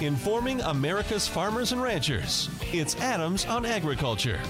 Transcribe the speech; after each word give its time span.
informing 0.00 0.60
America's 0.62 1.28
farmers 1.28 1.72
and 1.72 1.82
ranchers. 1.82 2.50
It's 2.72 2.96
Adams 2.96 3.46
on 3.46 3.64
Agriculture, 3.64 4.40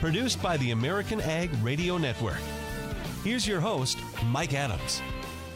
produced 0.00 0.42
by 0.42 0.56
the 0.56 0.72
American 0.72 1.20
Ag 1.20 1.50
Radio 1.62 1.98
Network. 1.98 2.40
Here's 3.22 3.46
your 3.46 3.60
host, 3.60 3.98
Mike 4.26 4.54
Adams. 4.54 5.00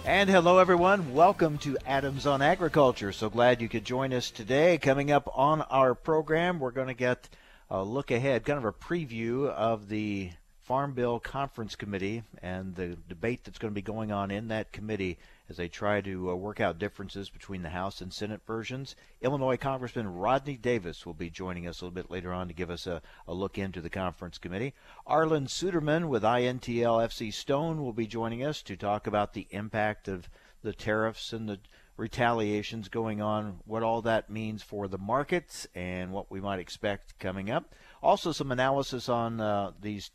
And 0.05 0.31
hello, 0.31 0.59
everyone. 0.59 1.13
Welcome 1.13 1.59
to 1.59 1.77
Adams 1.85 2.27
on 2.27 2.41
Agriculture. 2.41 3.11
So 3.11 3.29
glad 3.29 3.61
you 3.61 3.69
could 3.69 3.85
join 3.85 4.13
us 4.13 4.31
today. 4.31 4.79
Coming 4.79 5.11
up 5.11 5.29
on 5.35 5.63
our 5.63 5.95
program, 5.95 6.61
we're 6.61 6.71
going 6.71 6.87
to 6.87 6.95
get 6.95 7.29
a 7.69 7.83
look 7.83 8.13
ahead, 8.13 8.45
kind 8.45 8.59
of 8.59 8.65
a 8.65 8.73
preview 8.73 9.49
of 9.49 9.89
the 9.89 10.31
Farm 10.63 10.95
Bill 10.95 11.19
Conference 11.19 11.75
Committee 11.75 12.23
and 12.43 12.75
the 12.77 12.97
debate 13.09 13.45
that's 13.45 13.59
going 13.59 13.73
to 13.73 13.75
be 13.75 13.83
going 13.83 14.13
on 14.13 14.31
in 14.31 14.49
that 14.49 14.73
committee 14.73 15.19
as 15.49 15.57
they 15.57 15.69
try 15.69 16.01
to 16.01 16.31
uh, 16.31 16.35
work 16.35 16.61
out 16.61 16.79
differences 16.79 17.31
between 17.31 17.63
the 17.63 17.71
House 17.71 18.01
and 18.01 18.13
Senate 18.13 18.41
versions. 18.47 18.97
Illinois 19.21 19.57
Congressman 19.57 20.09
Rodney 20.09 20.57
Davis 20.57 21.07
will 21.07 21.15
be 21.15 21.31
joining 21.31 21.67
us 21.67 21.81
a 21.81 21.85
little 21.85 21.95
bit 21.95 22.11
later 22.11 22.33
on 22.33 22.49
to 22.49 22.55
give 22.55 22.71
us 22.71 22.87
a, 22.87 23.01
a 23.29 23.35
look 23.35 23.57
into 23.59 23.81
the 23.81 23.91
conference 23.91 24.39
committee. 24.39 24.75
Arlan 25.07 25.49
Suderman 25.49 26.09
with 26.09 26.23
INTL 26.23 27.05
FC 27.07 27.33
Stone 27.33 27.83
will 27.83 27.93
be 27.93 28.07
joining 28.07 28.45
us 28.45 28.63
to 28.63 28.77
talk 28.77 29.07
about 29.07 29.35
the 29.35 29.47
impact 29.51 30.09
of 30.09 30.29
the 30.63 30.73
tariffs 30.73 31.33
and 31.33 31.49
the 31.49 31.61
retaliations 31.97 32.89
going 32.89 33.23
on, 33.23 33.61
what 33.65 33.83
all 33.83 34.03
that 34.03 34.29
means 34.29 34.63
for 34.63 34.89
the 34.89 34.99
markets, 34.99 35.67
and 35.75 36.13
what 36.13 36.31
we 36.31 36.41
might 36.41 36.59
expect 36.59 37.19
coming 37.19 37.51
up. 37.51 37.75
Also, 38.03 38.33
some 38.33 38.53
analysis 38.53 39.09
on 39.09 39.41
uh, 39.41 39.73
these 39.81 40.11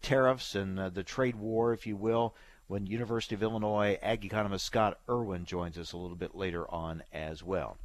tariffs 0.00 0.54
and 0.54 0.78
uh, 0.78 0.88
the 0.88 1.02
trade 1.02 1.36
war, 1.36 1.72
if 1.72 1.86
you 1.86 1.96
will 1.96 2.34
when 2.72 2.86
University 2.86 3.34
of 3.34 3.42
Illinois 3.42 3.98
ag 4.00 4.24
economist 4.24 4.64
Scott 4.64 4.98
Irwin 5.06 5.44
joins 5.44 5.76
us 5.76 5.92
a 5.92 5.96
little 5.98 6.16
bit 6.16 6.34
later 6.34 6.66
on 6.70 7.02
as 7.12 7.42
well. 7.42 7.76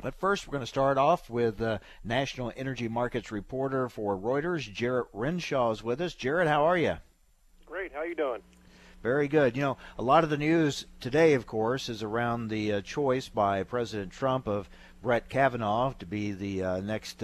But 0.00 0.14
first, 0.14 0.46
we're 0.48 0.52
going 0.52 0.62
to 0.62 0.66
start 0.66 0.96
off 0.96 1.28
with 1.28 1.60
uh, 1.60 1.80
National 2.02 2.50
Energy 2.56 2.88
Markets 2.88 3.30
reporter 3.30 3.90
for 3.90 4.16
Reuters, 4.16 4.72
Jarrett 4.72 5.08
Renshaw 5.12 5.70
is 5.70 5.82
with 5.82 6.00
us. 6.00 6.14
Jarrett, 6.14 6.48
how 6.48 6.64
are 6.64 6.78
you? 6.78 6.96
Great. 7.66 7.92
How 7.92 7.98
are 7.98 8.06
you 8.06 8.14
doing? 8.14 8.40
Very 9.02 9.28
good. 9.28 9.54
You 9.54 9.60
know, 9.60 9.76
a 9.98 10.02
lot 10.02 10.24
of 10.24 10.30
the 10.30 10.38
news 10.38 10.86
today, 10.98 11.34
of 11.34 11.46
course, 11.46 11.90
is 11.90 12.02
around 12.02 12.48
the 12.48 12.72
uh, 12.72 12.80
choice 12.80 13.28
by 13.28 13.64
President 13.64 14.12
Trump 14.12 14.48
of 14.48 14.70
Brett 15.02 15.28
Kavanaugh 15.28 15.92
to 15.98 16.06
be 16.06 16.32
the 16.32 16.62
uh, 16.62 16.80
next 16.80 17.22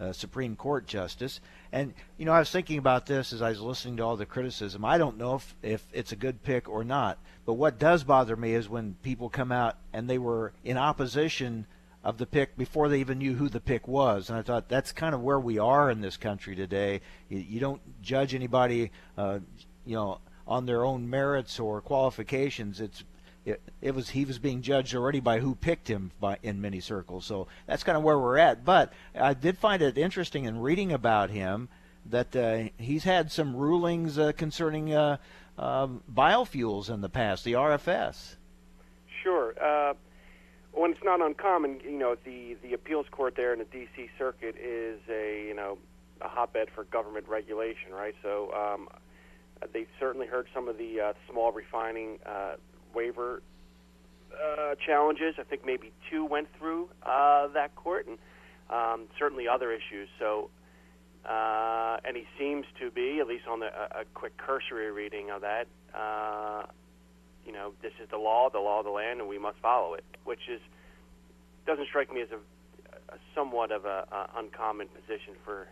uh, 0.00 0.12
Supreme 0.12 0.56
Court 0.56 0.86
justice. 0.86 1.40
And 1.72 1.94
you 2.16 2.24
know, 2.24 2.32
I 2.32 2.38
was 2.40 2.50
thinking 2.50 2.78
about 2.78 3.06
this 3.06 3.32
as 3.32 3.42
I 3.42 3.50
was 3.50 3.60
listening 3.60 3.96
to 3.98 4.04
all 4.04 4.16
the 4.16 4.26
criticism. 4.26 4.84
I 4.84 4.98
don't 4.98 5.18
know 5.18 5.36
if 5.36 5.56
if 5.62 5.86
it's 5.92 6.12
a 6.12 6.16
good 6.16 6.42
pick 6.42 6.68
or 6.68 6.84
not, 6.84 7.18
but 7.44 7.54
what 7.54 7.78
does 7.78 8.04
bother 8.04 8.36
me 8.36 8.54
is 8.54 8.68
when 8.68 8.96
people 9.02 9.28
come 9.28 9.52
out 9.52 9.76
and 9.92 10.08
they 10.08 10.18
were 10.18 10.52
in 10.64 10.76
opposition 10.76 11.66
of 12.04 12.18
the 12.18 12.26
pick 12.26 12.56
before 12.56 12.88
they 12.88 13.00
even 13.00 13.18
knew 13.18 13.34
who 13.34 13.48
the 13.48 13.60
pick 13.60 13.88
was. 13.88 14.30
And 14.30 14.38
I 14.38 14.42
thought 14.42 14.68
that's 14.68 14.92
kind 14.92 15.14
of 15.14 15.20
where 15.20 15.40
we 15.40 15.58
are 15.58 15.90
in 15.90 16.00
this 16.00 16.16
country 16.16 16.54
today. 16.54 17.00
You, 17.28 17.38
you 17.38 17.60
don't 17.60 17.82
judge 18.00 18.34
anybody, 18.34 18.92
uh, 19.16 19.40
you 19.84 19.96
know, 19.96 20.20
on 20.46 20.64
their 20.64 20.84
own 20.84 21.10
merits 21.10 21.60
or 21.60 21.82
qualifications. 21.82 22.80
It's 22.80 23.04
it, 23.48 23.62
it 23.80 23.94
was 23.94 24.10
he 24.10 24.24
was 24.24 24.38
being 24.38 24.62
judged 24.62 24.94
already 24.94 25.20
by 25.20 25.40
who 25.40 25.54
picked 25.54 25.88
him 25.88 26.10
by 26.20 26.38
in 26.42 26.60
many 26.60 26.80
circles. 26.80 27.24
So 27.24 27.48
that's 27.66 27.82
kind 27.82 27.96
of 27.96 28.04
where 28.04 28.18
we're 28.18 28.38
at. 28.38 28.64
But 28.64 28.92
I 29.14 29.34
did 29.34 29.58
find 29.58 29.82
it 29.82 29.96
interesting 29.96 30.44
in 30.44 30.60
reading 30.60 30.92
about 30.92 31.30
him 31.30 31.68
that 32.06 32.34
uh, 32.36 32.70
he's 32.78 33.04
had 33.04 33.32
some 33.32 33.56
rulings 33.56 34.18
uh, 34.18 34.32
concerning 34.32 34.94
uh, 34.94 35.18
um, 35.58 36.02
biofuels 36.12 36.90
in 36.90 37.00
the 37.00 37.08
past, 37.08 37.44
the 37.44 37.52
RFS. 37.52 38.36
Sure. 39.22 39.54
Uh, 39.62 39.94
when 40.72 40.92
it's 40.92 41.02
not 41.02 41.20
uncommon, 41.20 41.80
you 41.84 41.98
know, 41.98 42.16
the 42.24 42.56
the 42.62 42.72
appeals 42.74 43.06
court 43.10 43.34
there 43.36 43.52
in 43.52 43.58
the 43.58 43.64
D.C. 43.64 44.10
Circuit 44.18 44.56
is 44.56 45.00
a 45.10 45.44
you 45.46 45.54
know 45.54 45.78
a 46.20 46.28
hotbed 46.28 46.68
for 46.74 46.84
government 46.84 47.26
regulation, 47.28 47.92
right? 47.92 48.14
So 48.22 48.52
um, 48.52 48.88
they 49.72 49.86
certainly 49.98 50.26
heard 50.26 50.46
some 50.54 50.68
of 50.68 50.78
the 50.78 51.00
uh, 51.00 51.12
small 51.30 51.52
refining 51.52 52.18
uh, 52.26 52.56
waiver 52.94 53.42
uh, 54.32 54.74
challenges. 54.86 55.34
I 55.38 55.42
think 55.42 55.64
maybe 55.64 55.92
two 56.10 56.24
went 56.24 56.48
through 56.58 56.88
uh, 57.02 57.48
that 57.48 57.74
court, 57.76 58.06
and 58.06 58.18
um, 58.70 59.08
certainly 59.18 59.48
other 59.48 59.72
issues. 59.72 60.08
So, 60.18 60.50
uh, 61.24 61.98
and 62.04 62.16
he 62.16 62.24
seems 62.38 62.66
to 62.80 62.90
be, 62.90 63.18
at 63.20 63.26
least 63.26 63.46
on 63.48 63.60
the, 63.60 63.66
a, 63.66 64.00
a 64.00 64.04
quick 64.14 64.36
cursory 64.36 64.90
reading 64.90 65.30
of 65.30 65.42
that, 65.42 65.66
uh, 65.94 66.64
you 67.44 67.52
know, 67.52 67.72
this 67.82 67.92
is 68.02 68.08
the 68.10 68.18
law, 68.18 68.50
the 68.50 68.58
law 68.58 68.80
of 68.80 68.84
the 68.84 68.90
land, 68.90 69.20
and 69.20 69.28
we 69.28 69.38
must 69.38 69.58
follow 69.58 69.94
it. 69.94 70.04
Which 70.24 70.48
is 70.48 70.60
doesn't 71.66 71.88
strike 71.88 72.12
me 72.12 72.22
as 72.22 72.28
a, 72.30 73.14
a 73.14 73.18
somewhat 73.34 73.72
of 73.72 73.84
a, 73.84 74.06
a 74.12 74.28
uncommon 74.36 74.88
position 74.88 75.34
for 75.44 75.68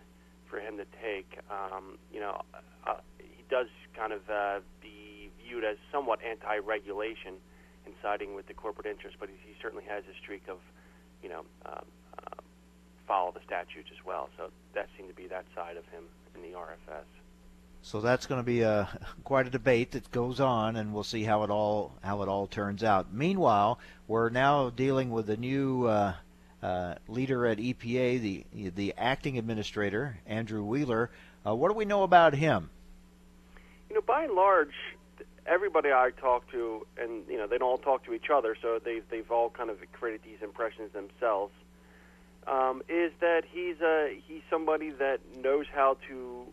for 0.49 0.59
him 0.59 0.77
to 0.79 0.87
take. 1.03 1.39
Um, 1.51 1.99
you 2.13 2.21
know, 2.21 2.43
uh, 2.87 2.95
he 3.19 3.45
does 3.51 3.67
kind 3.95 4.13
of 4.13 4.21
uh, 4.31 4.61
be 4.81 5.06
viewed 5.47 5.65
as 5.65 5.77
somewhat 5.93 6.21
anti-regulation 6.23 7.35
and 7.85 7.95
siding 8.03 8.35
with 8.35 8.47
the 8.47 8.55
corporate 8.55 8.87
interest, 8.87 9.17
but 9.21 9.29
he, 9.29 9.37
he 9.47 9.55
certainly 9.63 9.85
has 9.85 10.03
a 10.05 10.17
streak 10.19 10.43
of, 10.49 10.59
you 11.23 11.29
know, 11.29 11.45
um, 11.65 11.85
uh, 12.19 12.43
follow 13.07 13.33
the 13.33 13.41
statutes 13.47 13.89
as 13.93 14.05
well. 14.05 14.29
So 14.37 14.51
that 14.75 14.89
seemed 14.97 15.09
to 15.09 15.15
be 15.15 15.27
that 15.29 15.45
side 15.55 15.77
of 15.77 15.85
him 15.87 16.05
in 16.35 16.43
the 16.43 16.57
RFS. 16.57 17.05
So 17.83 18.01
that's 18.01 18.27
going 18.27 18.41
to 18.41 18.45
be 18.45 18.63
a 18.63 18.89
quite 19.25 19.47
a 19.47 19.51
debate 19.51 19.93
that 19.93 20.11
goes 20.11 20.41
on, 20.41 20.77
and 20.77 20.93
we'll 20.93 21.05
see 21.05 21.23
how 21.23 21.45
it 21.45 21.51
all 21.51 21.93
how 22.03 22.23
it 22.23 22.29
all 22.29 22.47
turns 22.47 22.83
out. 22.83 23.13
Meanwhile, 23.13 23.79
we're 24.09 24.29
now 24.29 24.71
dealing 24.71 25.11
with 25.11 25.27
the 25.27 25.37
new 25.37 25.87
uh, 25.87 26.15
uh, 26.63 26.97
leader 27.07 27.47
at 27.47 27.59
EPA, 27.59 28.21
the 28.21 28.71
the 28.71 28.95
acting 28.99 29.39
administrator 29.39 30.19
Andrew 30.27 30.65
Wheeler. 30.65 31.11
Uh, 31.47 31.55
what 31.55 31.71
do 31.71 31.75
we 31.75 31.85
know 31.85 32.03
about 32.03 32.35
him? 32.35 32.71
You 33.89 33.95
know, 33.95 34.03
by 34.03 34.25
and 34.25 34.33
large, 34.33 34.75
everybody 35.47 35.91
I 35.91 36.11
talk 36.21 36.51
to, 36.53 36.87
and 36.99 37.23
you 37.29 37.39
know, 37.39 37.47
they 37.47 37.59
don't 37.59 37.69
all 37.69 37.79
talk 37.79 38.05
to 38.05 38.13
each 38.13 38.31
other, 38.33 38.57
so 38.61 38.81
they've 38.83 39.05
they've 39.11 39.31
all 39.31 39.51
kind 39.51 39.71
of 39.71 39.79
created 39.93 40.23
these 40.25 40.43
impressions 40.43 40.93
themselves. 40.93 41.53
Um, 42.47 42.83
is 42.89 43.13
that 43.21 43.43
he's 43.51 43.81
a 43.81 44.21
he's 44.27 44.43
somebody 44.51 44.91
that 44.91 45.19
knows 45.37 45.67
how 45.73 45.97
to 46.09 46.47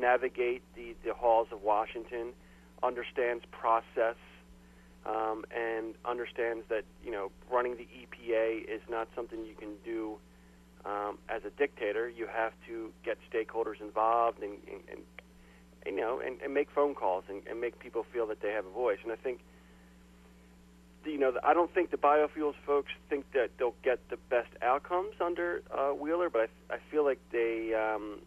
navigate 0.00 0.62
the 0.74 0.94
the 1.04 1.14
halls 1.14 1.48
of 1.50 1.62
Washington, 1.62 2.32
understands 2.82 3.44
process, 3.50 4.16
um, 5.06 5.44
and 5.54 5.94
understands 6.04 6.64
that 6.68 6.84
you 7.04 7.10
know 7.10 7.30
running 7.50 7.76
the 7.76 7.86
EPA 7.86 8.64
is 8.68 8.82
not 8.88 9.08
something 9.14 9.44
you 9.44 9.54
can 9.54 9.74
do 9.84 10.18
um, 10.84 11.18
as 11.28 11.44
a 11.44 11.50
dictator. 11.50 12.08
You 12.08 12.26
have 12.26 12.52
to 12.66 12.92
get 13.04 13.18
stakeholders 13.32 13.80
involved 13.80 14.42
and, 14.42 14.58
and, 14.70 14.80
and 14.90 15.00
you 15.86 15.96
know, 15.96 16.20
and, 16.24 16.40
and 16.42 16.54
make 16.54 16.70
phone 16.70 16.94
calls 16.94 17.24
and, 17.28 17.42
and 17.46 17.60
make 17.60 17.78
people 17.78 18.04
feel 18.12 18.26
that 18.28 18.40
they 18.40 18.50
have 18.50 18.66
a 18.66 18.70
voice. 18.70 18.98
And 19.02 19.12
I 19.12 19.16
think, 19.16 19.40
you 21.04 21.18
know, 21.18 21.32
I 21.42 21.52
don't 21.52 21.72
think 21.72 21.90
the 21.90 21.98
biofuels 21.98 22.54
folks 22.64 22.92
think 23.10 23.30
that 23.32 23.50
they'll 23.58 23.74
get 23.82 23.98
the 24.08 24.16
best 24.16 24.48
outcomes 24.62 25.14
under 25.20 25.62
uh, 25.70 25.90
Wheeler, 25.90 26.30
but 26.30 26.48
I, 26.70 26.74
I 26.74 26.78
feel 26.90 27.04
like 27.04 27.20
they 27.30 27.74
um, 27.74 28.20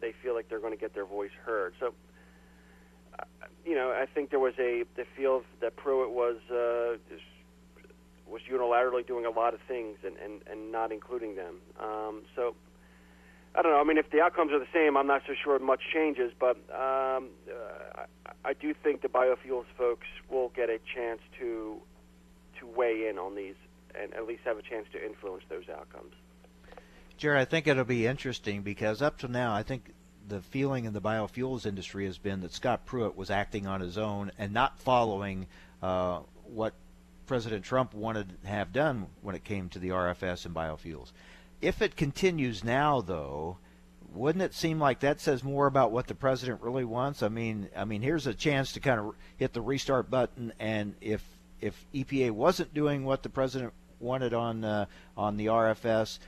they 0.00 0.12
feel 0.22 0.34
like 0.34 0.48
they're 0.48 0.60
going 0.60 0.72
to 0.72 0.78
get 0.80 0.94
their 0.94 1.04
voice 1.04 1.32
heard. 1.44 1.74
So, 1.80 1.92
uh, 3.18 3.24
you 3.66 3.74
know, 3.74 3.90
I 3.90 4.06
think 4.06 4.30
there 4.30 4.38
was 4.38 4.54
a 4.58 4.84
the 4.96 5.04
feel 5.16 5.42
that 5.60 5.74
Pruitt 5.76 6.10
was 6.10 6.36
uh, 6.50 6.96
was 8.30 8.42
unilaterally 8.50 9.06
doing 9.06 9.26
a 9.26 9.30
lot 9.30 9.54
of 9.54 9.60
things 9.66 9.98
and, 10.06 10.16
and, 10.18 10.40
and 10.50 10.70
not 10.70 10.92
including 10.92 11.34
them. 11.34 11.56
Um, 11.80 12.22
so 12.36 12.54
I 13.54 13.62
don't 13.62 13.72
know. 13.72 13.80
I 13.80 13.84
mean, 13.84 13.98
if 13.98 14.10
the 14.10 14.20
outcomes 14.20 14.52
are 14.52 14.58
the 14.58 14.68
same, 14.72 14.96
I'm 14.96 15.06
not 15.06 15.22
so 15.26 15.34
sure 15.42 15.58
much 15.58 15.80
changes. 15.92 16.32
But 16.38 16.56
um, 16.70 17.30
uh, 17.48 18.04
I, 18.44 18.52
do 18.54 18.72
think 18.74 19.02
the 19.02 19.08
biofuels 19.08 19.64
folks 19.76 20.06
will 20.28 20.50
get 20.50 20.70
a 20.70 20.78
chance 20.94 21.20
to 21.40 21.80
to 22.60 22.66
weigh 22.66 23.08
in 23.08 23.18
on 23.18 23.34
these 23.34 23.56
and 24.00 24.14
at 24.14 24.26
least 24.26 24.42
have 24.44 24.58
a 24.58 24.62
chance 24.62 24.86
to 24.92 25.04
influence 25.04 25.42
those 25.48 25.68
outcomes. 25.68 26.14
Jerry, 27.16 27.40
I 27.40 27.44
think 27.44 27.66
it'll 27.66 27.84
be 27.84 28.06
interesting 28.06 28.62
because 28.62 29.02
up 29.02 29.18
to 29.18 29.28
now, 29.28 29.52
I 29.52 29.62
think 29.62 29.92
the 30.28 30.40
feeling 30.40 30.84
in 30.84 30.92
the 30.92 31.00
biofuels 31.00 31.66
industry 31.66 32.06
has 32.06 32.18
been 32.18 32.40
that 32.42 32.52
Scott 32.52 32.86
Pruitt 32.86 33.16
was 33.16 33.30
acting 33.30 33.66
on 33.66 33.80
his 33.80 33.98
own 33.98 34.30
and 34.38 34.52
not 34.52 34.78
following 34.78 35.46
uh, 35.82 36.20
what 36.44 36.74
President 37.26 37.64
Trump 37.64 37.94
wanted 37.94 38.40
to 38.42 38.48
have 38.48 38.72
done 38.72 39.06
when 39.22 39.34
it 39.34 39.44
came 39.44 39.68
to 39.70 39.78
the 39.78 39.90
RFS 39.90 40.46
and 40.46 40.54
biofuels. 40.54 41.12
If 41.60 41.82
it 41.82 41.96
continues 41.96 42.64
now, 42.64 43.00
though, 43.00 43.58
wouldn't 44.12 44.42
it 44.42 44.54
seem 44.54 44.78
like 44.78 45.00
that 45.00 45.20
says 45.20 45.44
more 45.44 45.66
about 45.66 45.92
what 45.92 46.06
the 46.06 46.14
president 46.14 46.62
really 46.62 46.84
wants? 46.84 47.22
I 47.22 47.28
mean, 47.28 47.68
I 47.76 47.84
mean, 47.84 48.02
here's 48.02 48.26
a 48.26 48.34
chance 48.34 48.72
to 48.72 48.80
kind 48.80 48.98
of 49.00 49.14
hit 49.36 49.52
the 49.52 49.60
restart 49.60 50.10
button, 50.10 50.52
and 50.58 50.94
if 51.00 51.22
if 51.60 51.84
EPA 51.94 52.30
wasn't 52.30 52.72
doing 52.72 53.04
what 53.04 53.22
the 53.22 53.28
president 53.28 53.72
wanted 54.00 54.32
on 54.34 54.64
uh, 54.64 54.86
on 55.16 55.36
the 55.36 55.46
RFS, 55.46 56.18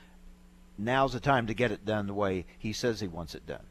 now's 0.77 1.13
the 1.13 1.19
time 1.19 1.47
to 1.47 1.53
get 1.53 1.71
it 1.71 1.85
done 1.85 2.07
the 2.07 2.13
way 2.13 2.45
he 2.57 2.71
says 2.71 2.99
he 2.99 3.07
wants 3.07 3.35
it 3.35 3.45
done. 3.45 3.65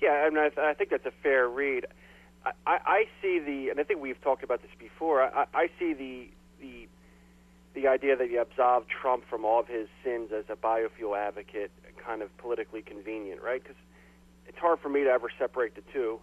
Yeah, 0.00 0.10
I 0.10 0.30
mean, 0.30 0.38
I, 0.38 0.48
th- 0.48 0.58
I 0.58 0.74
think 0.74 0.90
that's 0.90 1.06
a 1.06 1.12
fair 1.22 1.48
read. 1.48 1.86
I, 2.44 2.52
I, 2.66 3.04
see 3.20 3.38
the, 3.38 3.68
and 3.68 3.78
I 3.78 3.84
think 3.84 4.00
we've 4.00 4.20
talked 4.20 4.42
about 4.42 4.62
this 4.62 4.72
before. 4.76 5.22
I, 5.22 5.46
I 5.54 5.70
see 5.78 5.92
the 5.92 6.28
the 6.60 6.88
the 7.74 7.88
idea 7.88 8.16
that 8.16 8.30
you 8.30 8.40
absolve 8.40 8.84
Trump 8.88 9.24
from 9.28 9.44
all 9.44 9.60
of 9.60 9.68
his 9.68 9.88
sins 10.04 10.30
as 10.36 10.44
a 10.48 10.56
biofuel 10.56 11.16
advocate 11.16 11.70
kind 12.04 12.22
of 12.22 12.36
politically 12.38 12.82
convenient, 12.82 13.42
right? 13.42 13.62
Because 13.62 13.76
it's 14.46 14.58
hard 14.58 14.80
for 14.80 14.88
me 14.88 15.04
to 15.04 15.10
ever 15.10 15.30
separate 15.38 15.74
the 15.74 15.82
two. 15.92 16.20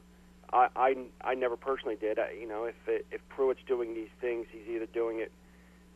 I, 0.51 0.68
I, 0.75 0.96
I 1.24 1.36
never 1.36 1.56
personally 1.57 1.96
did. 1.96 2.19
I, 2.19 2.31
you 2.40 2.48
know, 2.48 2.66
if 2.66 2.75
if 3.12 3.22
Pruitt's 3.30 3.62
doing 3.68 3.94
these 3.94 4.10
things, 4.19 4.48
he's 4.51 4.68
either 4.68 4.88
doing 4.88 5.19
it 5.19 5.31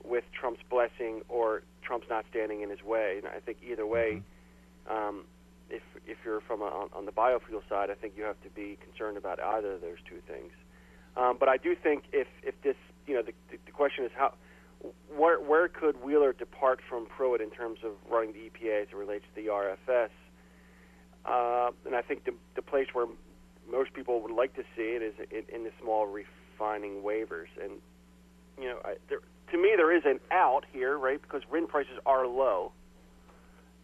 with 0.03 0.23
Trump's 0.31 0.61
blessing 0.69 1.21
or 1.29 1.63
Trump's 1.81 2.07
not 2.09 2.25
standing 2.29 2.61
in 2.61 2.69
his 2.69 2.83
way. 2.83 3.15
And 3.17 3.27
I 3.27 3.39
think 3.39 3.57
either 3.67 3.85
way, 3.85 4.23
mm-hmm. 4.87 4.95
um, 4.95 5.25
if 5.69 5.81
if 6.05 6.17
you're 6.23 6.41
from 6.41 6.61
a, 6.61 6.65
on, 6.65 6.89
on 6.93 7.05
the 7.05 7.11
biofuel 7.11 7.67
side, 7.67 7.89
I 7.89 7.95
think 7.95 8.13
you 8.15 8.23
have 8.23 8.41
to 8.43 8.49
be 8.49 8.77
concerned 8.83 9.17
about 9.17 9.39
either 9.39 9.73
of 9.73 9.81
those 9.81 9.97
two 10.07 10.21
things. 10.27 10.51
Um, 11.15 11.37
but 11.39 11.49
I 11.49 11.57
do 11.57 11.75
think 11.75 12.03
if 12.11 12.27
if 12.43 12.59
this, 12.61 12.75
you 13.07 13.15
know, 13.15 13.21
the, 13.21 13.33
the 13.65 13.71
question 13.71 14.05
is 14.05 14.11
how 14.15 14.33
where 15.15 15.39
where 15.39 15.67
could 15.67 16.03
Wheeler 16.03 16.33
depart 16.33 16.79
from 16.87 17.05
Pruitt 17.05 17.41
in 17.41 17.49
terms 17.49 17.79
of 17.83 17.91
running 18.09 18.33
the 18.33 18.49
EPA 18.49 18.83
as 18.83 18.87
it 18.89 18.95
relates 18.95 19.25
to 19.35 19.41
the 19.41 19.49
RFS? 19.49 20.09
Uh, 21.25 21.71
and 21.85 21.95
I 21.95 22.01
think 22.01 22.25
the 22.25 22.33
the 22.55 22.61
place 22.61 22.87
where 22.93 23.07
most 23.69 23.93
people 23.93 24.21
would 24.21 24.31
like 24.31 24.53
to 24.55 24.63
see 24.75 24.83
it 24.95 25.01
is 25.01 25.13
in, 25.31 25.55
in 25.55 25.63
the 25.63 25.71
small 25.81 26.05
refining 26.05 27.01
waivers. 27.01 27.47
And 27.61 27.73
you 28.59 28.65
know, 28.65 28.79
I, 28.83 28.95
there, 29.09 29.19
to 29.51 29.57
me, 29.57 29.73
there 29.77 29.95
is 29.95 30.03
an 30.05 30.19
out 30.31 30.65
here, 30.71 30.97
right? 30.97 31.21
Because 31.21 31.41
RIN 31.49 31.67
prices 31.67 31.97
are 32.05 32.27
low 32.27 32.71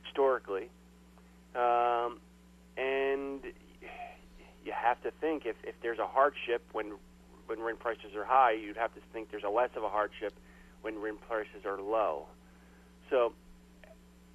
historically, 0.03 0.69
um, 1.55 2.19
and 2.77 3.41
you 4.65 4.73
have 4.73 5.01
to 5.03 5.11
think 5.21 5.45
if 5.45 5.55
if 5.63 5.75
there's 5.81 5.99
a 5.99 6.07
hardship 6.07 6.61
when 6.73 6.93
when 7.47 7.59
RIN 7.59 7.77
prices 7.77 8.15
are 8.15 8.25
high, 8.25 8.51
you'd 8.51 8.77
have 8.77 8.93
to 8.95 9.01
think 9.13 9.31
there's 9.31 9.43
a 9.43 9.49
less 9.49 9.69
of 9.75 9.83
a 9.83 9.89
hardship 9.89 10.33
when 10.81 10.99
RIN 11.01 11.17
prices 11.17 11.65
are 11.65 11.81
low. 11.81 12.25
So, 13.09 13.33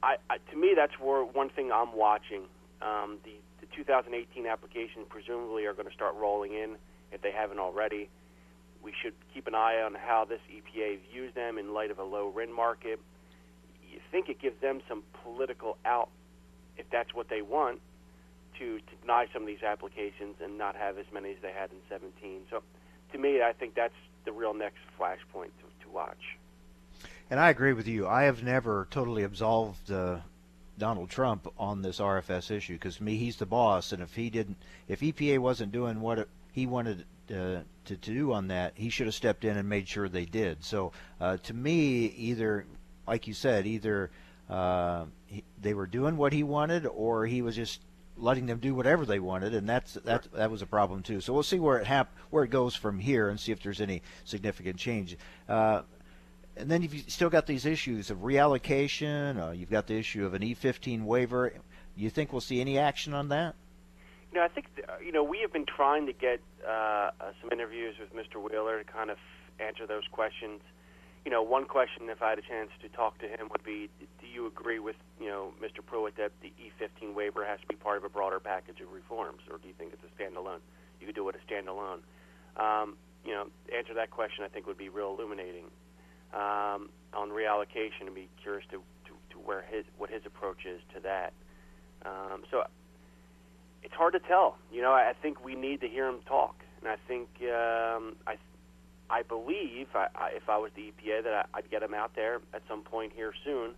I, 0.03 0.17
I 0.29 0.39
to 0.51 0.57
me, 0.57 0.73
that's 0.77 0.99
where 1.01 1.25
one 1.25 1.49
thing 1.49 1.71
I'm 1.73 1.97
watching. 1.97 2.43
Um, 2.83 3.19
the 3.25 3.33
the 3.65 3.77
2018 3.77 4.47
applications 4.47 5.07
presumably 5.09 5.65
are 5.65 5.73
going 5.73 5.89
to 5.89 5.95
start 5.95 6.15
rolling 6.17 6.53
in 6.53 6.77
if 7.13 7.23
they 7.23 7.33
haven't 7.33 7.59
already. 7.59 8.09
We 8.83 8.93
should 9.03 9.15
keep 9.33 9.47
an 9.47 9.55
eye 9.55 9.81
on 9.81 9.95
how 9.95 10.27
this 10.27 10.41
EPA 10.53 10.99
views 11.11 11.35
them 11.35 11.57
in 11.57 11.73
light 11.73 11.91
of 11.91 11.99
a 11.99 12.05
low 12.05 12.29
RIN 12.29 12.53
market. 12.53 13.01
You 13.91 14.01
think 14.11 14.29
it 14.29 14.41
gives 14.41 14.61
them 14.61 14.81
some 14.89 15.03
political 15.23 15.79
out 15.85 16.11
if 16.77 16.85
that's 16.91 17.15
what 17.15 17.29
they 17.29 17.41
want 17.41 17.81
to, 18.59 18.79
to 18.79 18.97
deny 19.01 19.27
some 19.33 19.43
of 19.43 19.49
these 19.49 19.63
applications 19.63 20.37
and 20.43 20.59
not 20.59 20.77
have 20.77 20.99
as 20.99 21.07
many 21.13 21.31
as 21.31 21.37
they 21.41 21.53
had 21.53 21.71
in 21.71 21.79
17. 21.89 22.43
So 22.51 22.63
to 23.13 23.19
me, 23.19 23.43
I 23.43 23.53
think 23.53 23.75
that's 23.75 23.95
the 24.25 24.33
real 24.33 24.55
next 24.55 24.81
flashpoint 24.99 25.55
to, 25.61 25.67
watch. 25.95 26.37
And 27.31 27.41
I 27.41 27.51
agree 27.51 27.73
with 27.73 27.89
you. 27.89 28.07
I 28.07 28.25
have 28.25 28.43
never 28.43 28.87
totally 28.91 29.23
absolved 29.23 29.91
uh, 29.91 30.19
Donald 30.79 31.09
Trump 31.09 31.49
on 31.59 31.83
this 31.83 31.99
RFS 31.99 32.51
issue 32.51 32.75
because 32.75 32.97
to 32.97 33.05
me 33.05 33.17
he's 33.17 33.37
the 33.37 33.47
boss, 33.47 33.93
and 33.93 34.03
if 34.03 34.15
he 34.15 34.29
didn't, 34.29 34.59
if 34.89 35.01
EPA 35.01 35.39
wasn't 35.39 35.73
doing 35.73 36.01
what 36.01 36.19
it, 36.19 36.29
he 36.53 36.67
wanted 36.67 37.05
uh, 37.31 37.33
to, 37.33 37.65
to 37.87 37.97
do 37.97 38.33
on 38.33 38.49
that, 38.49 38.73
he 38.77 38.91
should 38.91 39.07
have 39.07 39.15
stepped 39.15 39.45
in 39.45 39.57
and 39.57 39.69
made 39.69 39.89
sure 39.89 40.09
they 40.09 40.27
did. 40.27 40.63
So 40.65 40.93
uh, 41.21 41.39
to 41.39 41.55
me, 41.55 42.07
either 42.07 42.67
like 43.07 43.27
you 43.27 43.35
said, 43.35 43.67
either 43.67 44.11
uh, 44.51 45.07
he, 45.27 45.45
they 45.61 45.75
were 45.75 45.87
doing 45.87 46.17
what 46.17 46.33
he 46.33 46.43
wanted, 46.43 46.87
or 46.87 47.27
he 47.27 47.43
was 47.43 47.57
just 47.57 47.81
letting 48.17 48.47
them 48.47 48.59
do 48.59 48.75
whatever 48.75 49.05
they 49.05 49.19
wanted, 49.19 49.55
and 49.55 49.69
that's 49.69 49.95
that 49.95 50.31
that 50.33 50.51
was 50.51 50.63
a 50.63 50.67
problem 50.67 51.03
too. 51.03 51.21
So 51.21 51.33
we'll 51.33 51.43
see 51.43 51.59
where 51.59 51.79
it 51.79 51.87
hap- 51.87 52.15
where 52.31 52.45
it 52.45 52.51
goes 52.51 52.75
from 52.75 52.99
here, 52.99 53.29
and 53.29 53.39
see 53.39 53.53
if 53.53 53.63
there's 53.63 53.81
any 53.81 54.03
significant 54.25 54.77
change. 54.77 55.17
Uh, 55.49 55.83
and 56.57 56.71
then 56.71 56.83
you've 56.83 57.11
still 57.11 57.31
got 57.31 57.47
these 57.47 57.67
issues 57.67 58.11
of 58.11 58.19
reallocation. 58.19 59.41
Uh, 59.43 59.51
you've 59.51 59.71
got 59.71 59.87
the 59.87 59.95
issue 59.95 60.25
of 60.25 60.35
an 60.35 60.43
E15 60.43 61.03
waiver. 61.05 61.53
You 61.97 62.11
think 62.11 62.33
we'll 62.33 62.41
see 62.41 62.61
any 62.61 62.79
action 62.79 63.13
on 63.13 63.29
that? 63.31 63.57
You 64.33 64.39
know, 64.39 64.45
I 64.45 64.49
think 64.49 64.67
you 65.05 65.13
know 65.13 65.23
we 65.23 65.41
have 65.41 65.53
been 65.53 65.67
trying 65.67 66.07
to 66.07 66.13
get 66.13 66.41
uh, 66.67 66.71
uh, 66.71 67.11
some 67.41 67.51
interviews 67.53 67.97
with 67.99 68.15
Mr. 68.15 68.43
Wheeler 68.43 68.83
to 68.83 68.85
kind 68.85 69.11
of 69.11 69.19
answer 69.61 69.87
those 69.87 70.05
questions. 70.11 70.61
You 71.25 71.31
know, 71.31 71.43
one 71.43 71.65
question, 71.65 72.11
if 72.11 72.21
I 72.21 72.31
had 72.31 72.39
a 72.39 72.43
chance 72.43 72.71
to 72.83 72.89
talk 72.91 73.19
to 73.19 73.27
him, 73.27 73.49
would 73.51 73.65
be: 73.65 73.89
Do 74.21 74.27
you 74.27 74.47
agree 74.47 74.79
with 74.79 74.97
you 75.19 75.29
know 75.29 75.53
Mr. 75.63 75.85
Pruitt 75.85 76.17
that 76.17 76.33
the 76.43 76.53
E15 76.61 77.15
waiver 77.15 77.45
has 77.47 77.61
to 77.61 77.67
be 77.67 77.77
part 77.77 77.97
of 77.97 78.05
a 78.05 78.11
broader 78.11 78.41
package 78.41 78.81
of 78.81 78.93
reforms, 78.93 79.41
or 79.51 79.59
do 79.59 79.69
you 79.69 79.75
think 79.79 79.93
it's 79.95 80.03
a 80.05 80.23
standalone? 80.23 80.61
You 81.01 81.07
could 81.07 81.17
do 81.17 81.29
it 81.31 81.37
a 81.37 81.53
standalone. 81.53 82.01
Um, 82.57 82.97
you 83.25 83.33
know, 83.33 83.47
answer 83.75 83.95
that 83.95 84.11
question. 84.11 84.45
I 84.45 84.49
think 84.49 84.67
would 84.67 84.79
be 84.79 84.91
real 84.91 85.17
illuminating 85.17 85.65
um, 86.35 86.91
on 87.15 87.31
reallocation 87.31 88.07
and 88.07 88.15
be 88.15 88.29
curious 88.43 88.67
to, 88.71 88.83
to, 89.07 89.13
to, 89.31 89.39
where 89.39 89.63
his 89.63 89.85
what 89.97 90.11
his 90.11 90.23
approach 90.27 90.67
is 90.67 90.81
to 90.95 91.01
that. 91.01 91.33
Um, 92.05 92.45
so 92.51 92.65
it's 93.83 93.95
hard 93.95 94.13
to 94.13 94.21
tell. 94.21 94.59
You 94.73 94.83
know, 94.83 94.93
I 94.93 95.15
think 95.21 95.45
we 95.45 95.55
need 95.55 95.81
to 95.81 95.89
hear 95.89 96.07
him 96.07 96.19
talk, 96.27 96.57
and 96.81 96.89
I 96.89 96.97
think 97.09 97.29
um, 97.43 98.17
I 98.27 98.37
I 99.11 99.23
believe 99.23 99.89
I, 99.95 100.07
I, 100.15 100.31
if 100.35 100.49
I 100.49 100.57
was 100.59 100.71
the 100.75 100.93
EPA 100.93 101.25
that 101.25 101.49
I, 101.53 101.59
would 101.59 101.71
get 101.71 101.83
him 101.83 101.95
out 101.95 102.13
there 102.15 102.41
at 102.53 102.63
some 102.69 102.83
point 102.83 103.13
here 103.15 103.33
soon, 103.45 103.73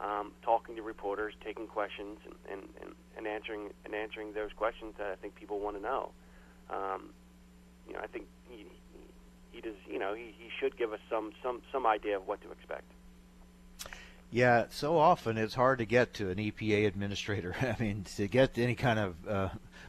um, 0.00 0.32
talking 0.42 0.76
to 0.76 0.82
reporters, 0.82 1.34
taking 1.44 1.66
questions, 1.66 2.18
and, 2.50 2.62
and, 2.80 2.94
and, 3.16 3.26
answering 3.26 3.70
and 3.84 3.94
answering 3.94 4.32
those 4.32 4.50
questions 4.56 4.94
that 4.98 5.08
I 5.08 5.16
think 5.16 5.34
people 5.34 5.60
want 5.60 5.76
to 5.76 5.82
know. 5.82 6.10
Um, 6.70 7.10
you 7.86 7.94
know, 7.94 8.00
I 8.02 8.06
think 8.06 8.26
he, 8.48 8.66
he 9.52 9.60
does, 9.60 9.74
you 9.90 9.98
know, 9.98 10.14
he, 10.14 10.34
he 10.38 10.48
should 10.58 10.76
give 10.76 10.92
us 10.92 11.00
some, 11.10 11.32
some, 11.42 11.60
some 11.72 11.86
idea 11.86 12.16
of 12.16 12.26
what 12.26 12.40
to 12.42 12.50
expect. 12.50 12.84
Yeah, 14.32 14.66
so 14.70 14.96
often 14.96 15.36
it's 15.36 15.54
hard 15.54 15.78
to 15.78 15.84
get 15.84 16.14
to 16.14 16.30
an 16.30 16.38
EPA 16.38 16.86
administrator. 16.86 17.54
I 17.60 17.80
mean, 17.82 18.04
to 18.16 18.28
get 18.28 18.54
to 18.54 18.62
any 18.62 18.76
kind 18.76 18.98
of 18.98 19.28
uh, 19.28 19.48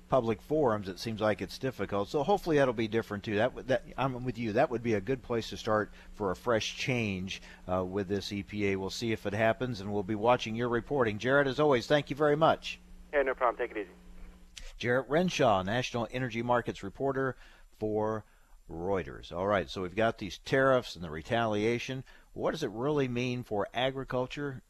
public 0.10 0.42
forums, 0.42 0.88
it 0.88 1.00
seems 1.00 1.22
like 1.22 1.42
it's 1.42 1.60
difficult. 1.60 2.10
So 2.10 2.24
hopefully 2.24 2.58
that'll 2.58 2.74
be 2.74 2.88
different 2.88 3.24
too. 3.24 3.36
That, 3.36 3.68
that 3.68 3.84
I'm 3.98 4.24
with 4.24 4.40
you. 4.40 4.54
That 4.54 4.72
would 4.72 4.82
be 4.82 4.96
a 4.96 5.02
good 5.02 5.22
place 5.22 5.50
to 5.50 5.58
start 5.58 5.92
for 6.16 6.32
a 6.32 6.36
fresh 6.36 6.76
change 6.76 7.42
uh, 7.72 7.86
with 7.86 8.08
this 8.08 8.30
EPA. 8.30 8.78
We'll 8.78 8.90
see 8.90 9.12
if 9.12 9.28
it 9.28 9.34
happens, 9.34 9.80
and 9.80 9.94
we'll 9.94 10.02
be 10.02 10.16
watching 10.16 10.56
your 10.56 10.70
reporting. 10.70 11.20
Jarrett, 11.20 11.48
as 11.48 11.60
always, 11.60 11.86
thank 11.86 12.10
you 12.10 12.16
very 12.16 12.36
much. 12.36 12.80
Yeah, 13.14 13.22
no 13.22 13.36
problem. 13.36 13.58
Take 13.58 13.78
it 13.78 13.82
easy. 13.82 14.64
Jarrett 14.80 15.08
Renshaw, 15.08 15.62
National 15.62 16.08
Energy 16.12 16.42
Markets 16.42 16.82
reporter 16.82 17.36
for 17.78 18.26
Reuters. 18.72 19.32
All 19.32 19.46
right, 19.46 19.70
so 19.70 19.84
we've 19.84 19.96
got 19.96 20.18
these 20.18 20.40
tariffs 20.40 20.96
and 20.96 21.04
the 21.04 21.10
retaliation. 21.10 22.04
What 22.34 22.52
does 22.52 22.64
it 22.64 22.72
really 22.72 23.08
mean 23.08 23.44
for 23.44 23.68
agriculture? 23.74 24.62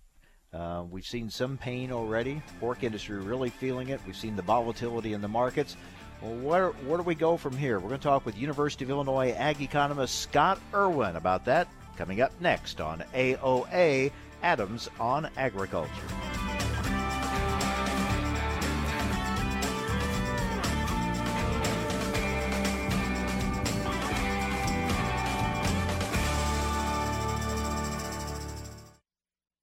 Uh, 0.51 0.83
we've 0.89 1.05
seen 1.05 1.29
some 1.29 1.57
pain 1.57 1.91
already. 1.91 2.41
Pork 2.59 2.83
industry 2.83 3.19
really 3.19 3.49
feeling 3.49 3.89
it. 3.89 4.01
We've 4.05 4.15
seen 4.15 4.35
the 4.35 4.41
volatility 4.41 5.13
in 5.13 5.21
the 5.21 5.27
markets. 5.27 5.77
Well, 6.21 6.35
where, 6.35 6.69
where 6.69 6.97
do 6.97 7.03
we 7.03 7.15
go 7.15 7.37
from 7.37 7.55
here? 7.55 7.79
We're 7.79 7.89
going 7.89 7.99
to 7.99 8.03
talk 8.03 8.25
with 8.25 8.37
University 8.37 8.83
of 8.83 8.89
Illinois 8.89 9.31
ag 9.31 9.61
economist 9.61 10.19
Scott 10.19 10.59
Irwin 10.73 11.15
about 11.15 11.45
that 11.45 11.67
coming 11.97 12.21
up 12.21 12.31
next 12.41 12.81
on 12.81 13.03
AOA 13.13 14.11
Adams 14.41 14.89
on 14.99 15.29
Agriculture. 15.37 16.40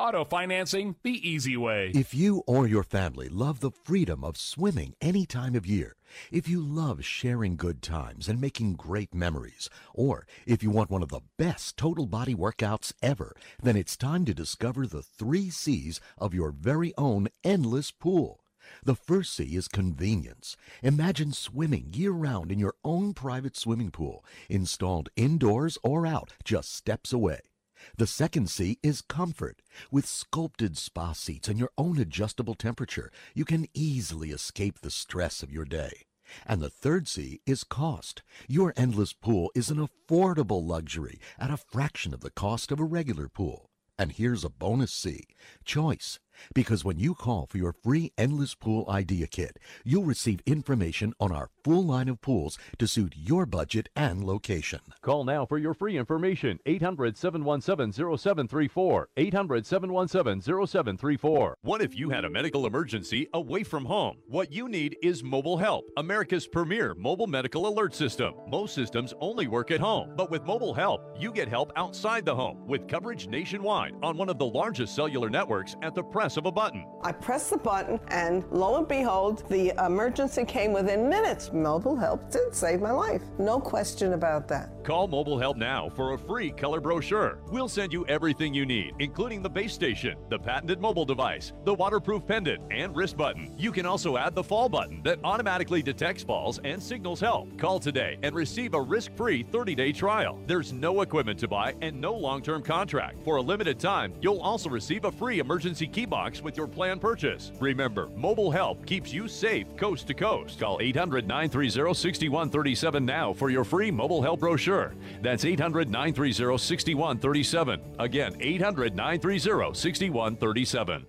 Auto 0.00 0.24
financing 0.24 0.96
the 1.02 1.28
easy 1.28 1.58
way. 1.58 1.92
If 1.94 2.14
you 2.14 2.42
or 2.46 2.66
your 2.66 2.82
family 2.82 3.28
love 3.28 3.60
the 3.60 3.70
freedom 3.70 4.24
of 4.24 4.38
swimming 4.38 4.94
any 5.02 5.26
time 5.26 5.54
of 5.54 5.66
year, 5.66 5.94
if 6.32 6.48
you 6.48 6.62
love 6.62 7.04
sharing 7.04 7.54
good 7.54 7.82
times 7.82 8.26
and 8.26 8.40
making 8.40 8.76
great 8.76 9.14
memories, 9.14 9.68
or 9.92 10.26
if 10.46 10.62
you 10.62 10.70
want 10.70 10.90
one 10.90 11.02
of 11.02 11.10
the 11.10 11.20
best 11.36 11.76
total 11.76 12.06
body 12.06 12.34
workouts 12.34 12.94
ever, 13.02 13.36
then 13.62 13.76
it's 13.76 13.94
time 13.94 14.24
to 14.24 14.32
discover 14.32 14.86
the 14.86 15.02
three 15.02 15.50
C's 15.50 16.00
of 16.16 16.32
your 16.32 16.50
very 16.50 16.94
own 16.96 17.28
endless 17.44 17.90
pool. 17.90 18.40
The 18.82 18.96
first 18.96 19.34
C 19.34 19.54
is 19.54 19.68
convenience. 19.68 20.56
Imagine 20.82 21.34
swimming 21.34 21.92
year 21.92 22.12
round 22.12 22.50
in 22.50 22.58
your 22.58 22.74
own 22.82 23.12
private 23.12 23.54
swimming 23.54 23.90
pool, 23.90 24.24
installed 24.48 25.10
indoors 25.14 25.76
or 25.82 26.06
out, 26.06 26.32
just 26.42 26.74
steps 26.74 27.12
away. 27.12 27.49
The 27.96 28.06
second 28.06 28.50
C 28.50 28.78
is 28.82 29.02
comfort. 29.02 29.62
With 29.90 30.06
sculpted 30.06 30.76
spa 30.76 31.12
seats 31.12 31.48
and 31.48 31.58
your 31.58 31.70
own 31.78 31.98
adjustable 31.98 32.54
temperature, 32.54 33.10
you 33.34 33.44
can 33.44 33.66
easily 33.74 34.30
escape 34.30 34.80
the 34.80 34.90
stress 34.90 35.42
of 35.42 35.52
your 35.52 35.64
day. 35.64 36.06
And 36.46 36.60
the 36.60 36.70
third 36.70 37.08
C 37.08 37.40
is 37.46 37.64
cost. 37.64 38.22
Your 38.48 38.72
endless 38.76 39.12
pool 39.12 39.50
is 39.54 39.70
an 39.70 39.78
affordable 39.78 40.64
luxury 40.64 41.20
at 41.38 41.50
a 41.50 41.56
fraction 41.56 42.14
of 42.14 42.20
the 42.20 42.30
cost 42.30 42.70
of 42.70 42.80
a 42.80 42.84
regular 42.84 43.28
pool. 43.28 43.70
And 43.98 44.12
here's 44.12 44.44
a 44.44 44.50
bonus 44.50 44.92
C 44.92 45.24
choice. 45.64 46.20
Because 46.54 46.84
when 46.84 46.98
you 46.98 47.14
call 47.14 47.46
for 47.46 47.58
your 47.58 47.72
free 47.72 48.12
Endless 48.18 48.54
Pool 48.54 48.84
Idea 48.88 49.26
Kit, 49.26 49.58
you'll 49.84 50.04
receive 50.04 50.40
information 50.46 51.12
on 51.20 51.32
our 51.32 51.50
full 51.64 51.84
line 51.84 52.08
of 52.08 52.20
pools 52.20 52.58
to 52.78 52.86
suit 52.86 53.14
your 53.16 53.46
budget 53.46 53.88
and 53.94 54.24
location. 54.24 54.80
Call 55.02 55.24
now 55.24 55.46
for 55.46 55.58
your 55.58 55.74
free 55.74 55.96
information. 55.96 56.58
800 56.66 57.16
717 57.16 57.92
0734. 57.92 59.08
800 59.16 59.66
717 59.66 60.66
0734. 60.66 61.56
What 61.62 61.82
if 61.82 61.96
you 61.96 62.10
had 62.10 62.24
a 62.24 62.30
medical 62.30 62.66
emergency 62.66 63.28
away 63.34 63.62
from 63.62 63.84
home? 63.84 64.16
What 64.26 64.52
you 64.52 64.68
need 64.68 64.96
is 65.02 65.22
Mobile 65.22 65.56
Help, 65.56 65.90
America's 65.96 66.46
premier 66.46 66.94
mobile 66.94 67.26
medical 67.26 67.66
alert 67.66 67.94
system. 67.94 68.34
Most 68.48 68.74
systems 68.74 69.14
only 69.20 69.46
work 69.46 69.70
at 69.70 69.80
home, 69.80 70.12
but 70.16 70.30
with 70.30 70.44
Mobile 70.44 70.74
Help, 70.74 71.16
you 71.18 71.32
get 71.32 71.48
help 71.48 71.72
outside 71.76 72.24
the 72.24 72.34
home 72.34 72.66
with 72.66 72.88
coverage 72.88 73.26
nationwide 73.26 73.94
on 74.02 74.16
one 74.16 74.28
of 74.28 74.38
the 74.38 74.46
largest 74.46 74.94
cellular 74.94 75.30
networks 75.30 75.76
at 75.82 75.94
the 75.94 76.02
press 76.30 76.36
of 76.36 76.46
a 76.46 76.52
button. 76.52 76.86
I 77.02 77.10
pressed 77.10 77.50
the 77.50 77.56
button, 77.56 77.98
and 78.08 78.44
lo 78.52 78.76
and 78.76 78.86
behold, 78.86 79.42
the 79.48 79.72
emergency 79.84 80.44
came 80.44 80.72
within 80.72 81.08
minutes. 81.08 81.52
Mobile 81.52 81.96
help 81.96 82.30
did 82.30 82.54
save 82.54 82.80
my 82.80 82.92
life. 82.92 83.22
No 83.38 83.58
question 83.58 84.12
about 84.12 84.46
that. 84.48 84.70
Call 84.84 85.08
Mobile 85.08 85.38
Help 85.38 85.56
now 85.56 85.88
for 85.90 86.12
a 86.12 86.18
free 86.18 86.50
color 86.50 86.80
brochure. 86.80 87.38
We'll 87.48 87.68
send 87.68 87.92
you 87.92 88.06
everything 88.06 88.54
you 88.54 88.64
need, 88.64 88.94
including 88.98 89.42
the 89.42 89.50
base 89.50 89.72
station, 89.72 90.16
the 90.28 90.38
patented 90.38 90.80
mobile 90.80 91.04
device, 91.04 91.52
the 91.64 91.74
waterproof 91.74 92.26
pendant, 92.26 92.62
and 92.70 92.94
wrist 92.96 93.16
button. 93.16 93.54
You 93.58 93.72
can 93.72 93.86
also 93.86 94.16
add 94.16 94.34
the 94.34 94.42
fall 94.42 94.68
button 94.68 95.02
that 95.02 95.18
automatically 95.24 95.82
detects 95.82 96.22
falls 96.22 96.60
and 96.64 96.82
signals 96.82 97.20
help. 97.20 97.56
Call 97.58 97.80
today 97.80 98.18
and 98.22 98.34
receive 98.34 98.74
a 98.74 98.80
risk 98.80 99.14
free 99.16 99.42
30 99.42 99.74
day 99.74 99.92
trial. 99.92 100.38
There's 100.46 100.72
no 100.72 101.02
equipment 101.02 101.38
to 101.40 101.48
buy 101.48 101.74
and 101.82 102.00
no 102.00 102.14
long 102.14 102.42
term 102.42 102.62
contract. 102.62 103.22
For 103.24 103.36
a 103.36 103.42
limited 103.42 103.78
time, 103.78 104.14
you'll 104.20 104.40
also 104.40 104.70
receive 104.70 105.04
a 105.04 105.12
free 105.12 105.40
emergency 105.40 105.86
key 105.86 106.06
box 106.10 106.42
with 106.42 106.56
your 106.56 106.66
plan 106.66 106.98
purchase. 106.98 107.52
Remember, 107.60 108.08
mobile 108.16 108.50
help 108.50 108.84
keeps 108.84 109.12
you 109.12 109.28
safe 109.28 109.74
coast 109.76 110.06
to 110.08 110.14
coast. 110.14 110.60
Call 110.60 110.78
800 110.80 111.26
930 111.26 111.94
6137 111.94 113.06
now 113.06 113.32
for 113.32 113.48
your 113.48 113.64
free 113.64 113.90
mobile 113.90 114.20
help 114.20 114.40
brochure. 114.40 114.94
That's 115.22 115.44
800 115.44 115.88
930 115.88 116.58
6137. 116.58 117.94
Again, 117.98 118.36
800 118.40 118.94
930 118.94 119.74
6137. 119.74 121.06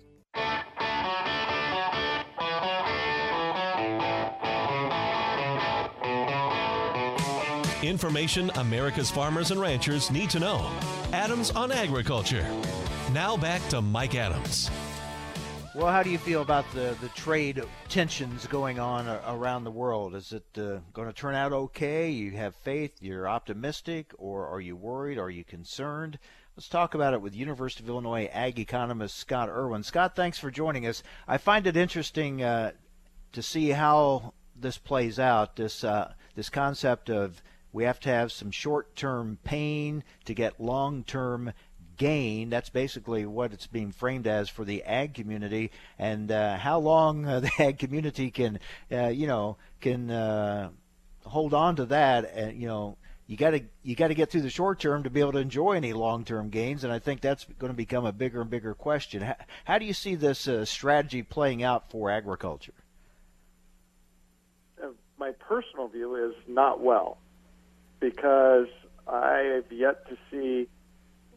Information 7.82 8.48
America's 8.54 9.10
farmers 9.10 9.50
and 9.50 9.60
ranchers 9.60 10.10
need 10.10 10.30
to 10.30 10.38
know. 10.38 10.70
Adams 11.12 11.50
on 11.50 11.72
Agriculture. 11.72 12.46
Now 13.12 13.36
back 13.36 13.60
to 13.70 13.82
Mike 13.82 14.14
Adams. 14.14 14.70
Well, 15.74 15.90
how 15.90 16.02
do 16.02 16.10
you 16.10 16.18
feel 16.18 16.42
about 16.42 16.70
the, 16.74 16.94
the 17.00 17.08
trade 17.08 17.62
tensions 17.88 18.46
going 18.46 18.78
on 18.78 19.08
around 19.26 19.64
the 19.64 19.70
world? 19.70 20.14
Is 20.14 20.34
it 20.34 20.44
uh, 20.58 20.80
going 20.92 21.08
to 21.08 21.14
turn 21.14 21.34
out 21.34 21.54
okay? 21.54 22.10
You 22.10 22.32
have 22.32 22.54
faith, 22.56 22.92
you're 23.00 23.26
optimistic, 23.26 24.12
or 24.18 24.46
are 24.46 24.60
you 24.60 24.76
worried? 24.76 25.16
Are 25.16 25.30
you 25.30 25.44
concerned? 25.44 26.18
Let's 26.56 26.68
talk 26.68 26.94
about 26.94 27.14
it 27.14 27.22
with 27.22 27.34
University 27.34 27.82
of 27.82 27.88
Illinois 27.88 28.28
ag 28.34 28.58
economist 28.58 29.16
Scott 29.16 29.48
Irwin. 29.48 29.82
Scott, 29.82 30.14
thanks 30.14 30.38
for 30.38 30.50
joining 30.50 30.86
us. 30.86 31.02
I 31.26 31.38
find 31.38 31.66
it 31.66 31.74
interesting 31.74 32.42
uh, 32.42 32.72
to 33.32 33.42
see 33.42 33.70
how 33.70 34.34
this 34.54 34.76
plays 34.76 35.18
out. 35.18 35.56
This 35.56 35.84
uh, 35.84 36.12
this 36.34 36.50
concept 36.50 37.08
of 37.08 37.42
we 37.72 37.84
have 37.84 37.98
to 38.00 38.10
have 38.10 38.30
some 38.30 38.50
short-term 38.50 39.38
pain 39.42 40.04
to 40.26 40.34
get 40.34 40.60
long-term 40.60 41.54
gain. 42.02 42.50
That's 42.50 42.68
basically 42.68 43.26
what 43.26 43.52
it's 43.52 43.68
being 43.68 43.92
framed 43.92 44.26
as 44.26 44.48
for 44.48 44.64
the 44.64 44.82
ag 44.82 45.14
community, 45.14 45.70
and 46.00 46.32
uh, 46.32 46.56
how 46.56 46.80
long 46.80 47.24
uh, 47.26 47.40
the 47.46 47.50
ag 47.60 47.78
community 47.78 48.32
can, 48.32 48.58
uh, 48.90 49.06
you 49.08 49.28
know, 49.28 49.56
can 49.80 50.10
uh, 50.10 50.70
hold 51.24 51.54
on 51.54 51.76
to 51.76 51.86
that. 51.86 52.32
And 52.34 52.60
you 52.60 52.66
know, 52.66 52.96
you 53.28 53.36
got 53.36 53.50
to 53.50 53.62
you 53.84 53.94
got 53.94 54.08
to 54.08 54.14
get 54.14 54.30
through 54.30 54.42
the 54.42 54.50
short 54.50 54.80
term 54.80 55.04
to 55.04 55.10
be 55.10 55.20
able 55.20 55.32
to 55.32 55.38
enjoy 55.38 55.72
any 55.72 55.92
long 55.92 56.24
term 56.24 56.48
gains, 56.50 56.82
and 56.82 56.92
I 56.92 56.98
think 56.98 57.20
that's 57.20 57.46
going 57.60 57.72
to 57.72 57.76
become 57.76 58.04
a 58.04 58.12
bigger 58.12 58.40
and 58.40 58.50
bigger 58.50 58.74
question. 58.74 59.22
How, 59.22 59.36
how 59.64 59.78
do 59.78 59.84
you 59.84 59.94
see 59.94 60.16
this 60.16 60.48
uh, 60.48 60.64
strategy 60.64 61.22
playing 61.22 61.62
out 61.62 61.88
for 61.88 62.10
agriculture? 62.10 62.74
Uh, 64.82 64.88
my 65.18 65.30
personal 65.38 65.86
view 65.86 66.16
is 66.16 66.34
not 66.48 66.80
well, 66.80 67.18
because 68.00 68.66
I 69.06 69.52
have 69.54 69.70
yet 69.70 70.08
to 70.08 70.16
see 70.28 70.68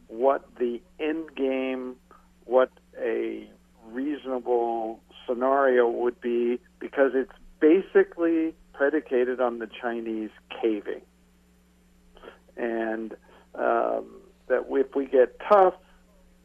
what 0.08 0.48
the 0.58 0.82
end 1.00 1.36
game, 1.36 1.96
what 2.46 2.72
a 3.00 3.48
reasonable 3.88 5.00
scenario 5.28 5.90
would 5.90 6.20
be, 6.22 6.60
because 6.80 7.12
it's 7.14 7.32
basically 7.60 8.54
predicated 8.74 9.40
on 9.40 9.60
the 9.60 9.68
Chinese 9.82 10.30
caving. 10.62 11.02
And 12.58 13.14
um, 13.56 14.06
that 14.48 14.66
if 14.70 14.96
we 14.96 15.06
get 15.06 15.40
tough, 15.52 15.74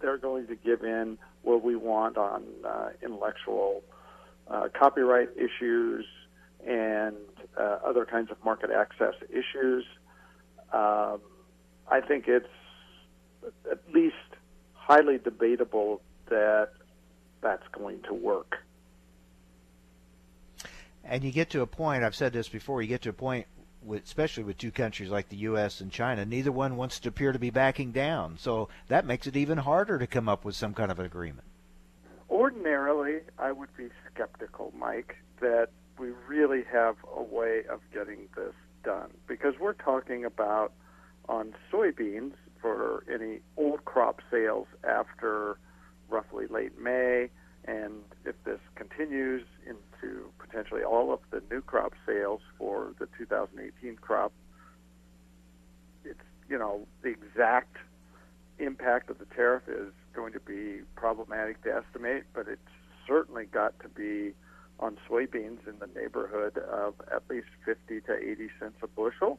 they're 0.00 0.19
going 0.19 0.47
to 0.47 0.57
give 0.57 0.83
in 0.83 1.19
what 1.43 1.62
we 1.62 1.76
want 1.76 2.17
on 2.17 2.43
uh, 2.67 2.88
intellectual 3.02 3.83
uh, 4.49 4.69
copyright 4.79 5.29
issues 5.37 6.05
and 6.67 7.17
uh, 7.59 7.79
other 7.87 8.05
kinds 8.05 8.31
of 8.31 8.37
market 8.45 8.71
access 8.71 9.14
issues. 9.31 9.85
Um, 10.73 11.21
I 11.90 12.00
think 12.07 12.29
it's 12.29 12.47
at 13.70 13.78
least 13.92 14.14
highly 14.75 15.18
debatable 15.18 16.00
that 16.28 16.70
that's 17.40 17.66
going 17.73 18.02
to 18.02 18.14
work. 18.14 18.59
And 21.04 21.25
you 21.25 21.32
get 21.32 21.50
to 21.50 21.62
a 21.62 21.66
point, 21.66 22.04
I've 22.04 22.14
said 22.14 22.32
this 22.32 22.49
before, 22.49 22.82
you 22.82 22.88
get 22.88 23.02
to 23.02 23.11
a 23.11 23.14
point, 23.14 23.47
with, 23.82 24.04
especially 24.04 24.44
with 24.44 24.59
two 24.59 24.70
countries 24.70 25.11
like 25.11 25.28
the 25.28 25.37
U.S. 25.38 25.80
and 25.80 25.90
China, 25.90 26.25
neither 26.25 26.52
one 26.52 26.76
wants 26.76 27.00
to 27.00 27.09
appear 27.09 27.32
to 27.32 27.38
be 27.38 27.50
backing 27.50 27.92
down. 27.92 28.37
So 28.38 28.68
that 28.88 29.06
makes 29.06 29.26
it 29.26 29.37
even 29.37 29.59
harder 29.59 29.99
to 29.99 30.06
come 30.06 30.28
up 30.28 30.44
with 30.44 30.54
some 30.54 30.75
kind 30.75 30.90
of 30.90 30.99
an 30.99 31.06
agreement. 31.06 31.47
Ordinarily, 32.28 33.20
I 33.38 33.52
would 33.52 33.75
be 33.76 33.88
skeptical, 34.12 34.73
Mike, 34.76 35.16
that 35.40 35.68
we 35.99 36.11
really 36.28 36.64
have 36.70 36.97
a 37.16 37.23
way 37.23 37.64
of 37.70 37.80
getting 37.92 38.28
this 38.37 38.54
done 38.85 39.11
because 39.26 39.54
we're 39.59 39.73
talking 39.75 40.25
about 40.25 40.73
on 41.28 41.54
soybeans 41.73 42.35
for 42.61 43.05
any 43.12 43.40
old 43.57 43.85
crop 43.85 44.21
sales 44.31 44.67
after 44.85 45.59
roughly 46.09 46.47
late 46.49 46.79
May. 46.81 47.31
And 47.64 48.02
if 48.25 48.35
this 48.45 48.61
continues 48.75 49.45
into 49.67 50.31
potentially 50.38 50.83
all 50.83 51.12
of 51.12 51.21
the 51.31 51.43
new 51.50 51.61
crop 51.61 51.93
sales 52.07 52.40
for 52.59 52.95
the 52.99 53.07
2018 53.19 53.97
crop, 53.97 54.33
it's, 56.05 56.19
you 56.49 56.59
know, 56.59 56.87
the 57.02 57.11
exact 57.11 57.76
impact 58.59 59.11
of 59.11 59.19
the 59.19 59.26
tariff 59.26 59.62
is 59.69 59.93
going 60.14 60.33
to 60.33 60.40
be 60.40 60.81
problematic 60.97 61.62
to 61.62 61.75
estimate, 61.75 62.25
but 62.35 62.49
it's 62.49 62.61
certainly 63.07 63.45
got 63.47 63.79
to 63.81 63.88
be 63.88 64.33
on 64.79 64.97
soybeans 65.09 65.67
in 65.69 65.79
the 65.79 65.88
neighborhood 65.95 66.57
of 66.59 66.95
at 67.14 67.23
least 67.29 67.49
50 67.64 68.00
to 68.00 68.17
80 68.17 68.49
cents 68.59 68.76
a 68.83 68.87
bushel. 68.87 69.38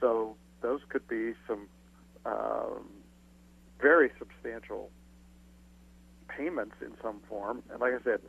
So 0.00 0.36
those 0.62 0.80
could 0.88 1.06
be 1.08 1.32
some 1.46 1.68
um, 2.26 2.88
very 3.80 4.10
substantial 4.18 4.90
payments 6.28 6.74
in 6.80 6.92
some 7.02 7.20
form. 7.28 7.62
And 7.70 7.80
like 7.80 7.92
I 7.92 8.02
said, 8.02 8.20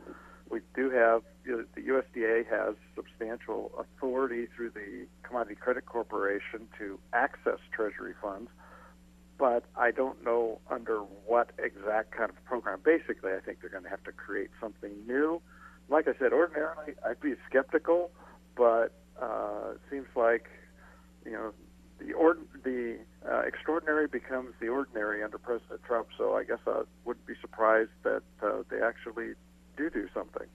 we 0.50 0.60
do 0.74 0.88
have 0.90 1.22
you 1.44 1.52
know, 1.58 1.64
the 1.74 1.82
USDA 1.82 2.46
has 2.48 2.74
substantial 2.94 3.72
authority 3.78 4.46
through 4.54 4.70
the 4.70 5.06
Commodity 5.22 5.56
Credit 5.56 5.84
Corporation 5.84 6.68
to 6.78 6.98
access 7.12 7.58
Treasury 7.72 8.14
funds. 8.22 8.50
but 9.38 9.64
I 9.76 9.90
don't 9.92 10.22
know 10.24 10.60
under 10.68 10.98
what 11.26 11.50
exact 11.58 12.10
kind 12.16 12.30
of 12.30 12.44
program. 12.44 12.80
Basically, 12.84 13.32
I 13.32 13.40
think 13.40 13.60
they're 13.60 13.70
going 13.70 13.84
to 13.84 13.90
have 13.90 14.02
to 14.04 14.12
create 14.12 14.50
something 14.60 14.92
new. 15.06 15.40
Like 15.88 16.08
I 16.08 16.12
said, 16.18 16.32
ordinarily 16.32 16.94
I'd 17.06 17.20
be 17.20 17.34
skeptical, 17.48 18.10
but 18.56 18.92
uh, 19.20 19.72
it 19.74 19.80
seems 19.90 20.08
like 20.16 20.48
you 21.24 21.32
know 21.32 21.52
the 21.98 22.36
the 22.64 22.98
uh, 23.28 23.40
extraordinary 23.40 24.06
becomes 24.06 24.54
the 24.60 24.68
ordinary 24.68 25.22
under 25.22 25.38
President 25.38 25.82
Trump. 25.84 26.08
So 26.16 26.36
I 26.36 26.44
guess 26.44 26.58
I 26.66 26.82
wouldn't 27.04 27.26
be 27.26 27.34
surprised 27.40 27.90
that 28.04 28.22
uh, 28.42 28.62
they 28.70 28.80
actually 28.80 29.34
do 29.76 29.90
do 29.90 30.08
something. 30.14 30.46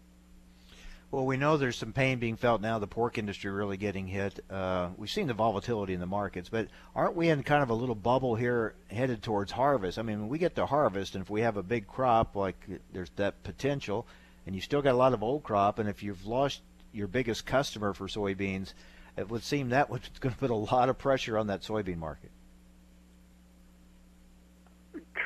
Well, 1.14 1.28
we 1.28 1.38
know 1.38 1.58
there's 1.58 1.78
some 1.78 1.94
pain 1.94 2.18
being 2.18 2.38
felt 2.38 2.60
now. 2.60 2.80
The 2.80 2.88
pork 2.88 3.20
industry 3.20 3.52
really 3.52 3.78
getting 3.78 4.08
hit. 4.08 4.44
Uh, 4.50 4.90
we've 4.98 5.12
seen 5.12 5.28
the 5.28 5.36
volatility 5.36 5.94
in 5.94 6.00
the 6.00 6.08
markets, 6.08 6.50
but 6.50 6.70
aren't 6.96 7.16
we 7.16 7.30
in 7.30 7.44
kind 7.44 7.62
of 7.62 7.70
a 7.70 7.76
little 7.76 7.94
bubble 7.94 8.34
here, 8.34 8.74
headed 8.90 9.22
towards 9.22 9.52
harvest? 9.52 10.00
I 10.00 10.02
mean, 10.02 10.22
when 10.22 10.30
we 10.30 10.40
get 10.40 10.56
to 10.56 10.66
harvest, 10.66 11.14
and 11.14 11.22
if 11.22 11.30
we 11.30 11.42
have 11.42 11.56
a 11.56 11.62
big 11.62 11.86
crop, 11.86 12.36
like 12.36 12.56
there's 12.92 13.12
that 13.18 13.44
potential, 13.44 14.08
and 14.48 14.56
you 14.56 14.62
still 14.62 14.82
got 14.82 14.96
a 14.96 14.98
lot 14.98 15.14
of 15.14 15.22
old 15.22 15.44
crop, 15.44 15.78
and 15.78 15.88
if 15.88 16.02
you've 16.02 16.26
lost 16.26 16.62
your 16.94 17.08
biggest 17.08 17.46
customer 17.46 17.94
for 17.94 18.08
soybeans, 18.08 18.74
it 19.18 19.30
would 19.30 19.44
seem 19.44 19.70
that 19.70 19.90
was 19.90 20.02
going 20.20 20.34
to 20.34 20.40
put 20.40 20.50
a 20.50 20.56
lot 20.56 20.90
of 20.90 20.98
pressure 20.98 21.38
on 21.38 21.48
that 21.48 21.62
soybean 21.62 21.98
market. 21.98 22.32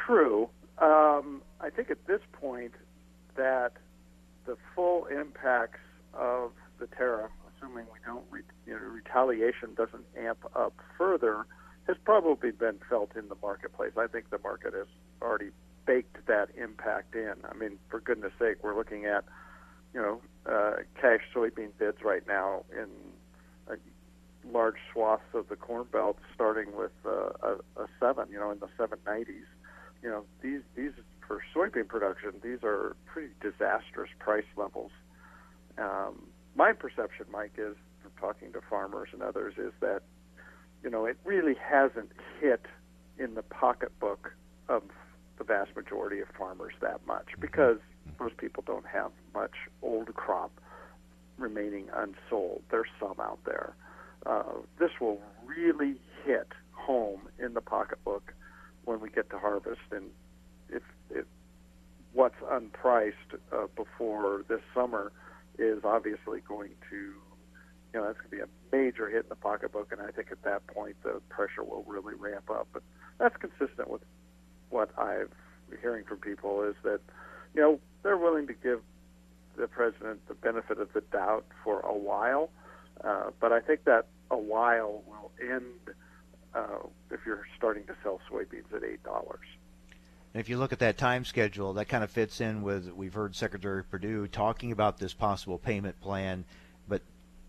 True. 0.05 0.49
Um, 0.77 1.41
I 1.59 1.69
think 1.69 1.91
at 1.91 2.05
this 2.07 2.21
point 2.31 2.73
that 3.35 3.73
the 4.45 4.57
full 4.75 5.05
impacts 5.05 5.79
of 6.13 6.51
the 6.79 6.87
tariff, 6.87 7.31
assuming 7.55 7.85
we 7.91 7.99
don't, 8.05 8.23
re- 8.29 8.41
you 8.65 8.73
know, 8.73 8.79
retaliation 8.79 9.73
doesn't 9.75 10.05
amp 10.17 10.39
up 10.55 10.73
further, 10.97 11.45
has 11.87 11.97
probably 12.03 12.51
been 12.51 12.79
felt 12.89 13.15
in 13.15 13.27
the 13.29 13.35
marketplace. 13.41 13.91
I 13.97 14.07
think 14.07 14.29
the 14.29 14.39
market 14.39 14.73
has 14.73 14.87
already 15.21 15.49
baked 15.85 16.25
that 16.27 16.49
impact 16.55 17.15
in. 17.15 17.33
I 17.49 17.53
mean, 17.55 17.79
for 17.89 17.99
goodness 17.99 18.33
sake, 18.39 18.57
we're 18.61 18.75
looking 18.75 19.05
at, 19.05 19.23
you 19.93 20.01
know, 20.01 20.21
uh, 20.45 20.83
cash 20.99 21.21
soybean 21.33 21.69
bids 21.79 21.97
right 22.03 22.25
now 22.27 22.63
in 22.71 22.87
a 23.69 23.77
large 24.51 24.77
swaths 24.91 25.23
of 25.33 25.49
the 25.49 25.55
corn 25.55 25.85
belt, 25.91 26.17
starting 26.33 26.75
with 26.75 26.91
uh, 27.05 27.29
a, 27.41 27.81
a 27.81 27.87
seven, 27.99 28.27
you 28.31 28.39
know, 28.39 28.51
in 28.51 28.59
the 28.59 28.69
790s. 28.77 29.45
You 30.03 30.09
know, 30.09 30.23
these 30.41 30.61
these 30.75 30.91
for 31.27 31.41
soybean 31.55 31.87
production, 31.87 32.33
these 32.43 32.59
are 32.63 32.95
pretty 33.05 33.33
disastrous 33.41 34.09
price 34.19 34.45
levels. 34.55 34.91
Um, 35.77 36.23
my 36.55 36.71
perception, 36.71 37.25
Mike, 37.31 37.53
is 37.57 37.75
from 38.01 38.11
talking 38.19 38.53
to 38.53 38.61
farmers 38.69 39.09
and 39.11 39.21
others, 39.21 39.55
is 39.57 39.73
that 39.81 40.03
you 40.83 40.89
know 40.89 41.05
it 41.05 41.17
really 41.25 41.55
hasn't 41.55 42.11
hit 42.39 42.65
in 43.17 43.33
the 43.35 43.43
pocketbook 43.43 44.33
of 44.69 44.83
the 45.37 45.43
vast 45.43 45.75
majority 45.75 46.19
of 46.19 46.27
farmers 46.37 46.73
that 46.81 47.05
much 47.05 47.27
because 47.39 47.77
most 48.19 48.37
people 48.37 48.63
don't 48.65 48.85
have 48.85 49.11
much 49.33 49.53
old 49.81 50.13
crop 50.15 50.51
remaining 51.37 51.87
unsold. 51.93 52.61
There's 52.71 52.89
some 52.99 53.19
out 53.19 53.39
there. 53.45 53.73
Uh, 54.25 54.43
this 54.79 54.91
will 54.99 55.21
really 55.45 55.95
hit 56.25 56.47
home 56.71 57.21
in 57.39 57.53
the 57.53 57.61
pocketbook 57.61 58.33
when 58.85 58.99
we 58.99 59.09
get 59.09 59.29
to 59.29 59.37
harvest, 59.37 59.81
and 59.91 60.05
if, 60.69 60.83
if 61.09 61.25
what's 62.13 62.39
unpriced 62.51 63.13
uh, 63.51 63.67
before 63.75 64.43
this 64.47 64.61
summer 64.73 65.11
is 65.57 65.79
obviously 65.83 66.39
going 66.47 66.71
to, 66.89 66.95
you 66.95 67.13
know, 67.93 68.05
that's 68.05 68.17
going 68.17 68.29
to 68.29 68.35
be 68.37 68.41
a 68.41 68.75
major 68.75 69.09
hit 69.09 69.23
in 69.23 69.29
the 69.29 69.35
pocketbook, 69.35 69.91
and 69.91 70.01
I 70.01 70.11
think 70.11 70.31
at 70.31 70.41
that 70.43 70.65
point 70.67 70.95
the 71.03 71.21
pressure 71.29 71.63
will 71.63 71.83
really 71.85 72.15
ramp 72.15 72.49
up. 72.49 72.67
But 72.71 72.83
that's 73.19 73.35
consistent 73.37 73.89
with 73.89 74.01
what 74.69 74.89
I've 74.97 75.31
been 75.69 75.79
hearing 75.81 76.05
from 76.05 76.17
people 76.17 76.63
is 76.63 76.75
that, 76.83 76.99
you 77.53 77.61
know, 77.61 77.79
they're 78.03 78.17
willing 78.17 78.47
to 78.47 78.53
give 78.53 78.81
the 79.57 79.67
president 79.67 80.25
the 80.27 80.33
benefit 80.35 80.79
of 80.79 80.91
the 80.93 81.01
doubt 81.01 81.45
for 81.63 81.79
a 81.81 81.95
while, 81.95 82.49
uh, 83.03 83.31
but 83.39 83.51
I 83.51 83.59
think 83.59 83.83
that 83.85 84.05
a 84.31 84.37
while 84.37 85.03
will 85.07 85.31
end 85.41 85.95
uh, 86.53 86.87
if 87.11 87.19
you're 87.25 87.45
starting 87.57 87.85
to 87.85 87.95
sell 88.03 88.19
soybeans 88.31 88.73
at 88.75 88.83
eight 88.83 89.03
dollars. 89.03 89.45
And 90.33 90.41
if 90.41 90.49
you 90.49 90.57
look 90.57 90.73
at 90.73 90.79
that 90.79 90.97
time 90.97 91.25
schedule, 91.25 91.73
that 91.73 91.85
kind 91.85 92.03
of 92.03 92.11
fits 92.11 92.41
in 92.41 92.61
with 92.61 92.91
we've 92.91 93.13
heard 93.13 93.35
Secretary 93.35 93.83
Perdue 93.83 94.27
talking 94.27 94.71
about 94.71 94.97
this 94.97 95.13
possible 95.13 95.57
payment 95.57 95.99
plan, 96.01 96.45
but 96.87 97.01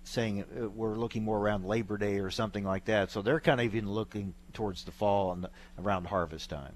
saying 0.04 0.42
uh, 0.42 0.68
we're 0.68 0.96
looking 0.96 1.22
more 1.24 1.38
around 1.38 1.64
Labor 1.64 1.98
Day 1.98 2.18
or 2.18 2.30
something 2.30 2.64
like 2.64 2.86
that. 2.86 3.10
So 3.10 3.22
they're 3.22 3.40
kind 3.40 3.60
of 3.60 3.66
even 3.66 3.90
looking 3.90 4.34
towards 4.52 4.84
the 4.84 4.92
fall 4.92 5.32
and 5.32 5.46
around 5.78 6.06
harvest 6.06 6.50
time. 6.50 6.74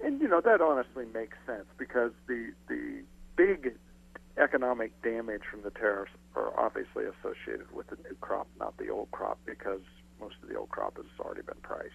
And 0.00 0.20
you 0.20 0.28
know 0.28 0.40
that 0.40 0.60
honestly 0.60 1.06
makes 1.12 1.36
sense 1.46 1.66
because 1.76 2.12
the 2.26 2.52
the 2.68 3.02
big 3.36 3.76
economic 4.38 5.00
damage 5.02 5.42
from 5.50 5.62
the 5.62 5.70
tariffs 5.70 6.12
are 6.34 6.58
obviously 6.58 7.04
associated 7.04 7.70
with 7.72 7.88
the 7.88 7.96
new 8.08 8.16
crop, 8.20 8.46
not 8.58 8.76
the 8.76 8.88
old 8.88 9.10
crop, 9.10 9.38
because 9.44 9.80
most 10.20 10.36
of 10.42 10.48
the 10.48 10.56
old 10.56 10.68
crop 10.68 10.96
has 10.96 11.06
already 11.20 11.42
been 11.42 11.56
priced. 11.62 11.92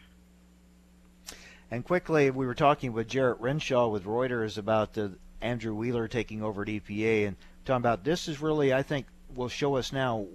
And 1.72 1.84
quickly, 1.84 2.30
we 2.30 2.46
were 2.46 2.54
talking 2.54 2.94
with 2.94 3.08
Jarrett 3.08 3.40
Renshaw 3.40 3.88
with 3.88 4.06
Reuters 4.06 4.58
about 4.58 4.94
the 4.94 5.14
Andrew 5.42 5.74
Wheeler 5.74 6.08
taking 6.08 6.44
over 6.44 6.62
at 6.62 6.68
EPA 6.68 7.28
and 7.28 7.36
talking 7.66 7.82
about 7.82 8.04
this 8.04 8.28
is 8.28 8.42
really, 8.42 8.74
I 8.74 8.84
think, 8.84 9.08
will 9.34 9.50
show 9.50 9.76
us 9.78 9.92
now 9.92 10.28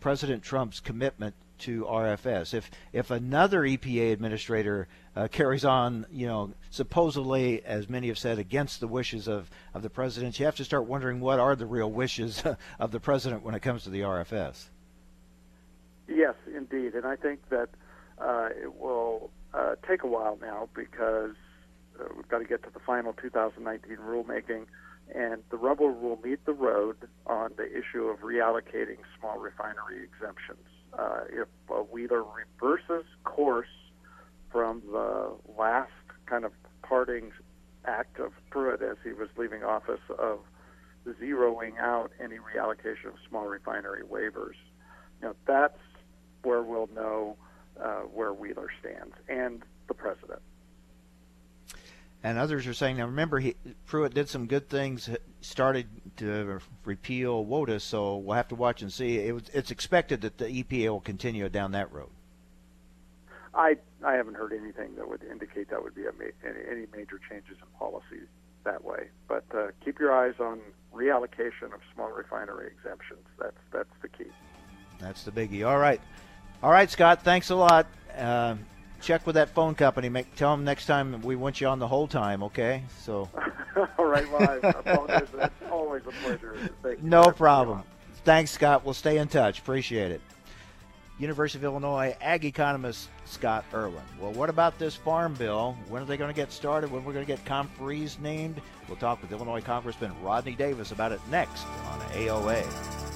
President 0.00 0.42
Trump's 0.42 0.80
commitment 0.80 1.34
to 1.58 1.84
RFS. 1.84 2.54
If 2.54 2.70
if 2.92 3.10
another 3.10 3.62
EPA 3.62 4.12
administrator 4.12 4.88
uh, 5.14 5.28
carries 5.32 5.64
on, 5.64 6.06
you 6.10 6.26
know, 6.26 6.52
supposedly, 6.70 7.64
as 7.64 7.88
many 7.88 8.08
have 8.08 8.18
said, 8.18 8.38
against 8.38 8.80
the 8.80 8.88
wishes 8.88 9.28
of, 9.28 9.50
of 9.74 9.82
the 9.82 9.90
president, 9.90 10.38
you 10.38 10.44
have 10.44 10.56
to 10.56 10.64
start 10.64 10.84
wondering 10.84 11.20
what 11.20 11.40
are 11.40 11.56
the 11.56 11.66
real 11.66 11.90
wishes 11.90 12.42
of 12.78 12.90
the 12.90 13.00
president 13.00 13.42
when 13.42 13.54
it 13.54 13.60
comes 13.60 13.84
to 13.84 13.90
the 13.90 14.00
RFS. 14.00 14.68
Yes, 16.08 16.34
indeed, 16.54 16.94
and 16.94 17.04
I 17.04 17.16
think 17.16 17.48
that 17.48 17.68
uh, 18.18 18.48
it 18.50 18.74
will 18.78 19.30
uh, 19.52 19.74
take 19.86 20.02
a 20.02 20.06
while 20.06 20.38
now 20.40 20.68
because 20.74 21.34
uh, 21.98 22.04
we've 22.14 22.28
got 22.28 22.38
to 22.38 22.44
get 22.44 22.62
to 22.62 22.70
the 22.70 22.80
final 22.80 23.12
2019 23.14 23.96
rulemaking, 23.98 24.66
and 25.14 25.42
the 25.50 25.56
rubber 25.56 25.90
will 25.90 26.18
meet 26.22 26.44
the 26.44 26.52
road 26.52 26.96
on 27.26 27.52
the 27.56 27.66
issue 27.66 28.04
of 28.04 28.20
reallocating 28.20 28.98
small 29.18 29.38
refinery 29.38 30.02
exemptions. 30.04 30.66
Uh, 30.92 31.20
if 31.30 31.48
uh, 31.70 31.74
Wheeler 31.74 32.22
reverses 32.22 33.06
course 33.24 33.68
from 34.50 34.82
the 34.92 35.32
last 35.58 35.90
kind 36.26 36.44
of 36.44 36.52
parting 36.82 37.32
act 37.84 38.18
of 38.18 38.32
Pruitt 38.50 38.82
as 38.82 38.96
he 39.04 39.12
was 39.12 39.28
leaving 39.36 39.62
office 39.62 40.00
of 40.18 40.40
zeroing 41.20 41.78
out 41.78 42.10
any 42.20 42.36
reallocation 42.36 43.06
of 43.06 43.14
small 43.28 43.46
refinery 43.46 44.02
waivers, 44.02 44.54
know, 45.28 45.34
that's 45.46 45.78
where 46.42 46.62
we'll 46.62 46.88
know 46.94 47.36
uh, 47.80 48.00
where 48.00 48.32
Wheeler 48.32 48.68
stands 48.80 49.14
and 49.28 49.62
the 49.88 49.94
president. 49.94 50.40
And 52.22 52.38
others 52.38 52.66
are 52.66 52.74
saying, 52.74 52.96
now 52.96 53.06
remember, 53.06 53.38
he, 53.38 53.54
Pruitt 53.84 54.14
did 54.14 54.28
some 54.28 54.46
good 54.46 54.68
things, 54.68 55.08
started 55.40 55.86
to 56.18 56.60
repeal 56.84 57.44
WOTUS, 57.44 57.82
so 57.82 58.16
we'll 58.16 58.36
have 58.36 58.48
to 58.48 58.54
watch 58.54 58.82
and 58.82 58.92
see. 58.92 59.18
It 59.18 59.32
was, 59.32 59.44
it's 59.52 59.70
expected 59.70 60.20
that 60.22 60.38
the 60.38 60.46
EPA 60.46 60.88
will 60.90 61.00
continue 61.00 61.48
down 61.48 61.72
that 61.72 61.92
road. 61.92 62.10
I 63.54 63.76
I 64.04 64.12
haven't 64.12 64.34
heard 64.34 64.52
anything 64.52 64.94
that 64.96 65.08
would 65.08 65.22
indicate 65.22 65.70
that 65.70 65.82
would 65.82 65.94
be 65.94 66.02
ma- 66.02 66.24
any, 66.44 66.60
any, 66.70 66.86
major 66.94 67.18
changes 67.28 67.56
in 67.60 67.78
policy 67.78 68.26
that 68.64 68.84
way. 68.84 69.08
But 69.28 69.44
uh, 69.54 69.68
keep 69.82 69.98
your 69.98 70.14
eyes 70.14 70.34
on 70.38 70.60
reallocation 70.94 71.72
of 71.72 71.80
small 71.94 72.10
refinery 72.10 72.66
exemptions. 72.66 73.26
That's 73.38 73.56
that's 73.72 73.88
the 74.02 74.08
key. 74.08 74.30
That's 74.98 75.24
the 75.24 75.30
biggie. 75.30 75.66
All 75.66 75.78
right, 75.78 76.00
all 76.62 76.70
right, 76.70 76.90
Scott. 76.90 77.22
Thanks 77.22 77.50
a 77.50 77.56
lot. 77.56 77.86
Uh, 78.16 78.56
check 79.00 79.26
with 79.26 79.34
that 79.34 79.50
phone 79.50 79.74
company. 79.74 80.08
Make 80.08 80.34
tell 80.34 80.50
them 80.50 80.64
next 80.64 80.86
time 80.86 81.20
we 81.22 81.36
want 81.36 81.60
you 81.60 81.66
on 81.68 81.78
the 81.78 81.88
whole 81.88 82.06
time. 82.06 82.42
Okay. 82.44 82.82
So. 83.00 83.28
all 83.98 84.06
right. 84.06 84.30
Well, 84.30 84.42
I 84.42 84.68
apologize. 84.68 85.28
It's 85.34 85.70
always 85.70 86.02
a 86.06 86.12
pleasure. 86.22 86.56
no 87.02 87.24
problem. 87.30 87.82
Thanks, 88.24 88.50
Scott. 88.50 88.84
We'll 88.84 88.94
stay 88.94 89.18
in 89.18 89.28
touch. 89.28 89.60
Appreciate 89.60 90.10
it. 90.10 90.20
University 91.18 91.58
of 91.58 91.64
Illinois 91.64 92.14
ag 92.20 92.44
economist 92.44 93.08
Scott 93.24 93.64
Irwin. 93.72 94.02
Well, 94.20 94.32
what 94.32 94.50
about 94.50 94.78
this 94.78 94.94
farm 94.94 95.34
bill? 95.34 95.76
When 95.88 96.02
are 96.02 96.04
they 96.04 96.18
going 96.18 96.32
to 96.32 96.36
get 96.36 96.52
started? 96.52 96.90
When 96.90 97.04
we're 97.04 97.14
going 97.14 97.24
to 97.24 97.32
get 97.32 97.42
conferees 97.46 98.18
named? 98.20 98.60
We'll 98.86 98.98
talk 98.98 99.22
with 99.22 99.32
Illinois 99.32 99.62
Congressman 99.62 100.12
Rodney 100.22 100.54
Davis 100.54 100.92
about 100.92 101.12
it 101.12 101.20
next 101.30 101.64
on 101.90 102.00
AOA. 102.12 103.15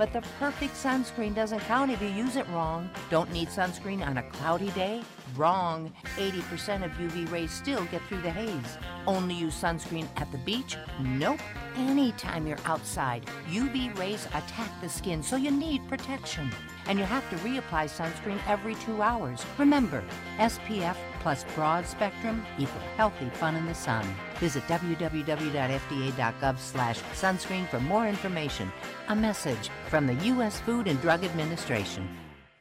But 0.00 0.14
the 0.14 0.22
perfect 0.38 0.72
sunscreen 0.72 1.34
doesn't 1.34 1.60
count 1.60 1.90
if 1.90 2.00
you 2.00 2.08
use 2.08 2.36
it 2.36 2.48
wrong. 2.48 2.88
Don't 3.10 3.30
need 3.34 3.48
sunscreen 3.48 4.00
on 4.00 4.16
a 4.16 4.22
cloudy 4.30 4.70
day? 4.70 5.02
Wrong. 5.36 5.92
80% 6.16 6.86
of 6.86 6.90
UV 6.92 7.30
rays 7.30 7.52
still 7.52 7.84
get 7.92 8.00
through 8.04 8.22
the 8.22 8.30
haze. 8.30 8.78
Only 9.06 9.34
use 9.34 9.60
sunscreen 9.60 10.06
at 10.16 10.30
the 10.30 10.38
beach? 10.38 10.76
Nope. 11.00 11.40
Anytime 11.76 12.46
you're 12.46 12.58
outside, 12.64 13.24
UV 13.48 13.96
rays 13.98 14.26
attack 14.26 14.70
the 14.80 14.88
skin, 14.88 15.22
so 15.22 15.36
you 15.36 15.50
need 15.50 15.86
protection. 15.88 16.50
And 16.86 16.98
you 16.98 17.04
have 17.04 17.28
to 17.30 17.36
reapply 17.36 17.88
sunscreen 17.88 18.38
every 18.48 18.74
two 18.76 19.02
hours. 19.02 19.44
Remember, 19.58 20.02
SPF 20.38 20.96
plus 21.20 21.44
broad 21.54 21.86
spectrum 21.86 22.44
equal 22.58 22.80
healthy 22.96 23.30
fun 23.34 23.54
in 23.54 23.66
the 23.66 23.74
sun. 23.74 24.06
Visit 24.38 24.62
www.fda.gov 24.64 26.58
slash 26.58 27.00
sunscreen 27.12 27.68
for 27.68 27.80
more 27.80 28.06
information. 28.08 28.72
A 29.08 29.16
message 29.16 29.70
from 29.88 30.06
the 30.06 30.14
U.S. 30.26 30.60
Food 30.60 30.88
and 30.88 31.00
Drug 31.00 31.24
Administration. 31.24 32.08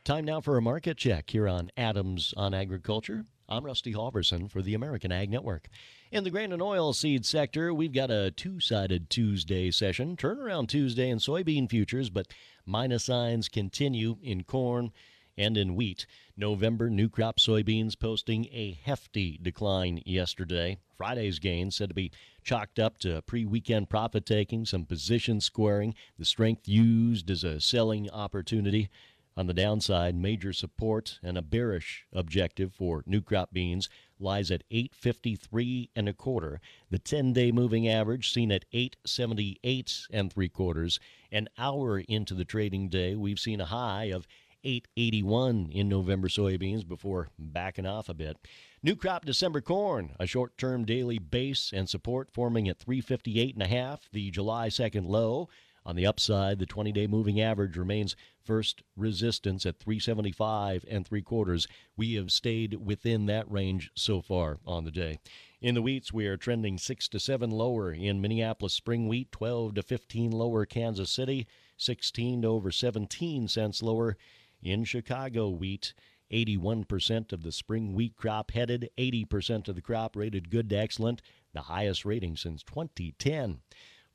Time 0.04 0.26
now 0.26 0.42
for 0.42 0.58
a 0.58 0.62
market 0.62 0.98
check 0.98 1.30
here 1.30 1.48
on 1.48 1.70
Adams 1.78 2.34
on 2.38 2.54
Agriculture. 2.54 3.26
I'm 3.48 3.66
Rusty 3.66 3.94
Halverson 3.94 4.50
for 4.50 4.62
the 4.62 4.74
American 4.74 5.12
Ag 5.12 5.30
Network. 5.30 5.68
In 6.12 6.24
the 6.24 6.32
grain 6.32 6.52
and 6.52 6.62
oil 6.62 6.92
seed 6.92 7.24
sector, 7.24 7.72
we've 7.72 7.94
got 7.94 8.10
a 8.10 8.32
two 8.32 8.60
sided 8.60 9.12
Tuesday 9.12 9.70
session. 9.70 10.18
Turnaround 10.18 10.68
Tuesday 10.68 11.08
in 11.08 11.20
soybean 11.20 11.70
futures, 11.70 12.10
but 12.10 12.26
minus 12.66 13.04
signs 13.04 13.48
continue 13.48 14.18
in 14.24 14.44
corn 14.44 14.92
and 15.38 15.56
in 15.56 15.76
wheat. 15.76 16.08
November 16.36 16.90
new 16.90 17.10
crop 17.10 17.38
soybeans 17.38 17.98
posting 17.98 18.46
a 18.46 18.80
hefty 18.84 19.38
decline 19.40 20.02
yesterday. 20.04 20.80
Friday's 20.98 21.38
gains 21.38 21.76
said 21.76 21.90
to 21.90 21.96
be 21.96 22.12
chalked 22.44 22.80
up 22.80 22.98
to 23.02 23.22
pre 23.22 23.46
weekend 23.46 23.92
profit 23.92 24.26
taking, 24.26 24.66
some 24.66 24.86
position 24.86 25.40
squaring, 25.40 25.94
the 26.18 26.26
strength 26.26 26.68
used 26.68 27.30
as 27.30 27.44
a 27.44 27.62
selling 27.62 28.10
opportunity. 28.10 28.90
On 29.38 29.48
the 29.48 29.54
downside, 29.54 30.16
major 30.16 30.52
support 30.52 31.20
and 31.24 31.38
a 31.38 31.42
bearish 31.42 32.06
objective 32.12 32.74
for 32.74 33.04
new 33.06 33.22
crop 33.22 33.54
beans 33.54 33.88
lies 34.20 34.52
at 34.52 34.64
853 34.70 35.92
and 35.96 36.10
a 36.10 36.14
quarter. 36.14 36.60
The 36.90 37.00
10-day 37.00 37.52
moving 37.52 37.88
average 37.88 38.34
seen 38.34 38.52
at 38.52 38.66
878 38.74 40.08
and 40.12 40.32
three 40.34 40.50
quarters. 40.50 41.00
An 41.32 41.48
hour 41.58 42.00
into 42.00 42.34
the 42.34 42.44
trading 42.44 42.90
day, 42.90 43.16
we've 43.16 43.40
seen 43.40 43.62
a 43.62 43.66
high 43.66 44.06
of 44.06 44.28
881 44.64 45.70
in 45.72 45.88
November 45.88 46.28
soybeans 46.28 46.86
before 46.86 47.30
backing 47.38 47.86
off 47.86 48.10
a 48.10 48.14
bit. 48.14 48.38
New 48.84 48.96
crop 48.96 49.26
December 49.26 49.62
corn, 49.62 50.16
a 50.20 50.26
short-term 50.26 50.86
daily 50.86 51.18
base 51.18 51.72
and 51.74 51.88
support 51.88 52.30
forming 52.32 52.68
at 52.68 52.80
358 52.80 53.54
and 53.54 53.64
a 53.64 53.68
half, 53.68 54.10
the 54.12 54.32
July 54.32 54.68
2nd 54.68 55.08
low. 55.08 55.48
On 55.86 55.96
the 55.96 56.06
upside, 56.06 56.60
the 56.60 56.66
20 56.66 56.92
day 56.92 57.08
moving 57.08 57.40
average 57.40 57.78
remains 57.78 58.16
first 58.44 58.84
resistance 58.96 59.66
at 59.66 59.80
375 59.80 60.86
and 60.90 61.06
three 61.06 61.22
quarters. 61.22 61.68
We 61.96 62.16
have 62.16 62.32
stayed 62.32 62.76
within 62.76 63.26
that 63.28 63.50
range 63.50 63.92
so 63.96 64.22
far 64.22 64.60
on 64.66 64.84
the 64.84 64.92
day. 64.92 65.20
In 65.62 65.76
the 65.76 65.82
wheats, 65.82 66.14
we 66.14 66.26
are 66.28 66.38
trending 66.38 66.78
6 66.78 67.08
to 67.10 67.20
7 67.20 67.50
lower 67.50 67.92
in 67.92 68.22
Minneapolis 68.22 68.74
spring 68.74 69.08
wheat, 69.08 69.32
12 69.32 69.76
to 69.76 69.84
15 69.84 70.32
lower 70.32 70.66
Kansas 70.66 71.12
City, 71.12 71.48
16 71.78 72.44
to 72.44 72.48
over 72.48 72.72
17 72.72 73.48
cents 73.48 73.84
lower 73.84 74.18
in 74.62 74.84
Chicago 74.84 75.50
wheat. 75.50 75.94
81% 76.32 77.34
of 77.34 77.42
the 77.42 77.52
spring 77.52 77.94
wheat 77.94 78.16
crop 78.16 78.52
headed, 78.52 78.90
80% 78.98 79.68
of 79.68 79.76
the 79.76 79.82
crop 79.82 80.16
rated 80.16 80.52
good 80.52 80.70
to 80.70 80.76
excellent, 80.76 81.22
the 81.54 81.62
highest 81.62 82.06
rating 82.06 82.38
since 82.38 82.62
2010. 82.64 83.62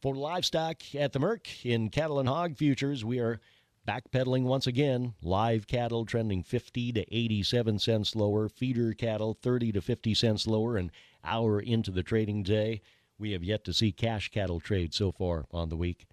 For 0.05 0.15
livestock 0.15 0.95
at 0.95 1.15
the 1.15 1.19
Merc 1.19 1.65
in 1.65 1.89
cattle 1.89 2.21
and 2.21 2.29
hog 2.29 2.59
futures, 2.59 3.07
we 3.07 3.21
are 3.21 3.41
backpedaling 3.89 4.43
once 4.43 4.67
again. 4.67 5.15
Live 5.23 5.67
cattle 5.67 6.05
trending 6.05 6.43
50 6.43 6.93
to 6.93 7.07
87 7.11 7.79
cents 7.79 8.15
lower, 8.15 8.51
feeder 8.51 8.93
cattle 8.93 9.33
30 9.33 9.73
to 9.73 9.81
50 9.81 10.13
cents 10.13 10.47
lower, 10.47 10.77
an 10.77 10.93
hour 11.25 11.59
into 11.59 11.91
the 11.91 12.03
trading 12.03 12.43
day. 12.43 12.83
We 13.19 13.33
have 13.33 13.43
yet 13.43 13.65
to 13.65 13.73
see 13.73 13.93
cash 13.93 14.31
cattle 14.31 14.61
trade 14.61 14.93
so 14.93 15.11
far 15.11 15.47
on 15.51 15.71
the 15.71 15.77
week. 15.79 16.05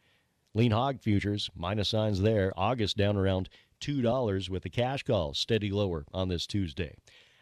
Lean 0.54 0.72
hog 0.72 1.02
futures, 1.02 1.50
minus 1.54 1.90
signs 1.90 2.22
there. 2.22 2.54
August 2.56 2.96
down 2.96 3.18
around 3.18 3.50
$2 3.82 4.50
with 4.50 4.64
the 4.64 4.70
cash 4.70 5.04
call 5.04 5.34
steady 5.34 5.70
lower 5.70 6.06
on 6.14 6.30
this 6.30 6.48
Tuesday. 6.48 6.96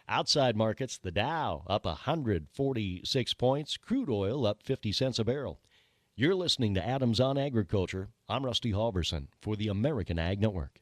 Outside 0.07 0.55
markets, 0.55 0.97
the 0.97 1.11
Dow 1.11 1.61
up 1.67 1.85
146 1.85 3.33
points, 3.35 3.77
crude 3.77 4.09
oil 4.09 4.47
up 4.47 4.63
50 4.63 4.91
cents 4.91 5.19
a 5.19 5.23
barrel. 5.23 5.59
You're 6.19 6.35
listening 6.35 6.73
to 6.73 6.85
Adams 6.85 7.21
on 7.21 7.37
Agriculture. 7.37 8.09
I'm 8.27 8.43
Rusty 8.45 8.73
Halverson 8.73 9.27
for 9.41 9.55
the 9.55 9.69
American 9.69 10.19
Ag 10.19 10.41
Network. 10.41 10.81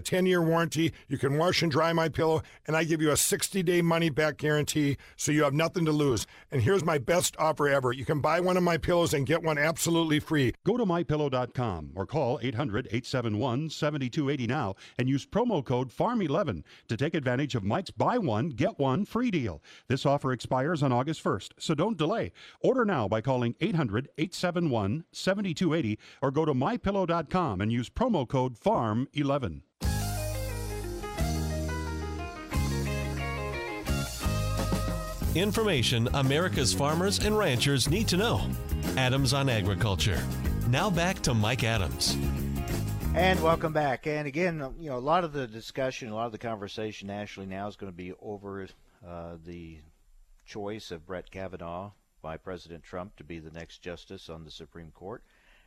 10 0.00 0.26
year 0.26 0.42
warranty. 0.42 0.92
You 1.08 1.18
can 1.18 1.38
wash 1.38 1.62
and 1.62 1.70
dry 1.70 1.92
my 1.92 2.08
pillow, 2.08 2.42
and 2.66 2.76
I 2.76 2.84
give 2.84 3.02
you 3.02 3.10
a 3.10 3.16
60 3.16 3.62
day 3.62 3.82
money 3.82 4.10
back 4.10 4.38
guarantee 4.38 4.96
so 5.16 5.32
you 5.32 5.44
have 5.44 5.54
nothing 5.54 5.84
to 5.84 5.92
lose. 5.92 6.26
And 6.50 6.62
here's 6.62 6.84
my 6.84 6.98
best 6.98 7.36
offer 7.38 7.68
ever 7.68 7.92
you 7.92 8.04
can 8.04 8.20
buy 8.20 8.40
one 8.40 8.56
of 8.56 8.62
my 8.62 8.76
pillows 8.76 9.14
and 9.14 9.26
get 9.26 9.42
one 9.42 9.58
absolutely 9.58 10.20
free. 10.20 10.52
Go 10.64 10.76
to 10.76 10.84
mypillow.com 10.84 11.92
or 11.94 12.06
call 12.06 12.38
800 12.42 12.86
871 12.86 13.70
7280 13.70 14.46
now 14.46 14.74
and 14.98 15.08
use 15.08 15.26
promo 15.26 15.64
code 15.64 15.90
FARM11 15.90 16.62
to 16.88 16.96
take 16.96 17.14
advantage 17.14 17.54
of 17.54 17.64
Mike's 17.64 17.90
buy 17.90 18.18
one, 18.18 18.50
get 18.50 18.78
one 18.78 19.04
free 19.04 19.30
deal. 19.30 19.62
This 19.88 20.06
offer 20.06 20.32
expires 20.32 20.82
on 20.82 20.92
August 20.92 21.22
1st, 21.22 21.52
so 21.58 21.74
don't 21.74 21.98
delay. 21.98 22.32
Order 22.60 22.84
now 22.84 23.08
by 23.08 23.20
calling 23.20 23.54
800 23.60 24.08
871 24.18 25.04
7280 25.12 25.98
or 26.22 26.30
go 26.30 26.44
to 26.44 26.54
mypillow.com 26.54 27.60
and 27.60 27.72
use 27.72 27.90
promo 27.90 28.26
code 28.26 28.58
FARM11. 28.58 29.62
Information 35.40 36.08
America's 36.14 36.74
farmers 36.74 37.24
and 37.24 37.38
ranchers 37.38 37.88
need 37.88 38.08
to 38.08 38.16
know. 38.16 38.40
Adams 38.96 39.32
on 39.32 39.48
Agriculture. 39.48 40.20
Now 40.68 40.90
back 40.90 41.20
to 41.20 41.34
Mike 41.34 41.64
Adams. 41.64 42.16
And 43.14 43.42
welcome 43.42 43.72
back. 43.72 44.06
And 44.06 44.26
again, 44.26 44.74
you 44.78 44.90
know, 44.90 44.98
a 44.98 45.00
lot 45.00 45.24
of 45.24 45.32
the 45.32 45.46
discussion, 45.46 46.10
a 46.10 46.14
lot 46.14 46.26
of 46.26 46.32
the 46.32 46.38
conversation 46.38 47.08
nationally 47.08 47.48
now 47.48 47.68
is 47.68 47.76
going 47.76 47.92
to 47.92 47.96
be 47.96 48.12
over 48.20 48.68
uh, 49.06 49.36
the 49.44 49.78
choice 50.44 50.90
of 50.90 51.06
Brett 51.06 51.30
Kavanaugh 51.30 51.92
by 52.22 52.36
President 52.36 52.82
Trump 52.82 53.16
to 53.16 53.24
be 53.24 53.38
the 53.38 53.50
next 53.50 53.78
justice 53.78 54.28
on 54.28 54.44
the 54.44 54.50
Supreme 54.50 54.90
Court. 54.90 55.22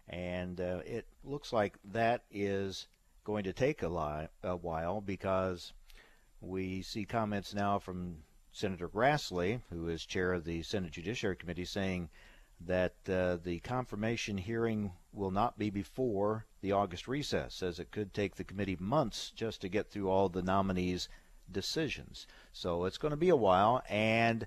And 0.09 0.59
uh, 0.59 0.79
it 0.85 1.05
looks 1.23 1.53
like 1.53 1.77
that 1.91 2.23
is 2.31 2.87
going 3.23 3.43
to 3.45 3.53
take 3.53 3.83
a, 3.83 3.87
li- 3.87 4.27
a 4.43 4.55
while 4.55 5.01
because 5.01 5.73
we 6.41 6.81
see 6.81 7.05
comments 7.05 7.53
now 7.53 7.79
from 7.79 8.17
Senator 8.51 8.89
Grassley, 8.89 9.61
who 9.69 9.87
is 9.87 10.05
chair 10.05 10.33
of 10.33 10.43
the 10.43 10.61
Senate 10.63 10.91
Judiciary 10.91 11.35
Committee, 11.35 11.65
saying 11.65 12.09
that 12.59 12.95
uh, 13.09 13.37
the 13.43 13.59
confirmation 13.59 14.37
hearing 14.37 14.91
will 15.13 15.31
not 15.31 15.57
be 15.57 15.69
before 15.69 16.45
the 16.61 16.71
August 16.71 17.07
recess, 17.07 17.55
says 17.55 17.79
it 17.79 17.91
could 17.91 18.13
take 18.13 18.35
the 18.35 18.43
committee 18.43 18.77
months 18.79 19.31
just 19.31 19.61
to 19.61 19.69
get 19.69 19.89
through 19.89 20.09
all 20.09 20.29
the 20.29 20.43
nominees' 20.43 21.09
decisions. 21.49 22.27
So 22.53 22.85
it's 22.85 22.97
going 22.97 23.11
to 23.11 23.17
be 23.17 23.29
a 23.29 23.35
while. 23.35 23.81
And 23.89 24.45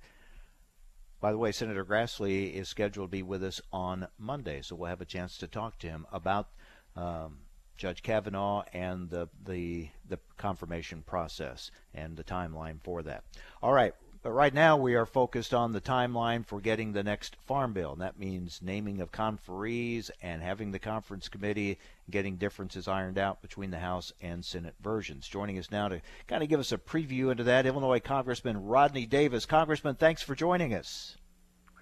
by 1.21 1.33
the 1.33 1.39
way, 1.39 1.53
Senator 1.53 1.85
Grassley 1.85 2.53
is 2.53 2.69
scheduled 2.69 3.09
to 3.09 3.17
be 3.17 3.23
with 3.23 3.43
us 3.43 3.61
on 3.73 4.09
Monday, 4.19 4.61
so 4.63 4.77
we'll 4.77 4.91
have 4.91 5.01
a 5.01 5.07
chance 5.07 5.39
to 5.39 5.49
talk 5.49 5.79
to 5.79 5.89
him 5.89 6.07
about 6.13 6.51
um, 6.97 7.39
Judge 7.77 8.03
Kavanaugh 8.03 8.65
and 8.73 9.11
the 9.11 9.29
the 9.45 9.89
the 10.09 10.19
confirmation 10.37 11.03
process 11.03 11.71
and 11.93 12.17
the 12.17 12.25
timeline 12.25 12.81
for 12.83 13.03
that. 13.03 13.25
All 13.63 13.73
right, 13.73 13.95
but 14.23 14.31
right 14.33 14.55
now 14.55 14.77
we 14.77 14.95
are 14.95 15.05
focused 15.05 15.53
on 15.53 15.73
the 15.73 15.81
timeline 15.83 16.47
for 16.47 16.61
getting 16.61 16.93
the 16.93 17.03
next 17.03 17.37
farm 17.37 17.75
bill, 17.75 17.93
and 17.93 18.01
that 18.01 18.19
means 18.19 18.61
naming 18.63 19.03
of 19.03 19.13
conferees 19.13 20.11
and 20.23 20.43
having 20.43 20.71
the 20.71 20.79
conference 20.79 21.29
committee 21.29 21.79
getting 22.11 22.37
differences 22.37 22.89
ironed 22.89 23.19
out 23.19 23.43
between 23.43 23.71
the 23.71 23.79
House 23.79 24.15
and 24.23 24.43
Senate 24.43 24.75
versions. 24.81 25.29
Joining 25.29 25.59
us 25.59 25.71
now 25.71 25.89
to 25.89 26.01
kind 26.27 26.43
of 26.43 26.49
give 26.49 26.61
us 26.61 26.73
a 26.73 26.79
preview 26.79 27.31
into 27.31 27.45
that, 27.45 27.67
Illinois 27.67 28.01
Congressman 28.01 28.65
Rodney 28.65 29.05
Davis. 29.05 29.45
Congressman, 29.45 29.97
thanks 29.97 30.23
for 30.23 30.35
joining 30.35 30.73
us. 30.73 31.19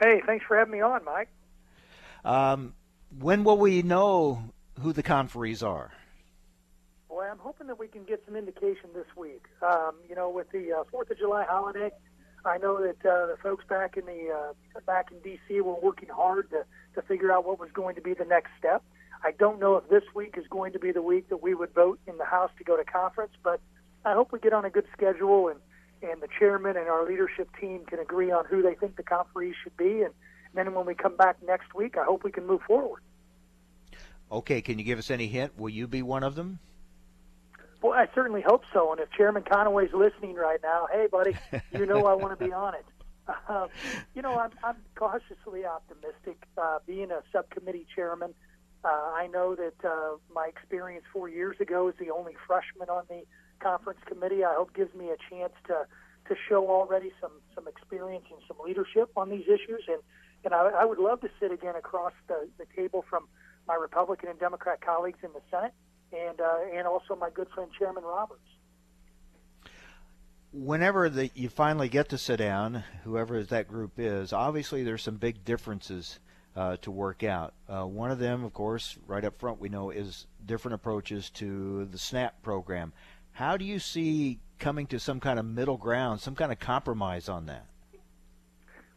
Hey, 0.00 0.20
thanks 0.26 0.44
for 0.44 0.56
having 0.56 0.72
me 0.72 0.80
on, 0.80 1.04
Mike. 1.04 1.28
Um, 2.24 2.74
when 3.20 3.44
will 3.44 3.58
we 3.58 3.82
know 3.82 4.52
who 4.80 4.92
the 4.92 5.02
conferees 5.02 5.62
are? 5.62 5.92
Boy, 7.08 7.28
I'm 7.30 7.38
hoping 7.38 7.66
that 7.66 7.78
we 7.78 7.88
can 7.88 8.04
get 8.04 8.22
some 8.24 8.36
indication 8.36 8.90
this 8.94 9.06
week. 9.16 9.44
Um, 9.62 9.92
you 10.08 10.14
know, 10.14 10.30
with 10.30 10.50
the 10.50 10.72
uh, 10.72 10.84
Fourth 10.90 11.10
of 11.10 11.18
July 11.18 11.44
holiday, 11.48 11.90
I 12.44 12.58
know 12.58 12.80
that 12.80 13.06
uh, 13.06 13.26
the 13.26 13.36
folks 13.42 13.64
back 13.68 13.96
in 13.96 14.06
the 14.06 14.30
uh, 14.30 14.80
back 14.86 15.12
in 15.12 15.18
D.C. 15.20 15.60
were 15.60 15.78
working 15.80 16.08
hard 16.08 16.50
to 16.50 16.64
to 16.94 17.02
figure 17.06 17.30
out 17.32 17.46
what 17.46 17.60
was 17.60 17.70
going 17.72 17.94
to 17.96 18.00
be 18.00 18.14
the 18.14 18.24
next 18.24 18.50
step. 18.58 18.82
I 19.24 19.30
don't 19.32 19.60
know 19.60 19.76
if 19.76 19.88
this 19.88 20.02
week 20.14 20.34
is 20.36 20.46
going 20.48 20.72
to 20.72 20.78
be 20.78 20.90
the 20.90 21.02
week 21.02 21.28
that 21.28 21.42
we 21.42 21.54
would 21.54 21.72
vote 21.74 22.00
in 22.06 22.18
the 22.18 22.24
House 22.24 22.50
to 22.58 22.64
go 22.64 22.76
to 22.76 22.84
conference, 22.84 23.32
but 23.44 23.60
I 24.04 24.14
hope 24.14 24.32
we 24.32 24.40
get 24.40 24.52
on 24.52 24.64
a 24.64 24.70
good 24.70 24.86
schedule 24.92 25.48
and 25.48 25.60
and 26.02 26.20
the 26.20 26.28
chairman 26.38 26.76
and 26.76 26.88
our 26.88 27.06
leadership 27.06 27.48
team 27.60 27.84
can 27.84 28.00
agree 28.00 28.32
on 28.32 28.44
who 28.46 28.60
they 28.62 28.74
think 28.74 28.96
the 28.96 29.04
conferees 29.04 29.54
should 29.62 29.76
be, 29.76 30.02
and 30.02 30.12
then 30.54 30.74
when 30.74 30.86
we 30.86 30.94
come 30.94 31.16
back 31.16 31.36
next 31.46 31.74
week, 31.74 31.96
I 31.96 32.04
hope 32.04 32.24
we 32.24 32.32
can 32.32 32.46
move 32.46 32.62
forward. 32.62 33.02
Okay, 34.32 34.62
can 34.62 34.78
you 34.78 34.84
give 34.84 34.98
us 34.98 35.10
any 35.10 35.26
hint? 35.26 35.58
Will 35.58 35.68
you 35.68 35.86
be 35.86 36.00
one 36.00 36.22
of 36.22 36.34
them? 36.34 36.58
Well, 37.82 37.92
I 37.92 38.08
certainly 38.14 38.40
hope 38.40 38.62
so. 38.72 38.90
And 38.90 39.00
if 39.00 39.10
Chairman 39.10 39.42
Conaway's 39.42 39.92
listening 39.92 40.36
right 40.36 40.60
now, 40.62 40.88
hey, 40.90 41.06
buddy, 41.10 41.36
you 41.72 41.84
know 41.84 42.06
I 42.06 42.14
want 42.14 42.38
to 42.38 42.42
be 42.42 42.50
on 42.54 42.74
it. 42.74 42.86
Uh, 43.28 43.66
you 44.14 44.22
know, 44.22 44.38
I'm, 44.38 44.50
I'm 44.64 44.76
cautiously 44.94 45.66
optimistic. 45.66 46.42
Uh, 46.56 46.78
being 46.86 47.10
a 47.10 47.22
subcommittee 47.30 47.86
chairman, 47.94 48.32
uh, 48.84 48.88
I 48.88 49.28
know 49.30 49.54
that 49.54 49.84
uh, 49.84 50.16
my 50.34 50.46
experience 50.46 51.04
four 51.12 51.28
years 51.28 51.56
ago 51.60 51.88
as 51.88 51.94
the 52.00 52.10
only 52.10 52.34
freshman 52.46 52.88
on 52.88 53.04
the 53.10 53.24
conference 53.60 54.00
committee, 54.06 54.44
I 54.44 54.54
hope 54.54 54.74
gives 54.74 54.94
me 54.94 55.10
a 55.10 55.16
chance 55.30 55.52
to 55.66 55.86
to 56.28 56.36
show 56.48 56.68
already 56.68 57.12
some 57.20 57.32
some 57.54 57.68
experience 57.68 58.24
and 58.30 58.40
some 58.48 58.56
leadership 58.64 59.10
on 59.16 59.28
these 59.28 59.44
issues. 59.46 59.82
And 59.88 59.98
and 60.44 60.54
I, 60.54 60.68
I 60.80 60.84
would 60.84 60.98
love 60.98 61.20
to 61.20 61.28
sit 61.38 61.52
again 61.52 61.76
across 61.76 62.12
the, 62.28 62.48
the 62.58 62.64
table 62.74 63.04
from 63.08 63.26
my 63.66 63.74
Republican 63.74 64.28
and 64.28 64.38
Democrat 64.38 64.80
colleagues 64.80 65.18
in 65.22 65.30
the 65.32 65.40
Senate, 65.50 65.72
and 66.12 66.40
uh, 66.40 66.76
and 66.76 66.86
also 66.86 67.16
my 67.16 67.30
good 67.30 67.48
friend 67.54 67.70
Chairman 67.78 68.04
Roberts. 68.04 68.40
Whenever 70.52 71.08
the, 71.08 71.30
you 71.34 71.48
finally 71.48 71.88
get 71.88 72.10
to 72.10 72.18
sit 72.18 72.36
down, 72.36 72.84
whoever 73.04 73.42
that 73.42 73.68
group 73.68 73.92
is, 73.96 74.34
obviously 74.34 74.82
there's 74.82 75.02
some 75.02 75.16
big 75.16 75.44
differences 75.44 76.18
uh, 76.54 76.76
to 76.82 76.90
work 76.90 77.22
out. 77.22 77.54
Uh, 77.66 77.84
one 77.84 78.10
of 78.10 78.18
them, 78.18 78.44
of 78.44 78.52
course, 78.52 78.98
right 79.06 79.24
up 79.24 79.38
front, 79.38 79.58
we 79.60 79.70
know 79.70 79.88
is 79.90 80.26
different 80.44 80.74
approaches 80.74 81.30
to 81.30 81.86
the 81.86 81.96
SNAP 81.96 82.42
program. 82.42 82.92
How 83.32 83.56
do 83.56 83.64
you 83.64 83.78
see 83.78 84.40
coming 84.58 84.86
to 84.88 85.00
some 85.00 85.20
kind 85.20 85.38
of 85.38 85.46
middle 85.46 85.78
ground, 85.78 86.20
some 86.20 86.34
kind 86.34 86.52
of 86.52 86.58
compromise 86.58 87.30
on 87.30 87.46
that? 87.46 87.66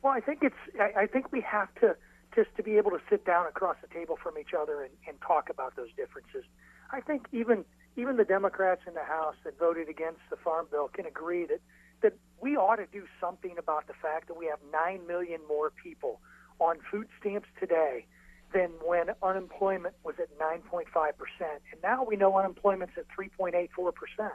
Well, 0.01 0.13
I 0.13 0.19
think 0.19 0.39
it's. 0.43 0.56
I, 0.80 1.04
I 1.04 1.08
think 1.08 1.32
we 1.32 1.41
have 1.41 1.73
to 1.75 1.95
just 2.36 2.50
to 2.58 2.63
be 2.63 2.78
able 2.78 2.91
to 2.91 3.00
sit 3.10 3.26
down 3.26 3.48
across 3.48 3.78
the 3.82 3.88
table 3.88 4.17
from 4.21 4.38
each 4.38 4.54
other 4.58 4.82
and, 4.84 4.91
and 5.08 5.19
talk 5.21 5.50
about 5.50 5.76
those 5.76 5.89
differences. 5.95 6.43
I 6.91 7.02
think 7.02 7.28
even 7.32 7.65
even 7.98 8.17
the 8.17 8.26
Democrats 8.26 8.82
in 8.86 8.93
the 8.93 9.04
House 9.04 9.36
that 9.45 9.58
voted 9.58 9.88
against 9.88 10.19
the 10.30 10.36
Farm 10.36 10.67
Bill 10.69 10.89
can 10.89 11.06
agree 11.06 11.45
that 11.45 11.62
that 12.02 12.13
we 12.41 12.58
ought 12.58 12.76
to 12.76 12.86
do 12.91 13.06
something 13.21 13.56
about 13.58 13.88
the 13.88 13.93
fact 13.93 14.28
that 14.28 14.38
we 14.38 14.45
have 14.48 14.60
nine 14.71 15.08
million 15.08 15.39
more 15.48 15.71
people 15.71 16.19
on 16.60 16.78
food 16.91 17.08
stamps 17.19 17.48
today 17.60 18.06
than 18.54 18.69
when 18.84 19.08
unemployment 19.24 19.95
was 20.04 20.15
at 20.19 20.30
9.5 20.38 20.86
percent, 21.17 21.62
and 21.71 21.82
now 21.82 22.04
we 22.04 22.15
know 22.15 22.38
unemployment's 22.38 22.93
at 22.98 23.06
3.84 23.17 23.93
percent. 23.95 24.34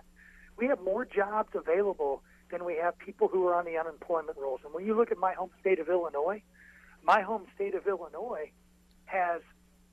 We 0.57 0.67
have 0.67 0.81
more 0.81 1.05
jobs 1.05 1.51
available 1.55 2.23
than 2.51 2.65
we 2.65 2.77
have 2.77 2.99
people 2.99 3.29
who 3.29 3.47
are 3.47 3.55
on 3.55 3.65
the 3.65 3.79
unemployment 3.79 4.37
rolls. 4.37 4.61
And 4.65 4.75
when 4.75 4.85
you 4.85 4.97
look 4.97 5.13
at 5.13 5.19
my 5.19 5.35
home 5.35 5.51
state 5.61 5.79
of 5.79 5.89
Illinois, 5.89 6.43
my 7.03 7.21
home 7.23 7.47
state 7.55 7.75
of 7.75 7.87
Illinois 7.87 8.51
has 9.07 9.43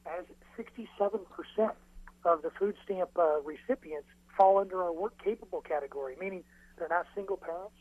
has 0.06 0.26
67 0.56 1.20
percent 1.32 1.74
of 2.24 2.42
the 2.42 2.50
food 2.52 2.76
stamp 2.84 3.10
uh, 3.18 3.42
recipients 3.42 4.08
fall 4.38 4.60
under 4.60 4.84
our 4.84 4.94
work 4.94 5.14
capable 5.24 5.62
category, 5.62 6.16
meaning 6.20 6.44
they're 6.78 6.88
not 6.88 7.06
single 7.16 7.38
parents, 7.38 7.76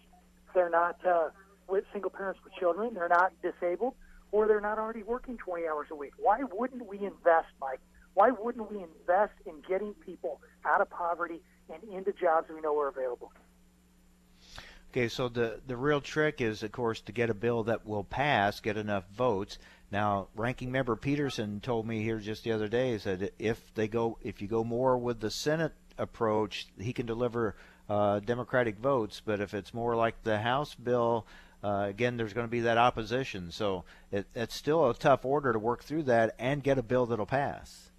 they're 0.55 0.71
not 0.71 0.97
uh, 1.07 1.29
with 1.69 1.85
single 1.93 2.11
parents 2.11 2.41
with 2.45 2.53
children, 2.55 2.95
they're 2.95 3.09
not 3.09 3.33
disabled, 3.43 3.95
or 4.33 4.47
they're 4.49 4.61
not 4.61 4.79
already 4.79 5.03
working 5.03 5.37
20 5.37 5.67
hours 5.67 5.89
a 5.91 5.95
week. 5.95 6.12
Why 6.19 6.41
wouldn't 6.53 6.87
we 6.87 6.99
invest, 6.99 7.49
Mike? 7.61 7.81
Why 8.15 8.31
wouldn't 8.31 8.71
we 8.71 8.79
invest 8.79 9.35
in 9.45 9.62
getting 9.69 9.93
people 9.95 10.41
out 10.65 10.81
of 10.81 10.89
poverty 10.89 11.43
and 11.73 11.83
into 11.93 12.12
jobs 12.12 12.49
we 12.53 12.61
know 12.61 12.79
are 12.79 12.89
available? 12.89 13.33
Okay, 14.90 15.09
so 15.09 15.29
the 15.29 15.61
the 15.66 15.77
real 15.77 16.01
trick 16.01 16.40
is, 16.40 16.62
of 16.62 16.72
course, 16.72 17.01
to 17.03 17.12
get 17.12 17.29
a 17.29 17.35
bill 17.35 17.64
that 17.64 17.87
will 17.87 18.05
pass, 18.05 18.61
get 18.61 18.77
enough 18.77 19.05
votes. 19.14 19.59
Now, 19.90 20.29
Ranking 20.35 20.72
Member 20.72 20.96
Peterson 20.96 21.61
told 21.61 21.87
me 21.87 22.03
here 22.03 22.18
just 22.18 22.44
the 22.44 22.53
other 22.53 22.68
day 22.68 22.96
that 22.96 23.35
if 23.38 23.75
they 23.75 23.88
go, 23.88 24.18
if 24.22 24.42
you 24.42 24.49
go 24.49 24.64
more 24.64 24.96
with 24.99 25.20
the 25.20 25.31
Senate 25.31 25.72
approach, 25.99 26.66
he 26.79 26.92
can 26.92 27.07
deliver 27.07 27.57
uh, 27.88 28.20
Democratic 28.20 28.79
votes. 28.79 29.22
But 29.25 29.40
if 29.40 29.55
it's 29.55 29.72
more 29.72 29.94
like 29.94 30.22
the 30.25 30.38
House 30.38 30.75
bill, 30.75 31.27
uh, 31.62 31.87
again, 31.88 32.16
there's 32.16 32.33
going 32.33 32.46
to 32.46 32.51
be 32.51 32.61
that 32.61 32.79
opposition. 32.79 33.51
So 33.53 33.85
it, 34.11 34.27
it's 34.35 34.55
still 34.55 34.90
a 34.90 34.94
tough 34.94 35.25
order 35.25 35.53
to 35.53 35.59
work 35.59 35.85
through 35.85 36.05
that 36.05 36.35
and 36.38 36.62
get 36.62 36.79
a 36.79 36.83
bill 36.83 37.07
that'll 37.07 37.27
pass. 37.27 37.90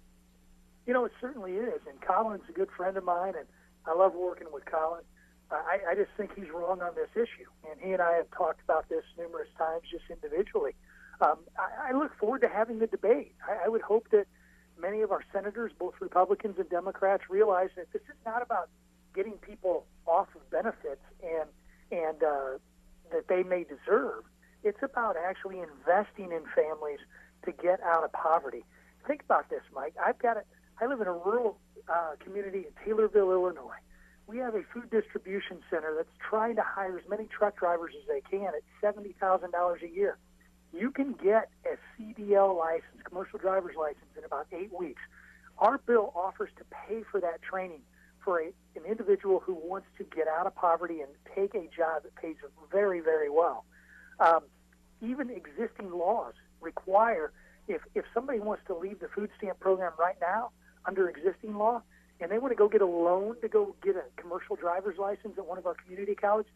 You 0.86 0.94
know, 0.94 1.04
it 1.04 1.12
certainly 1.20 1.52
is. 1.52 1.80
And 1.88 2.00
Collin's 2.00 2.48
a 2.48 2.52
good 2.52 2.70
friend 2.76 2.96
of 2.96 3.04
mine, 3.04 3.34
and 3.38 3.46
I 3.86 3.94
love 3.94 4.14
working 4.14 4.48
with 4.52 4.64
Collin. 4.64 5.02
I, 5.50 5.78
I 5.90 5.94
just 5.94 6.10
think 6.16 6.34
he's 6.34 6.50
wrong 6.50 6.82
on 6.82 6.94
this 6.94 7.08
issue. 7.14 7.48
And 7.70 7.80
he 7.80 7.92
and 7.92 8.02
I 8.02 8.14
have 8.14 8.30
talked 8.30 8.60
about 8.62 8.88
this 8.88 9.04
numerous 9.16 9.48
times 9.56 9.82
just 9.90 10.04
individually. 10.10 10.74
Um, 11.20 11.38
I, 11.58 11.90
I 11.90 11.92
look 11.92 12.16
forward 12.18 12.42
to 12.42 12.48
having 12.48 12.78
the 12.78 12.86
debate. 12.86 13.34
I, 13.46 13.66
I 13.66 13.68
would 13.68 13.82
hope 13.82 14.08
that 14.10 14.26
many 14.80 15.00
of 15.00 15.10
our 15.10 15.22
senators, 15.32 15.72
both 15.78 15.94
Republicans 16.00 16.56
and 16.58 16.68
Democrats, 16.68 17.24
realize 17.28 17.70
that 17.76 17.92
this 17.92 18.02
is 18.02 18.16
not 18.24 18.42
about 18.42 18.68
getting 19.14 19.34
people 19.38 19.86
off 20.06 20.28
of 20.34 20.48
benefits 20.50 21.02
and 21.22 21.48
and 21.90 22.22
uh, 22.22 22.58
that 23.10 23.28
they 23.28 23.42
may 23.42 23.64
deserve. 23.64 24.24
It's 24.62 24.82
about 24.82 25.16
actually 25.16 25.60
investing 25.60 26.30
in 26.32 26.42
families 26.54 26.98
to 27.44 27.52
get 27.52 27.80
out 27.82 28.04
of 28.04 28.12
poverty. 28.12 28.64
Think 29.06 29.22
about 29.22 29.48
this, 29.48 29.62
Mike. 29.74 29.94
I've 30.04 30.18
got 30.18 30.36
a, 30.36 30.42
I 30.80 30.86
live 30.86 31.00
in 31.00 31.06
a 31.06 31.12
rural 31.12 31.58
uh, 31.88 32.16
community 32.22 32.66
in 32.66 32.72
Taylorville, 32.84 33.32
Illinois. 33.32 33.80
We 34.28 34.38
have 34.38 34.54
a 34.54 34.62
food 34.72 34.90
distribution 34.90 35.62
center 35.70 35.94
that's 35.96 36.14
trying 36.20 36.54
to 36.56 36.62
hire 36.62 36.96
as 36.98 37.08
many 37.08 37.24
truck 37.24 37.58
drivers 37.58 37.94
as 38.00 38.06
they 38.06 38.20
can 38.20 38.48
at 38.48 38.62
seventy 38.80 39.14
thousand 39.18 39.50
dollars 39.50 39.80
a 39.82 39.88
year 39.88 40.18
you 40.72 40.90
can 40.90 41.12
get 41.12 41.50
a 41.64 41.76
CDL 41.96 42.56
license, 42.56 43.02
commercial 43.04 43.38
driver's 43.38 43.76
license, 43.76 44.10
in 44.16 44.24
about 44.24 44.46
eight 44.52 44.72
weeks. 44.72 45.00
Our 45.58 45.78
bill 45.78 46.12
offers 46.14 46.50
to 46.58 46.64
pay 46.64 47.02
for 47.10 47.20
that 47.20 47.42
training 47.42 47.80
for 48.24 48.40
a, 48.40 48.46
an 48.76 48.84
individual 48.88 49.40
who 49.40 49.54
wants 49.54 49.86
to 49.98 50.04
get 50.04 50.28
out 50.28 50.46
of 50.46 50.54
poverty 50.54 51.00
and 51.00 51.10
take 51.34 51.54
a 51.54 51.68
job 51.74 52.02
that 52.02 52.14
pays 52.16 52.36
very, 52.70 53.00
very 53.00 53.30
well. 53.30 53.64
Um, 54.20 54.42
even 55.00 55.30
existing 55.30 55.90
laws 55.90 56.34
require 56.60 57.32
if 57.68 57.82
if 57.94 58.04
somebody 58.12 58.40
wants 58.40 58.62
to 58.66 58.74
leave 58.74 58.98
the 58.98 59.08
food 59.08 59.30
stamp 59.38 59.60
program 59.60 59.92
right 59.98 60.16
now 60.20 60.50
under 60.84 61.08
existing 61.08 61.56
law 61.56 61.82
and 62.20 62.30
they 62.30 62.38
want 62.38 62.52
to 62.52 62.56
go 62.56 62.68
get 62.68 62.80
a 62.80 62.86
loan 62.86 63.36
to 63.40 63.48
go 63.48 63.74
get 63.82 63.96
a 63.96 64.04
commercial 64.20 64.56
driver's 64.56 64.98
license 64.98 65.38
at 65.38 65.46
one 65.46 65.58
of 65.58 65.66
our 65.66 65.74
community 65.74 66.14
colleges, 66.14 66.52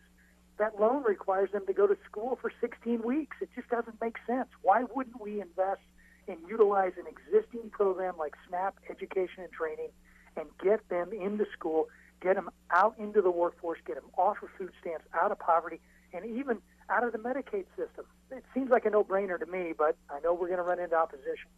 that 0.59 0.79
loan 0.81 1.03
requires 1.05 1.51
them 1.53 1.66
to 1.66 1.72
go 1.72 1.87
to 1.87 1.96
school 2.05 2.38
for 2.40 2.53
16 2.61 3.03
weeks. 3.03 3.37
It 3.40 3.48
just 3.55 3.68
doesn't 3.68 4.01
make 4.01 4.16
sense. 4.27 4.48
Why 4.62 4.85
wouldn't 4.94 5.20
we 5.20 5.40
invest 5.40 5.81
and 6.29 6.38
utilize 6.48 6.92
an 6.98 7.05
existing 7.07 7.70
program 7.70 8.14
like 8.18 8.35
SNAP 8.48 8.77
education 8.90 9.42
and 9.42 9.53
training 9.53 9.88
and 10.37 10.46
get 10.62 10.88
them 10.88 11.12
into 11.12 11.46
school, 11.53 11.88
get 12.20 12.37
them 12.37 12.51
out 12.70 12.94
into 12.98 13.20
the 13.20 13.31
workforce, 13.31 13.79
get 13.87 13.96
them 13.96 14.11
off 14.16 14.42
of 14.42 14.48
food 14.59 14.72
stamps, 14.81 15.05
out 15.14 15.33
of 15.33 15.38
poverty, 15.38 15.81
and 16.12 16.25
even 16.25 16.59
out 16.88 17.05
of 17.05 17.12
the 17.12 17.18
Medicaid 17.18 17.64
system? 17.77 18.05
It 18.31 18.44
seems 18.55 18.70
like 18.70 18.85
a 18.85 18.90
no-brainer 18.90 19.38
to 19.38 19.46
me, 19.46 19.72
but 19.77 19.96
I 20.11 20.20
know 20.20 20.33
we're 20.35 20.48
going 20.48 20.59
to 20.59 20.64
run 20.64 20.79
into 20.79 20.96
opposition. 20.96 21.51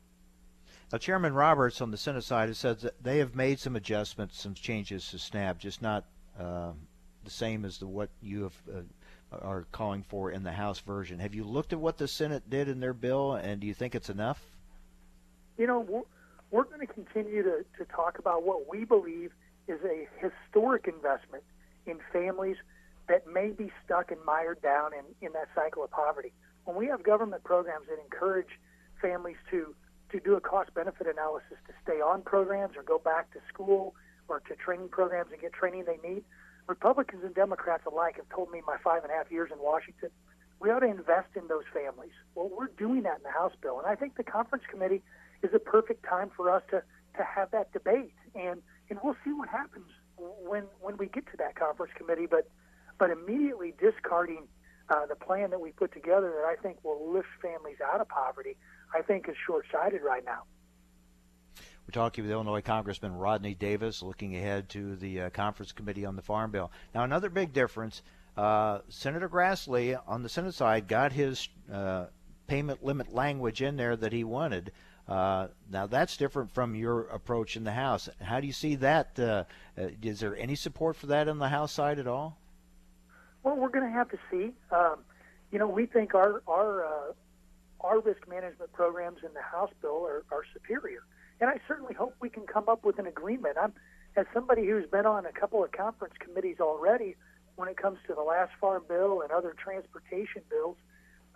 Now, 0.92 0.99
Chairman 0.99 1.35
Roberts 1.35 1.81
on 1.81 1.90
the 1.90 1.97
Senate 1.97 2.25
side 2.25 2.49
has 2.49 2.59
said 2.59 2.81
that 2.81 3.03
they 3.03 3.18
have 3.18 3.35
made 3.35 3.59
some 3.59 3.77
adjustments, 3.77 4.40
some 4.40 4.55
changes 4.55 5.09
to 5.11 5.18
SNAP, 5.18 5.59
just 5.59 5.83
not 5.83 6.05
uh, 6.38 6.70
the 7.25 7.31
same 7.31 7.64
as 7.64 7.79
the 7.79 7.87
what 7.87 8.11
you 8.23 8.42
have 8.44 8.55
uh, 8.73 8.81
are 9.42 9.66
calling 9.73 10.03
for 10.03 10.31
in 10.31 10.44
the 10.44 10.53
House 10.53 10.81
version. 10.81 11.18
Have 11.18 11.35
you 11.35 11.44
looked 11.44 11.73
at 11.73 11.81
what 11.81 11.99
the 11.99 12.07
Senate 12.07 12.49
did 12.49 12.68
in 12.68 12.81
their 12.81 12.92
bill, 12.92 13.35
and 13.35 13.61
do 13.61 13.66
you 13.66 13.75
think 13.75 13.94
it's 13.94 14.11
enough? 14.11 14.40
You 15.59 15.66
know, 15.66 16.05
we're 16.51 16.64
going 16.64 16.87
to 16.87 16.92
continue 16.92 17.42
to, 17.42 17.64
to 17.79 17.85
talk 17.92 18.18
about 18.18 18.44
what 18.44 18.68
we 18.68 18.85
believe 18.85 19.33
is 19.66 19.81
a 19.85 20.07
historic 20.20 20.87
investment 20.87 21.42
in 21.87 21.99
families 22.12 22.57
that 23.09 23.27
may 23.27 23.49
be 23.49 23.70
stuck 23.85 24.11
and 24.11 24.23
mired 24.25 24.61
down 24.62 24.92
in, 24.92 25.27
in 25.27 25.33
that 25.33 25.49
cycle 25.55 25.85
of 25.85 25.90
poverty. 25.90 26.33
When 26.64 26.77
we 26.77 26.87
have 26.87 27.03
government 27.03 27.44
programs 27.44 27.87
that 27.88 27.99
encourage 28.03 28.59
families 29.01 29.37
to, 29.51 29.75
to 30.14 30.20
do 30.20 30.37
a 30.37 30.40
cost 30.40 30.72
benefit 30.74 31.09
analysis 31.09 31.59
to 31.66 31.74
stay 31.83 32.00
on 32.00 32.22
programs 32.22 32.77
or 32.77 32.85
go 32.85 32.98
back 32.98 33.33
to 33.33 33.40
school 33.53 33.94
or 34.29 34.38
to 34.40 34.55
training 34.55 34.88
programs 34.88 35.33
and 35.33 35.40
get 35.40 35.53
training 35.53 35.85
they 35.87 35.98
need, 36.09 36.22
Republicans 36.68 37.24
and 37.24 37.35
Democrats 37.35 37.83
alike 37.90 38.16
have 38.16 38.29
told 38.31 38.50
me 38.50 38.62
my 38.64 38.77
five 38.83 39.03
and 39.03 39.11
a 39.11 39.14
half 39.14 39.31
years 39.31 39.50
in 39.53 39.59
Washington, 39.59 40.11
we 40.61 40.70
ought 40.70 40.81
to 40.81 40.87
invest 40.87 41.29
in 41.35 41.48
those 41.48 41.64
families. 41.74 42.14
Well, 42.37 42.48
we're 42.48 42.68
doing 42.79 43.03
that 43.03 43.18
in 43.18 43.22
the 43.24 43.31
House 43.31 43.53
bill, 43.61 43.79
and 43.79 43.88
I 43.88 43.96
think 43.96 44.16
the 44.16 44.22
conference 44.22 44.64
committee 44.70 45.03
is 45.42 45.50
a 45.53 45.59
perfect 45.59 46.07
time 46.09 46.31
for 46.35 46.48
us 46.48 46.62
to, 46.70 46.83
to 47.18 47.24
have 47.24 47.50
that 47.50 47.72
debate, 47.72 48.14
and 48.37 48.62
and 48.88 48.98
we'll 49.03 49.16
see 49.24 49.33
what 49.33 49.48
happens 49.48 49.90
when 50.16 50.64
when 50.81 50.96
we 50.96 51.07
get 51.07 51.27
to 51.33 51.37
that 51.38 51.57
conference 51.57 51.92
committee. 51.96 52.27
But 52.31 52.48
but 52.98 53.11
immediately 53.11 53.74
discarding 53.79 54.46
uh, 54.88 55.07
the 55.07 55.16
plan 55.16 55.50
that 55.50 55.61
we 55.61 55.72
put 55.72 55.92
together 55.92 56.33
that 56.37 56.46
I 56.46 56.57
think 56.62 56.79
will 56.85 57.12
lift 57.12 57.29
families 57.42 57.79
out 57.85 58.00
of 58.00 58.09
poverty, 58.09 58.57
I 58.94 59.02
think 59.02 59.28
is 59.28 59.35
short-sighted 59.46 60.02
right 60.02 60.24
now. 60.24 60.44
We're 61.87 61.92
talking 61.92 62.24
with 62.24 62.30
Illinois 62.30 62.62
Congressman 62.62 63.14
Rodney 63.14 63.54
Davis, 63.54 64.02
looking 64.02 64.37
ahead 64.37 64.68
to 64.70 64.96
the 64.96 65.22
uh, 65.22 65.30
conference 65.30 65.72
committee 65.72 66.07
on 66.07 66.16
the 66.16 66.22
Farm 66.22 66.50
Bill. 66.50 66.70
Now, 66.94 67.02
another 67.02 67.28
big 67.28 67.52
difference: 67.52 68.02
uh, 68.37 68.78
Senator 68.88 69.28
Grassley 69.28 70.00
on 70.07 70.22
the 70.22 70.28
Senate 70.28 70.54
side 70.54 70.88
got 70.88 71.12
his 71.12 71.48
uh, 71.70 72.07
payment 72.46 72.83
limit 72.83 73.12
language 73.12 73.61
in 73.61 73.76
there 73.76 73.96
that 73.96 74.12
he 74.12 74.24
wanted. 74.24 74.72
Uh, 75.07 75.48
now 75.70 75.87
that's 75.87 76.16
different 76.16 76.54
from 76.54 76.74
your 76.74 77.02
approach 77.09 77.57
in 77.57 77.64
the 77.64 77.72
House. 77.72 78.09
How 78.22 78.40
do 78.40 78.46
you 78.46 78.54
see 78.54 78.76
that? 78.76 79.18
Uh, 79.18 79.44
uh, 79.76 79.88
is 80.02 80.20
there 80.20 80.35
any 80.37 80.54
support 80.54 80.96
for 80.96 81.07
that 81.09 81.28
on 81.28 81.38
the 81.38 81.48
House 81.48 81.72
side 81.72 81.98
at 81.98 82.07
all? 82.07 82.38
Well, 83.42 83.57
we're 83.57 83.68
going 83.68 83.85
to 83.85 83.92
have 83.92 84.09
to 84.11 84.18
see. 84.30 84.52
Um, 84.70 85.00
you 85.52 85.59
know, 85.59 85.68
we 85.68 85.85
think 85.85 86.14
our 86.14 86.42
our 86.48 86.87
uh, 86.87 87.12
our 87.85 88.01
risk 88.01 88.27
management 88.29 88.73
programs 88.73 89.18
in 89.25 89.33
the 89.35 89.42
House 89.42 89.70
bill 89.81 90.05
are, 90.07 90.25
are 90.31 90.42
superior, 90.53 91.03
and 91.40 91.51
I 91.51 91.61
certainly 91.68 91.94
hope 91.94 92.14
we 92.20 92.31
can 92.31 92.47
come 92.47 92.68
up 92.68 92.85
with 92.85 92.99
an 92.99 93.07
agreement. 93.07 93.57
I'm 93.61 93.73
as 94.16 94.27
somebody 94.33 94.66
who's 94.66 94.88
been 94.88 95.07
on 95.07 95.27
a 95.27 95.33
couple 95.33 95.64
of 95.64 95.73
conference 95.73 96.14
committees 96.20 96.59
already 96.61 97.16
when 97.57 97.68
it 97.68 97.77
comes 97.77 97.99
to 98.07 98.14
the 98.14 98.23
last 98.23 98.53
farm 98.61 98.85
bill 98.88 99.23
and 99.23 99.33
other 99.33 99.55
transportation 99.59 100.42
bills. 100.51 100.77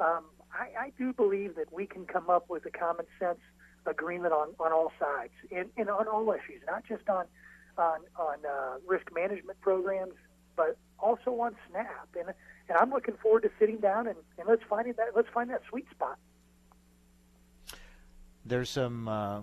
Um, 0.01 0.25
I, 0.53 0.87
I 0.87 0.93
do 0.97 1.13
believe 1.13 1.57
that 1.57 1.73
we 1.73 1.87
can 1.87 2.07
come 2.07 2.31
up 2.31 2.49
with 2.49 2.65
a 2.67 2.71
common 2.71 3.07
sense 3.19 3.41
agreement 3.87 4.33
on, 4.33 4.49
on 4.61 4.73
all 4.73 4.93
sides 4.99 5.33
and, 5.51 5.69
and 5.77 5.89
on 5.89 6.07
all 6.07 6.31
issues, 6.33 6.63
not 6.67 6.85
just 6.87 7.09
on 7.09 7.25
on, 7.77 8.01
on 8.19 8.39
uh, 8.45 8.79
risk 8.89 9.07
management 9.15 9.61
programs, 9.61 10.15
but 10.57 10.77
also 10.99 11.31
on 11.41 11.55
SNAP. 11.71 12.09
And 12.19 12.35
and 12.69 12.77
I'm 12.77 12.91
looking 12.91 13.15
forward 13.23 13.45
to 13.45 13.51
sitting 13.59 13.79
down 13.79 14.07
and, 14.07 14.17
and 14.39 14.49
let's 14.49 14.63
find 14.69 14.87
that 14.89 15.09
let's 15.15 15.29
find 15.33 15.51
that 15.51 15.63
sweet 15.69 15.87
spot. 15.91 16.19
There's 18.49 18.71
some 18.71 19.09
uh, 19.09 19.41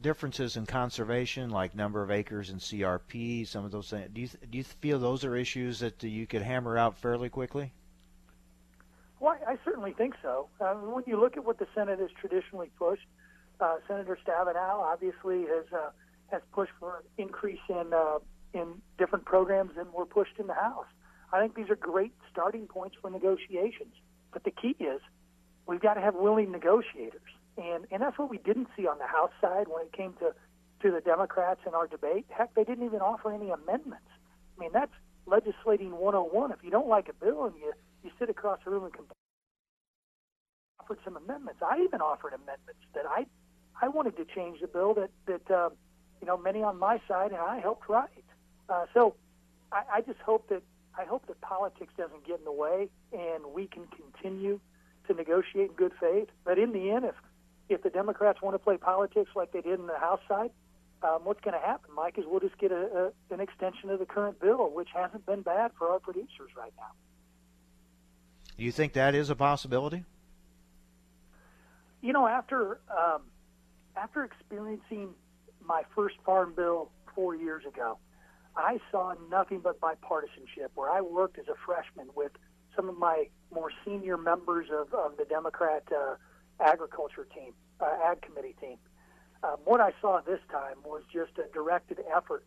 differences 0.00 0.56
in 0.56 0.66
conservation, 0.66 1.50
like 1.50 1.74
number 1.74 2.02
of 2.02 2.10
acres 2.10 2.50
and 2.50 2.60
CRP. 2.60 3.46
Some 3.46 3.64
of 3.64 3.70
those 3.70 3.90
things. 3.90 4.10
Do 4.12 4.20
you 4.20 4.28
do 4.50 4.58
you 4.58 4.64
feel 4.64 4.98
those 4.98 5.24
are 5.24 5.36
issues 5.36 5.78
that 5.80 6.02
you 6.02 6.26
could 6.26 6.42
hammer 6.42 6.76
out 6.76 6.98
fairly 6.98 7.28
quickly? 7.28 7.72
Well, 9.20 9.38
I, 9.46 9.56
certainly 9.64 9.92
think 9.92 10.16
so. 10.20 10.48
Uh, 10.60 10.74
when 10.74 11.04
you 11.06 11.18
look 11.18 11.38
at 11.38 11.44
what 11.44 11.58
the 11.58 11.66
Senate 11.74 11.98
has 11.98 12.10
traditionally 12.20 12.70
pushed, 12.78 13.06
uh, 13.58 13.76
Senator 13.88 14.18
Stabenow 14.26 14.80
obviously 14.80 15.42
has 15.42 15.64
uh, 15.72 15.90
has 16.30 16.42
pushed 16.52 16.72
for 16.78 16.98
an 16.98 17.04
increase 17.24 17.60
in 17.68 17.92
uh, 17.94 18.18
in 18.52 18.82
different 18.98 19.24
programs 19.24 19.76
than 19.76 19.90
were 19.92 20.06
pushed 20.06 20.38
in 20.38 20.46
the 20.46 20.54
House. 20.54 20.86
I 21.32 21.40
think 21.40 21.54
these 21.54 21.70
are 21.70 21.76
great 21.76 22.12
starting 22.30 22.66
points 22.66 22.96
for 23.00 23.10
negotiations. 23.10 23.94
But 24.32 24.44
the 24.44 24.50
key 24.50 24.76
is 24.78 25.00
we've 25.66 25.80
got 25.80 25.94
to 25.94 26.00
have 26.00 26.14
willing 26.14 26.52
negotiators, 26.52 27.30
and 27.56 27.86
and 27.90 28.02
that's 28.02 28.18
what 28.18 28.30
we 28.30 28.38
didn't 28.38 28.68
see 28.76 28.86
on 28.86 28.98
the 28.98 29.06
House 29.06 29.32
side 29.40 29.66
when 29.68 29.84
it 29.84 29.92
came 29.92 30.14
to 30.14 30.34
to 30.82 30.90
the 30.90 31.00
Democrats 31.00 31.60
in 31.66 31.74
our 31.74 31.86
debate. 31.86 32.26
Heck, 32.28 32.54
they 32.54 32.64
didn't 32.64 32.84
even 32.84 33.00
offer 33.00 33.32
any 33.32 33.50
amendments. 33.50 34.08
I 34.56 34.60
mean, 34.60 34.70
that's 34.72 34.92
legislating 35.26 35.92
101. 35.92 36.52
If 36.52 36.58
you 36.62 36.70
don't 36.70 36.88
like 36.88 37.08
a 37.08 37.12
bill 37.12 37.44
and 37.46 37.54
you 37.56 37.72
you 38.02 38.10
sit 38.18 38.28
across 38.28 38.58
the 38.64 38.70
room 38.70 38.84
and 38.84 38.92
complain, 38.92 39.14
offered 40.80 40.98
some 41.04 41.16
amendments. 41.16 41.62
I 41.62 41.82
even 41.82 42.00
offered 42.00 42.34
amendments 42.34 42.82
that 42.94 43.04
I 43.08 43.26
I 43.80 43.88
wanted 43.88 44.16
to 44.16 44.24
change 44.24 44.60
the 44.60 44.68
bill 44.68 44.94
that 44.94 45.10
that 45.26 45.50
uh, 45.50 45.70
you 46.20 46.26
know 46.26 46.36
many 46.36 46.62
on 46.62 46.78
my 46.78 47.00
side 47.08 47.30
and 47.32 47.40
I 47.40 47.60
helped 47.60 47.88
write. 47.88 48.24
Uh, 48.68 48.86
so 48.94 49.14
I, 49.72 49.82
I 49.94 50.00
just 50.00 50.20
hope 50.20 50.48
that 50.48 50.62
I 50.98 51.04
hope 51.04 51.26
that 51.26 51.40
politics 51.40 51.92
doesn't 51.96 52.26
get 52.26 52.38
in 52.38 52.44
the 52.44 52.52
way 52.52 52.88
and 53.12 53.44
we 53.52 53.66
can 53.66 53.86
continue 53.88 54.60
to 55.08 55.14
negotiate 55.14 55.70
in 55.70 55.76
good 55.76 55.92
faith. 56.00 56.28
But 56.44 56.58
in 56.58 56.72
the 56.72 56.90
end, 56.90 57.04
if 57.04 57.14
if 57.68 57.82
the 57.82 57.90
Democrats 57.90 58.42
want 58.42 58.54
to 58.54 58.58
play 58.58 58.76
politics 58.76 59.30
like 59.34 59.52
they 59.52 59.60
did 59.60 59.78
in 59.80 59.86
the 59.86 59.98
House 59.98 60.20
side, 60.28 60.50
um, 61.02 61.20
what's 61.24 61.40
going 61.40 61.54
to 61.58 61.64
happen, 61.64 61.90
Mike, 61.94 62.18
is 62.18 62.24
we'll 62.26 62.40
just 62.40 62.58
get 62.58 62.72
a, 62.72 63.10
a, 63.30 63.34
an 63.34 63.40
extension 63.40 63.90
of 63.90 63.98
the 63.98 64.06
current 64.06 64.40
bill, 64.40 64.70
which 64.70 64.88
hasn't 64.94 65.26
been 65.26 65.42
bad 65.42 65.72
for 65.78 65.88
our 65.90 65.98
producers 65.98 66.50
right 66.56 66.72
now. 66.78 66.92
Do 68.56 68.64
you 68.64 68.72
think 68.72 68.92
that 68.94 69.14
is 69.14 69.30
a 69.30 69.34
possibility? 69.34 70.04
You 72.00 72.12
know, 72.12 72.26
after 72.26 72.80
um, 72.90 73.22
after 73.96 74.24
experiencing 74.24 75.10
my 75.66 75.82
first 75.94 76.16
farm 76.24 76.54
bill 76.54 76.90
four 77.14 77.34
years 77.34 77.64
ago, 77.66 77.98
I 78.56 78.78
saw 78.90 79.14
nothing 79.30 79.60
but 79.60 79.80
bipartisanship. 79.80 80.68
Where 80.74 80.90
I 80.90 81.00
worked 81.00 81.38
as 81.38 81.48
a 81.48 81.54
freshman 81.66 82.08
with 82.14 82.32
some 82.76 82.88
of 82.88 82.98
my 82.98 83.28
more 83.52 83.70
senior 83.84 84.16
members 84.16 84.68
of, 84.70 84.92
of 84.94 85.16
the 85.16 85.24
Democrat 85.24 85.84
uh, 85.92 86.14
agriculture 86.60 87.26
team, 87.34 87.52
uh, 87.80 88.10
ag 88.10 88.22
committee 88.22 88.54
team. 88.60 88.76
Um, 89.42 89.56
what 89.64 89.80
I 89.80 89.92
saw 90.00 90.20
this 90.20 90.40
time 90.50 90.76
was 90.84 91.02
just 91.12 91.32
a 91.38 91.52
directed 91.52 91.98
effort 92.14 92.44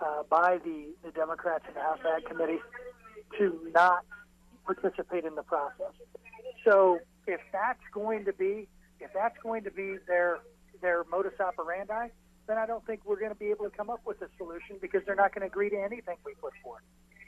uh, 0.00 0.22
by 0.28 0.58
the, 0.64 0.92
the 1.04 1.10
Democrats 1.10 1.64
in 1.68 1.74
the 1.74 1.80
House 1.80 1.98
Ag 2.04 2.26
Committee 2.26 2.60
to 3.38 3.58
not 3.74 4.04
participate 4.64 5.24
in 5.24 5.34
the 5.34 5.42
process. 5.42 5.92
So 6.64 6.98
if 7.26 7.40
that's 7.52 7.80
going 7.92 8.24
to 8.26 8.32
be 8.32 8.68
if 9.00 9.10
that's 9.12 9.36
going 9.42 9.64
to 9.64 9.70
be 9.70 9.96
their 10.06 10.38
their 10.82 11.04
modus 11.10 11.38
operandi, 11.40 12.08
then 12.46 12.58
I 12.58 12.66
don't 12.66 12.84
think 12.86 13.00
we're 13.04 13.18
going 13.18 13.32
to 13.32 13.38
be 13.38 13.46
able 13.46 13.64
to 13.64 13.70
come 13.70 13.90
up 13.90 14.00
with 14.04 14.20
a 14.22 14.28
solution 14.36 14.76
because 14.80 15.02
they're 15.06 15.16
not 15.16 15.34
going 15.34 15.42
to 15.42 15.46
agree 15.46 15.70
to 15.70 15.76
anything 15.76 16.16
we 16.24 16.34
put 16.34 16.52
forth. 16.62 16.82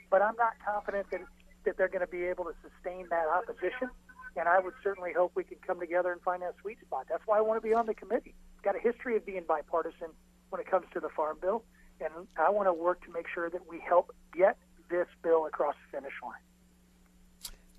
But 0.09 0.21
I'm 0.21 0.35
not 0.37 0.53
confident 0.65 1.09
that 1.11 1.21
that 1.65 1.77
they're 1.77 1.89
going 1.89 2.05
to 2.05 2.07
be 2.07 2.23
able 2.23 2.45
to 2.45 2.53
sustain 2.61 3.07
that 3.09 3.27
opposition. 3.27 3.89
And 4.35 4.47
I 4.47 4.59
would 4.59 4.73
certainly 4.83 5.11
hope 5.15 5.31
we 5.35 5.43
can 5.43 5.57
come 5.65 5.79
together 5.79 6.11
and 6.11 6.21
find 6.21 6.41
that 6.41 6.55
sweet 6.61 6.79
spot. 6.81 7.07
That's 7.09 7.23
why 7.25 7.37
I 7.37 7.41
want 7.41 7.61
to 7.61 7.67
be 7.67 7.73
on 7.73 7.85
the 7.85 7.93
committee. 7.93 8.35
Got 8.63 8.75
a 8.75 8.79
history 8.79 9.15
of 9.15 9.25
being 9.25 9.43
bipartisan 9.47 10.09
when 10.49 10.61
it 10.61 10.69
comes 10.69 10.85
to 10.93 10.99
the 10.99 11.09
farm 11.09 11.37
bill, 11.41 11.63
and 12.01 12.27
I 12.37 12.49
want 12.49 12.67
to 12.67 12.73
work 12.73 13.03
to 13.05 13.11
make 13.11 13.27
sure 13.33 13.49
that 13.49 13.67
we 13.69 13.79
help 13.79 14.13
get 14.35 14.57
this 14.89 15.07
bill 15.21 15.45
across 15.45 15.75
the 15.91 15.97
finish 15.97 16.13
line. 16.23 16.41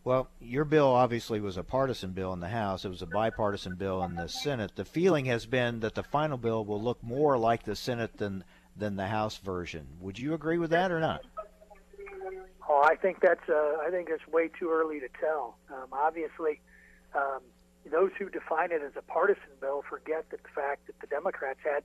Well, 0.02 0.30
your 0.40 0.64
bill 0.64 0.88
obviously 0.88 1.40
was 1.40 1.58
a 1.58 1.62
partisan 1.62 2.12
bill 2.12 2.32
in 2.32 2.40
the 2.40 2.48
House. 2.48 2.86
It 2.86 2.88
was 2.88 3.02
a 3.02 3.06
bipartisan 3.06 3.74
bill 3.74 4.02
in 4.02 4.14
the 4.14 4.28
Senate. 4.28 4.72
The 4.74 4.84
feeling 4.84 5.26
has 5.26 5.44
been 5.44 5.80
that 5.80 5.94
the 5.94 6.02
final 6.02 6.38
bill 6.38 6.64
will 6.64 6.80
look 6.80 7.02
more 7.02 7.36
like 7.36 7.64
the 7.64 7.76
Senate 7.76 8.16
than 8.16 8.44
than 8.76 8.96
the 8.96 9.08
House 9.08 9.36
version. 9.36 9.86
Would 10.00 10.18
you 10.18 10.32
agree 10.32 10.56
with 10.56 10.70
that 10.70 10.90
or 10.90 11.00
not? 11.00 11.22
Oh, 12.68 12.82
I 12.84 12.94
think 12.96 13.20
that's 13.20 13.48
uh, 13.48 13.78
I 13.86 13.90
think 13.90 14.08
it's 14.10 14.26
way 14.28 14.48
too 14.48 14.70
early 14.70 15.00
to 15.00 15.08
tell. 15.20 15.56
Um, 15.70 15.88
obviously, 15.92 16.60
um, 17.14 17.40
those 17.90 18.10
who 18.18 18.28
define 18.28 18.70
it 18.72 18.82
as 18.82 18.92
a 18.96 19.02
partisan 19.02 19.56
bill 19.60 19.82
forget 19.88 20.30
that 20.30 20.42
the 20.42 20.48
fact 20.54 20.86
that 20.86 21.00
the 21.00 21.06
Democrats 21.06 21.60
had 21.64 21.82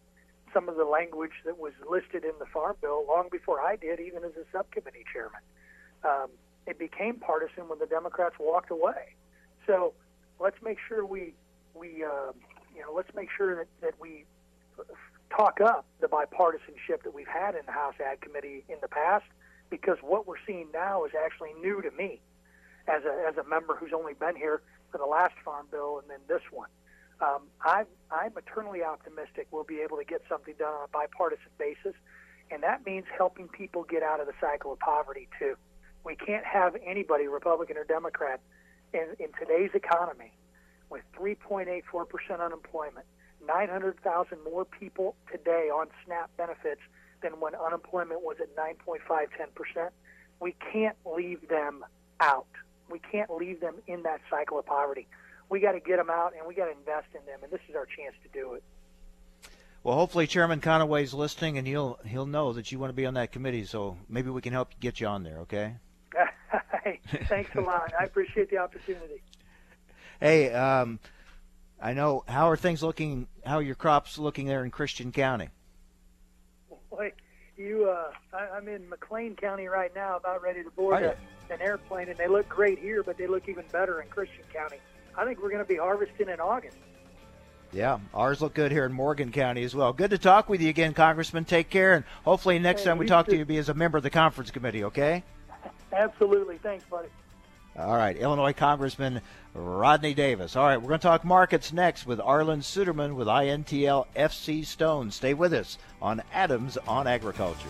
some 0.54 0.70
of 0.70 0.76
the 0.76 0.86
language 0.86 1.44
that 1.46 1.58
was 1.58 1.74
listed 1.90 2.24
in 2.24 2.34
the 2.40 2.46
farm 2.46 2.76
bill 2.82 3.06
long 3.08 3.28
before 3.32 3.62
I 3.62 3.76
did, 3.76 4.00
even 4.00 4.24
as 4.24 4.32
a 4.32 4.46
subcommittee 4.52 5.06
chairman. 5.12 5.42
Um, 6.04 6.30
it 6.68 6.80
became 6.80 7.16
partisan 7.16 7.68
when 7.68 7.80
the 7.80 7.86
Democrats 7.86 8.36
walked 8.40 8.72
away. 8.72 9.16
So 9.68 9.94
let's 10.40 10.58
make 10.64 10.78
sure 10.88 11.06
we 11.06 11.34
we 11.74 12.04
uh, 12.04 12.32
you 12.76 12.82
know 12.82 12.94
let's 12.94 13.14
make 13.16 13.30
sure 13.36 13.56
that, 13.56 13.68
that 13.82 13.94
we 14.00 14.26
talk 15.36 15.60
up 15.62 15.86
the 16.00 16.08
bipartisanship 16.08 17.04
that 17.04 17.14
we've 17.14 17.28
had 17.28 17.56
in 17.56 17.66
the 17.66 17.72
House 17.72 17.96
Ag 18.00 18.22
Committee 18.22 18.64
in 18.70 18.78
the 18.82 18.88
past, 18.88 19.26
because 19.70 19.98
what 20.02 20.28
we're 20.28 20.42
seeing 20.46 20.68
now 20.74 21.06
is 21.06 21.12
actually 21.16 21.54
new 21.62 21.82
to 21.82 21.92
me 21.92 22.22
as 22.88 23.04
a 23.04 23.28
as 23.28 23.38
a 23.38 23.48
member 23.48 23.76
who's 23.76 23.94
only 23.94 24.14
been 24.14 24.36
here 24.36 24.62
for 24.92 24.98
the 24.98 25.06
last 25.06 25.34
farm 25.44 25.68
bill 25.72 26.00
and 26.00 26.10
then 26.10 26.20
this 26.28 26.44
one. 26.52 26.70
Um, 27.22 27.44
I'm 27.64 27.86
I'm 28.12 28.34
eternally 28.38 28.84
optimistic 28.84 29.48
we'll 29.52 29.64
be 29.64 29.80
able 29.82 29.98
to 29.98 30.06
get 30.06 30.22
something 30.30 30.54
done 30.58 30.74
on 30.74 30.86
a 30.86 30.88
bipartisan 30.88 31.52
basis, 31.58 31.96
and 32.52 32.64
that 32.64 32.86
means 32.86 33.06
helping 33.18 33.48
people 33.48 33.84
get 33.84 34.04
out 34.04 34.20
of 34.20 34.28
the 34.28 34.34
cycle 34.40 34.74
of 34.74 34.80
poverty 34.80 35.28
too. 35.40 35.56
We 36.04 36.16
can't 36.16 36.46
have 36.46 36.76
anybody, 36.86 37.28
Republican 37.28 37.78
or 37.78 37.84
Democrat, 37.84 38.40
in, 38.94 39.08
in 39.20 39.30
today's 39.40 39.72
economy 39.74 40.32
with 40.90 41.02
3.84% 41.18 41.82
unemployment, 42.40 43.06
900,000 43.46 44.38
more 44.44 44.66
people 44.66 45.16
today 45.32 45.70
on 45.74 45.88
SNAP 46.06 46.30
benefits 46.38 46.82
than 47.26 47.40
when 47.40 47.56
unemployment 47.56 48.22
was 48.22 48.38
at 48.40 48.56
9.5, 48.56 49.00
10%. 49.10 49.90
We 50.40 50.56
can't 50.72 50.96
leave 51.06 51.48
them 51.50 51.84
out. 52.20 52.48
We 52.90 53.00
can't 53.00 53.32
leave 53.32 53.60
them 53.60 53.76
in 53.88 54.04
that 54.04 54.22
cycle 54.30 54.60
of 54.60 54.66
poverty. 54.66 55.08
We 55.50 55.60
got 55.60 55.72
to 55.72 55.80
get 55.80 55.98
them 55.98 56.10
out 56.10 56.34
and 56.38 56.48
we 56.48 56.54
got 56.54 56.66
to 56.66 56.72
invest 56.72 57.08
in 57.14 57.26
them, 57.26 57.40
and 57.44 57.52
this 57.52 57.62
is 57.68 57.76
our 57.76 57.86
chance 57.86 58.16
to 58.24 58.30
do 58.30 58.54
it. 58.54 58.64
Well, 59.84 59.96
hopefully 59.96 60.28
Chairman 60.28 60.62
Conaway's 60.62 61.14
listening, 61.14 61.58
and 61.60 61.68
he'll 61.68 62.00
he'll 62.06 62.26
know 62.26 62.54
that 62.54 62.72
you 62.72 62.80
want 62.80 62.90
to 62.90 62.96
be 62.96 63.06
on 63.06 63.14
that 63.16 63.32
committee. 63.32 63.66
So 63.66 63.98
maybe 64.10 64.32
we 64.32 64.42
can 64.42 64.52
help 64.52 64.72
get 64.80 65.00
you 65.00 65.08
on 65.08 65.24
there. 65.24 65.40
Okay. 65.42 65.76
hey, 66.84 67.00
thanks 67.28 67.54
a 67.56 67.62
lot. 67.62 67.94
I 68.00 68.06
appreciate 68.06 68.50
the 68.50 68.58
opportunity. 68.58 69.22
Hey, 70.20 70.52
um, 70.52 71.00
I 71.80 71.94
know. 71.94 72.24
How 72.28 72.50
are 72.50 72.58
things 72.58 72.82
looking? 72.82 73.28
How 73.46 73.58
are 73.58 73.62
your 73.62 73.76
crops 73.76 74.18
looking 74.18 74.48
there 74.48 74.64
in 74.64 74.72
Christian 74.72 75.12
County? 75.12 75.50
Boy, 76.96 77.12
you, 77.58 77.90
uh, 77.90 78.12
I, 78.34 78.58
I'm 78.58 78.68
in 78.68 78.88
McLean 78.90 79.36
County 79.36 79.68
right 79.68 79.94
now, 79.96 80.18
about 80.18 80.42
ready 80.42 80.64
to 80.64 80.70
board 80.72 81.04
a, 81.04 81.16
an 81.54 81.62
airplane, 81.62 82.10
and 82.10 82.18
they 82.18 82.28
look 82.28 82.48
great 82.48 82.80
here, 82.80 83.04
but 83.04 83.18
they 83.18 83.28
look 83.28 83.50
even 83.50 83.66
better 83.72 84.02
in 84.02 84.08
Christian 84.08 84.44
County. 84.54 84.78
I 85.18 85.26
think 85.26 85.42
we're 85.42 85.50
going 85.50 85.64
to 85.64 85.68
be 85.68 85.78
harvesting 85.78 86.30
in 86.30 86.40
August. 86.40 86.78
Yeah, 87.74 88.00
ours 88.14 88.42
look 88.42 88.54
good 88.54 88.72
here 88.72 88.86
in 88.86 88.94
Morgan 88.94 89.32
County 89.32 89.64
as 89.64 89.76
well. 89.76 89.92
Good 89.92 90.12
to 90.12 90.18
talk 90.18 90.48
with 90.48 90.62
you 90.62 90.70
again, 90.70 90.94
Congressman. 90.94 91.44
Take 91.44 91.70
care, 91.70 91.96
and 91.96 92.06
hopefully 92.24 92.60
next 92.60 92.82
Hey, 92.82 92.90
time 92.90 92.98
we 92.98 93.06
talk 93.06 93.26
to 93.26 93.32
too. 93.32 93.40
you, 93.40 93.46
be 93.46 93.58
as 93.58 93.68
a 93.68 93.74
member 93.74 93.98
of 93.98 94.04
the 94.04 94.10
conference 94.10 94.52
committee. 94.52 94.86
Okay. 94.86 95.24
Absolutely. 95.92 96.58
Thanks, 96.60 96.86
buddy. 96.86 97.10
All 97.78 97.96
right, 97.98 98.16
Illinois 98.16 98.54
Congressman 98.54 99.22
Rodney 99.56 100.14
Davis. 100.14 100.58
All 100.58 100.66
right, 100.66 100.76
we're 100.76 100.90
going 100.90 101.00
to 101.00 101.08
talk 101.08 101.24
markets 101.24 101.72
next 101.72 102.06
with 102.06 102.20
Arlan 102.20 102.60
Suderman 102.60 103.16
with 103.16 103.28
INTL 103.28 104.06
FC 104.14 104.66
Stone. 104.66 105.12
Stay 105.12 105.34
with 105.34 105.54
us 105.54 105.78
on 106.02 106.22
Adams 106.34 106.78
on 106.88 107.08
Agriculture. 107.08 107.70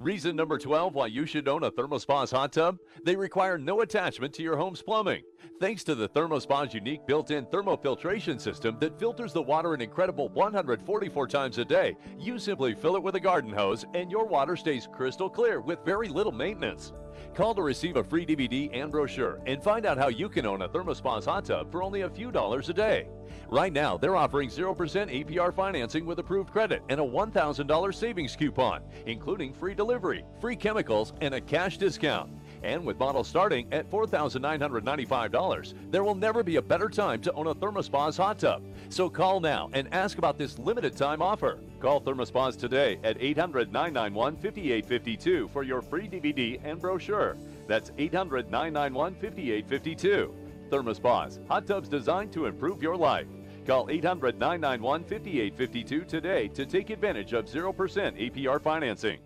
Reason 0.00 0.34
number 0.34 0.56
12 0.56 0.94
why 0.94 1.08
you 1.08 1.26
should 1.26 1.46
own 1.46 1.62
a 1.62 1.70
Thermospa's 1.70 2.30
hot 2.30 2.54
tub? 2.54 2.78
They 3.04 3.14
require 3.14 3.58
no 3.58 3.82
attachment 3.82 4.32
to 4.32 4.42
your 4.42 4.56
home's 4.56 4.80
plumbing. 4.80 5.24
Thanks 5.60 5.84
to 5.84 5.94
the 5.94 6.08
Thermospa's 6.08 6.72
unique 6.72 7.06
built-in 7.06 7.44
thermofiltration 7.44 8.40
system 8.40 8.78
that 8.80 8.98
filters 8.98 9.34
the 9.34 9.42
water 9.42 9.74
an 9.74 9.82
incredible 9.82 10.30
144 10.30 11.28
times 11.28 11.58
a 11.58 11.66
day, 11.66 11.98
you 12.18 12.38
simply 12.38 12.74
fill 12.74 12.96
it 12.96 13.02
with 13.02 13.16
a 13.16 13.20
garden 13.20 13.52
hose 13.52 13.84
and 13.92 14.10
your 14.10 14.24
water 14.24 14.56
stays 14.56 14.88
crystal 14.90 15.28
clear 15.28 15.60
with 15.60 15.84
very 15.84 16.08
little 16.08 16.32
maintenance. 16.32 16.94
Call 17.34 17.54
to 17.54 17.60
receive 17.60 17.96
a 17.96 18.04
free 18.04 18.24
DVD 18.24 18.70
and 18.72 18.90
brochure 18.90 19.38
and 19.44 19.62
find 19.62 19.84
out 19.84 19.98
how 19.98 20.08
you 20.08 20.30
can 20.30 20.46
own 20.46 20.62
a 20.62 20.68
Thermospa's 20.70 21.26
hot 21.26 21.44
tub 21.44 21.70
for 21.70 21.82
only 21.82 22.00
a 22.00 22.08
few 22.08 22.32
dollars 22.32 22.70
a 22.70 22.72
day. 22.72 23.06
Right 23.50 23.72
now, 23.72 23.96
they're 23.96 24.14
offering 24.14 24.48
0% 24.48 24.76
APR 24.76 25.52
financing 25.52 26.06
with 26.06 26.20
approved 26.20 26.52
credit 26.52 26.84
and 26.88 27.00
a 27.00 27.04
$1,000 27.04 27.94
savings 27.94 28.36
coupon, 28.36 28.80
including 29.06 29.52
free 29.52 29.74
delivery, 29.74 30.24
free 30.40 30.54
chemicals, 30.54 31.14
and 31.20 31.34
a 31.34 31.40
cash 31.40 31.76
discount. 31.76 32.30
And 32.62 32.86
with 32.86 33.00
models 33.00 33.26
starting 33.26 33.66
at 33.72 33.90
$4,995, 33.90 35.74
there 35.90 36.04
will 36.04 36.14
never 36.14 36.44
be 36.44 36.56
a 36.56 36.62
better 36.62 36.88
time 36.88 37.20
to 37.22 37.32
own 37.32 37.48
a 37.48 37.54
Thermospa's 37.54 38.16
hot 38.16 38.38
tub. 38.38 38.62
So 38.88 39.10
call 39.10 39.40
now 39.40 39.68
and 39.72 39.92
ask 39.92 40.18
about 40.18 40.38
this 40.38 40.56
limited 40.56 40.96
time 40.96 41.20
offer. 41.20 41.58
Call 41.80 42.00
Thermospas 42.00 42.56
today 42.56 43.00
at 43.02 43.20
800 43.20 43.72
991 43.72 44.36
5852 44.36 45.48
for 45.48 45.64
your 45.64 45.82
free 45.82 46.06
DVD 46.06 46.60
and 46.62 46.80
brochure. 46.80 47.36
That's 47.66 47.90
800 47.98 48.48
991 48.48 49.14
5852. 49.14 50.34
Thermospas, 50.70 51.44
hot 51.48 51.66
tubs 51.66 51.88
designed 51.88 52.32
to 52.32 52.46
improve 52.46 52.80
your 52.80 52.96
life. 52.96 53.26
Call 53.70 53.88
800 53.88 54.36
991 54.36 55.04
5852 55.04 56.04
today 56.04 56.48
to 56.48 56.66
take 56.66 56.90
advantage 56.90 57.34
of 57.34 57.44
0% 57.44 57.72
APR 57.72 58.60
financing. 58.60 59.20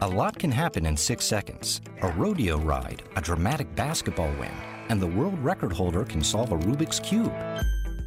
A 0.00 0.08
lot 0.08 0.38
can 0.38 0.50
happen 0.50 0.86
in 0.86 0.96
six 0.96 1.26
seconds. 1.26 1.82
A 2.00 2.08
rodeo 2.12 2.56
ride, 2.56 3.02
a 3.14 3.20
dramatic 3.20 3.74
basketball 3.74 4.32
win, 4.40 4.54
and 4.88 5.02
the 5.02 5.06
world 5.06 5.38
record 5.40 5.70
holder 5.70 6.02
can 6.02 6.22
solve 6.22 6.52
a 6.52 6.56
Rubik's 6.56 6.98
Cube. 6.98 7.30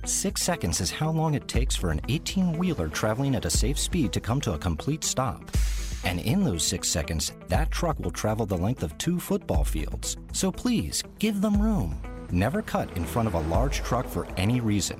Six 0.04 0.42
seconds 0.42 0.82
is 0.82 0.90
how 0.90 1.12
long 1.12 1.36
it 1.36 1.48
takes 1.48 1.76
for 1.76 1.92
an 1.92 2.02
18 2.10 2.58
wheeler 2.58 2.88
traveling 2.88 3.36
at 3.36 3.46
a 3.46 3.50
safe 3.52 3.78
speed 3.78 4.12
to 4.14 4.20
come 4.20 4.42
to 4.42 4.54
a 4.54 4.58
complete 4.58 5.04
stop. 5.04 5.44
And 6.06 6.20
in 6.22 6.44
those 6.44 6.66
six 6.66 6.90
seconds, 6.90 7.34
that 7.50 7.70
truck 7.70 8.00
will 8.00 8.10
travel 8.10 8.48
the 8.48 8.58
length 8.58 8.82
of 8.82 8.98
two 8.98 9.20
football 9.20 9.64
fields. 9.64 10.18
So 10.34 10.52
please, 10.52 11.04
give 11.20 11.40
them 11.40 11.62
room. 11.62 12.02
Never 12.32 12.64
cut 12.64 12.98
in 12.98 13.06
front 13.06 13.28
of 13.28 13.36
a 13.36 13.42
large 13.42 13.84
truck 13.84 14.08
for 14.08 14.26
any 14.38 14.60
reason. 14.60 15.00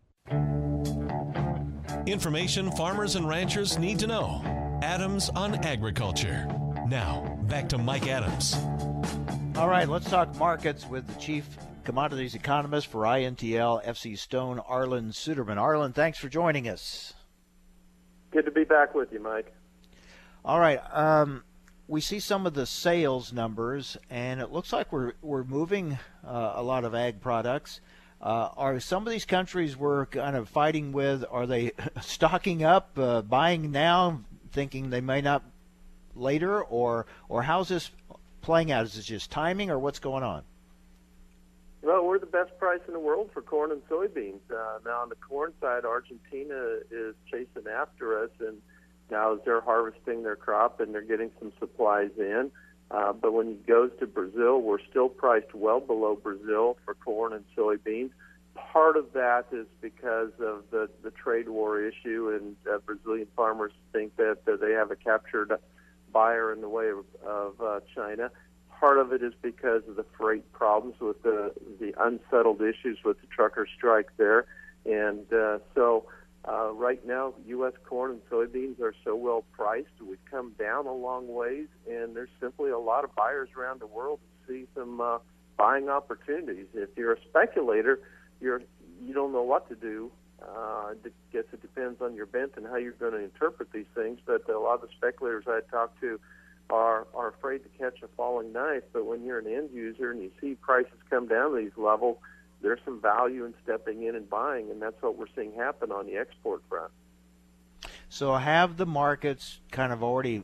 Information 2.05 2.71
farmers 2.71 3.15
and 3.15 3.27
ranchers 3.27 3.77
need 3.77 3.99
to 3.99 4.07
know. 4.07 4.41
Adams 4.81 5.29
on 5.29 5.55
Agriculture. 5.55 6.62
Now, 6.87 7.39
back 7.43 7.69
to 7.69 7.77
Mike 7.77 8.07
Adams. 8.07 8.55
All 9.55 9.69
right, 9.69 9.87
let's 9.87 10.09
talk 10.09 10.35
markets 10.35 10.85
with 10.85 11.07
the 11.07 11.13
chief 11.19 11.47
commodities 11.85 12.35
economist 12.35 12.87
for 12.87 13.03
INTL 13.03 13.83
FC 13.85 14.17
Stone, 14.17 14.59
Arlan 14.69 15.11
Suderman. 15.13 15.57
Arlan, 15.57 15.93
thanks 15.95 16.17
for 16.17 16.27
joining 16.27 16.67
us. 16.67 17.13
Good 18.31 18.45
to 18.45 18.51
be 18.51 18.65
back 18.65 18.93
with 18.93 19.13
you, 19.13 19.21
Mike. 19.21 19.53
All 20.43 20.59
right. 20.59 20.79
Um, 20.91 21.43
we 21.87 22.01
see 22.01 22.19
some 22.19 22.45
of 22.45 22.53
the 22.53 22.65
sales 22.65 23.31
numbers, 23.31 23.95
and 24.09 24.41
it 24.41 24.51
looks 24.51 24.73
like 24.73 24.91
we're 24.91 25.13
we're 25.21 25.43
moving 25.43 25.97
uh, 26.25 26.53
a 26.55 26.63
lot 26.63 26.83
of 26.83 26.93
ag 26.93 27.21
products. 27.21 27.79
Uh, 28.21 28.49
are 28.57 28.79
some 28.79 29.05
of 29.05 29.11
these 29.11 29.25
countries 29.25 29.77
we're 29.77 30.05
kind 30.07 30.35
of 30.35 30.49
fighting 30.49 30.91
with? 30.91 31.23
Are 31.29 31.45
they 31.45 31.71
stocking 32.01 32.63
up, 32.63 32.97
uh, 32.97 33.21
buying 33.21 33.71
now, 33.71 34.21
thinking 34.51 34.89
they 34.89 35.01
may 35.01 35.21
not 35.21 35.43
later, 36.15 36.63
or 36.63 37.05
or 37.29 37.43
how's 37.43 37.69
this 37.69 37.91
playing 38.41 38.71
out? 38.71 38.85
Is 38.85 38.97
it 38.97 39.03
just 39.03 39.31
timing, 39.31 39.69
or 39.69 39.79
what's 39.79 39.99
going 39.99 40.23
on? 40.23 40.43
Well, 41.81 42.05
we're 42.05 42.19
the 42.19 42.25
best 42.25 42.57
price 42.57 42.79
in 42.87 42.93
the 42.93 42.99
world 42.99 43.29
for 43.33 43.41
corn 43.41 43.71
and 43.71 43.85
soybeans. 43.89 44.39
Uh, 44.49 44.79
now, 44.85 45.01
on 45.01 45.09
the 45.09 45.15
corn 45.15 45.51
side, 45.59 45.83
Argentina 45.83 46.77
is 46.89 47.13
chasing 47.29 47.67
after 47.69 48.23
us, 48.23 48.29
and 48.39 48.61
now 49.11 49.37
they're 49.43 49.61
harvesting 49.61 50.23
their 50.23 50.37
crop 50.37 50.79
and 50.79 50.93
they're 50.93 51.01
getting 51.01 51.29
some 51.39 51.51
supplies 51.59 52.11
in. 52.17 52.51
Uh, 52.89 53.11
but 53.11 53.33
when 53.33 53.47
it 53.49 53.67
goes 53.67 53.91
to 53.99 54.07
Brazil, 54.07 54.61
we're 54.61 54.83
still 54.89 55.09
priced 55.09 55.53
well 55.53 55.79
below 55.79 56.15
Brazil 56.15 56.77
for 56.85 56.93
corn 56.93 57.33
and 57.33 57.43
soybeans. 57.57 58.11
Part 58.55 58.97
of 58.97 59.11
that 59.13 59.47
is 59.51 59.65
because 59.81 60.31
of 60.39 60.63
the, 60.71 60.89
the 61.03 61.11
trade 61.11 61.49
war 61.49 61.81
issue, 61.81 62.29
and 62.39 62.55
uh, 62.71 62.77
Brazilian 62.79 63.27
farmers 63.35 63.71
think 63.91 64.15
that 64.17 64.45
they 64.45 64.71
have 64.71 64.91
a 64.91 64.95
captured 64.95 65.51
buyer 66.13 66.53
in 66.53 66.61
the 66.61 66.69
way 66.69 66.89
of, 66.89 67.05
of 67.25 67.61
uh, 67.61 67.79
China. 67.93 68.31
Part 68.79 68.97
of 68.97 69.11
it 69.13 69.23
is 69.23 69.33
because 69.41 69.81
of 69.87 69.95
the 69.95 70.05
freight 70.17 70.51
problems 70.51 70.95
with 70.99 71.21
the 71.23 71.53
the 71.79 71.93
unsettled 71.97 72.61
issues 72.61 72.99
with 73.03 73.19
the 73.21 73.27
trucker 73.27 73.67
strike 73.77 74.09
there, 74.17 74.45
and 74.85 75.31
uh, 75.33 75.59
so 75.73 76.05
uh, 76.45 76.71
right 76.73 77.05
now 77.07 77.33
U.S. 77.47 77.73
corn 77.87 78.11
and 78.11 78.21
soybeans 78.29 78.81
are 78.81 78.93
so 79.05 79.15
well 79.15 79.45
priced. 79.53 80.01
We've 80.05 80.17
come 80.29 80.53
down 80.59 80.85
a 80.85 80.93
long 80.93 81.33
ways, 81.33 81.67
and 81.89 82.13
there's 82.15 82.29
simply 82.41 82.71
a 82.71 82.79
lot 82.79 83.05
of 83.05 83.15
buyers 83.15 83.49
around 83.57 83.79
the 83.79 83.87
world 83.87 84.19
to 84.19 84.53
see 84.53 84.67
some 84.75 84.99
uh, 84.99 85.19
buying 85.57 85.87
opportunities. 85.87 86.65
If 86.73 86.89
you're 86.97 87.13
a 87.13 87.21
speculator, 87.21 87.99
you're 88.41 88.61
you 89.01 89.13
don't 89.13 89.31
know 89.31 89.43
what 89.43 89.69
to 89.69 89.75
do 89.75 90.11
I 90.43 90.93
guess 91.31 91.45
it 91.51 91.61
depends 91.61 92.01
on 92.01 92.15
your 92.15 92.25
bent 92.25 92.53
and 92.57 92.65
how 92.67 92.75
you're 92.75 92.91
going 92.93 93.13
to 93.13 93.23
interpret 93.23 93.71
these 93.71 93.85
things. 93.95 94.19
But 94.25 94.49
a 94.49 94.59
lot 94.59 94.75
of 94.75 94.81
the 94.81 94.87
speculators 94.95 95.45
I 95.47 95.61
talk 95.71 95.99
to 96.01 96.19
are 96.69 97.07
are 97.13 97.29
afraid 97.29 97.59
to 97.59 97.69
catch 97.77 98.01
a 98.03 98.07
falling 98.15 98.53
knife. 98.53 98.83
But 98.91 99.05
when 99.05 99.23
you're 99.23 99.39
an 99.39 99.47
end 99.47 99.69
user 99.73 100.11
and 100.11 100.21
you 100.21 100.31
see 100.39 100.55
prices 100.55 100.93
come 101.09 101.27
down 101.27 101.51
to 101.51 101.57
these 101.57 101.77
levels, 101.77 102.17
there's 102.61 102.79
some 102.85 103.01
value 103.01 103.45
in 103.45 103.53
stepping 103.63 104.03
in 104.03 104.15
and 104.15 104.29
buying, 104.29 104.71
and 104.71 104.81
that's 104.81 105.01
what 105.01 105.17
we're 105.17 105.27
seeing 105.35 105.53
happen 105.53 105.91
on 105.91 106.05
the 106.05 106.17
export 106.17 106.61
front. 106.69 106.91
So 108.09 108.33
have 108.35 108.77
the 108.77 108.85
markets 108.85 109.59
kind 109.71 109.91
of 109.91 110.03
already 110.03 110.43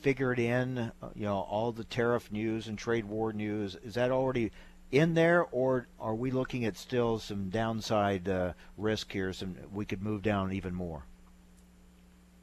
figured 0.00 0.38
in, 0.38 0.78
uh, 0.78 0.90
you 1.14 1.24
know, 1.24 1.38
all 1.38 1.72
the 1.72 1.84
tariff 1.84 2.30
news 2.30 2.68
and 2.68 2.76
trade 2.76 3.06
war 3.06 3.32
news? 3.32 3.76
Is 3.82 3.94
that 3.94 4.10
already 4.10 4.52
in 4.94 5.14
there, 5.14 5.44
or 5.50 5.88
are 5.98 6.14
we 6.14 6.30
looking 6.30 6.64
at 6.64 6.76
still 6.76 7.18
some 7.18 7.48
downside 7.50 8.28
uh, 8.28 8.52
risk 8.78 9.12
here? 9.12 9.32
Some 9.32 9.56
we 9.72 9.84
could 9.84 10.02
move 10.02 10.22
down 10.22 10.52
even 10.52 10.74
more. 10.74 11.04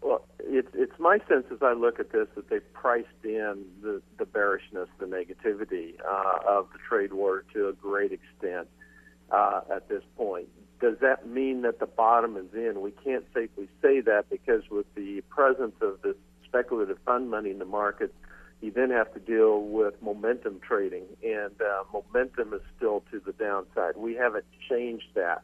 Well, 0.01 0.25
it's 0.39 0.69
it's 0.73 0.99
my 0.99 1.19
sense 1.29 1.45
as 1.51 1.61
I 1.61 1.73
look 1.73 1.99
at 1.99 2.11
this 2.11 2.27
that 2.35 2.49
they've 2.49 2.73
priced 2.73 3.07
in 3.23 3.65
the 3.81 4.01
the 4.17 4.25
bearishness, 4.25 4.89
the 4.99 5.05
negativity 5.05 5.95
uh, 6.05 6.39
of 6.47 6.67
the 6.73 6.79
trade 6.87 7.13
war 7.13 7.45
to 7.53 7.69
a 7.69 7.73
great 7.73 8.11
extent 8.11 8.67
uh, 9.31 9.61
at 9.73 9.87
this 9.87 10.03
point. 10.17 10.49
Does 10.81 10.97
that 11.01 11.27
mean 11.27 11.61
that 11.61 11.79
the 11.79 11.85
bottom 11.85 12.35
is 12.37 12.53
in? 12.53 12.81
We 12.81 12.91
can't 12.91 13.25
safely 13.33 13.69
say 13.81 14.01
that 14.01 14.29
because 14.29 14.63
with 14.69 14.93
the 14.95 15.21
presence 15.29 15.75
of 15.81 16.01
this 16.01 16.15
speculative 16.43 16.97
fund 17.05 17.29
money 17.29 17.51
in 17.51 17.59
the 17.59 17.65
market, 17.65 18.13
you 18.61 18.71
then 18.71 18.91
have 18.91 19.13
to 19.13 19.19
deal 19.19 19.61
with 19.61 20.01
momentum 20.01 20.59
trading, 20.65 21.03
and 21.23 21.53
uh, 21.61 21.83
momentum 21.91 22.53
is 22.53 22.61
still 22.77 23.03
to 23.11 23.19
the 23.19 23.33
downside. 23.33 23.97
We 23.97 24.15
haven't 24.15 24.45
changed 24.69 25.09
that, 25.15 25.41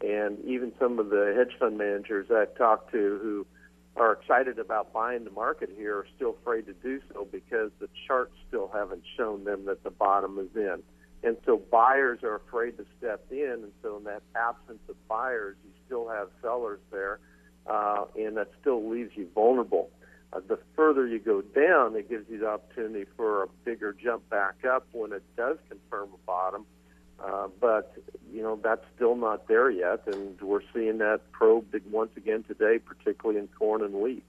and 0.00 0.42
even 0.44 0.72
some 0.78 0.98
of 0.98 1.10
the 1.10 1.34
hedge 1.36 1.58
fund 1.58 1.78
managers 1.78 2.30
I've 2.30 2.56
talked 2.56 2.90
to 2.92 3.18
who 3.22 3.46
are 3.96 4.12
excited 4.12 4.58
about 4.58 4.92
buying 4.92 5.24
the 5.24 5.30
market 5.30 5.70
here 5.76 5.98
are 5.98 6.06
still 6.16 6.36
afraid 6.40 6.66
to 6.66 6.72
do 6.72 7.00
so 7.12 7.28
because 7.30 7.70
the 7.78 7.88
charts 8.06 8.34
still 8.48 8.70
haven't 8.72 9.02
shown 9.16 9.44
them 9.44 9.66
that 9.66 9.84
the 9.84 9.90
bottom 9.90 10.38
is 10.38 10.56
in. 10.56 10.82
And 11.22 11.36
so 11.46 11.56
buyers 11.70 12.20
are 12.22 12.36
afraid 12.36 12.76
to 12.78 12.84
step 12.98 13.24
in, 13.30 13.60
and 13.62 13.72
so 13.82 13.96
in 13.98 14.04
that 14.04 14.22
absence 14.36 14.80
of 14.88 14.96
buyers, 15.08 15.56
you 15.64 15.70
still 15.86 16.08
have 16.08 16.28
sellers 16.42 16.80
there, 16.90 17.18
uh, 17.66 18.04
and 18.16 18.36
that 18.36 18.50
still 18.60 18.90
leaves 18.90 19.12
you 19.14 19.28
vulnerable. 19.34 19.90
Uh, 20.34 20.40
the 20.48 20.58
further 20.74 21.06
you 21.06 21.18
go 21.18 21.40
down, 21.40 21.94
it 21.94 22.08
gives 22.08 22.28
you 22.28 22.38
the 22.38 22.48
opportunity 22.48 23.04
for 23.16 23.44
a 23.44 23.46
bigger 23.64 23.92
jump 23.92 24.28
back 24.30 24.64
up 24.64 24.86
when 24.92 25.12
it 25.12 25.22
does 25.36 25.58
confirm 25.68 26.08
a 26.12 26.26
bottom. 26.26 26.66
Uh, 27.24 27.46
but 27.60 27.96
you 28.32 28.42
know 28.42 28.58
that's 28.62 28.84
still 28.96 29.14
not 29.14 29.46
there 29.46 29.70
yet, 29.70 30.02
and 30.06 30.40
we're 30.40 30.62
seeing 30.74 30.98
that 30.98 31.20
probed 31.30 31.74
once 31.90 32.10
again 32.16 32.42
today, 32.42 32.78
particularly 32.78 33.38
in 33.38 33.46
corn 33.56 33.82
and 33.82 33.94
wheat. 33.94 34.24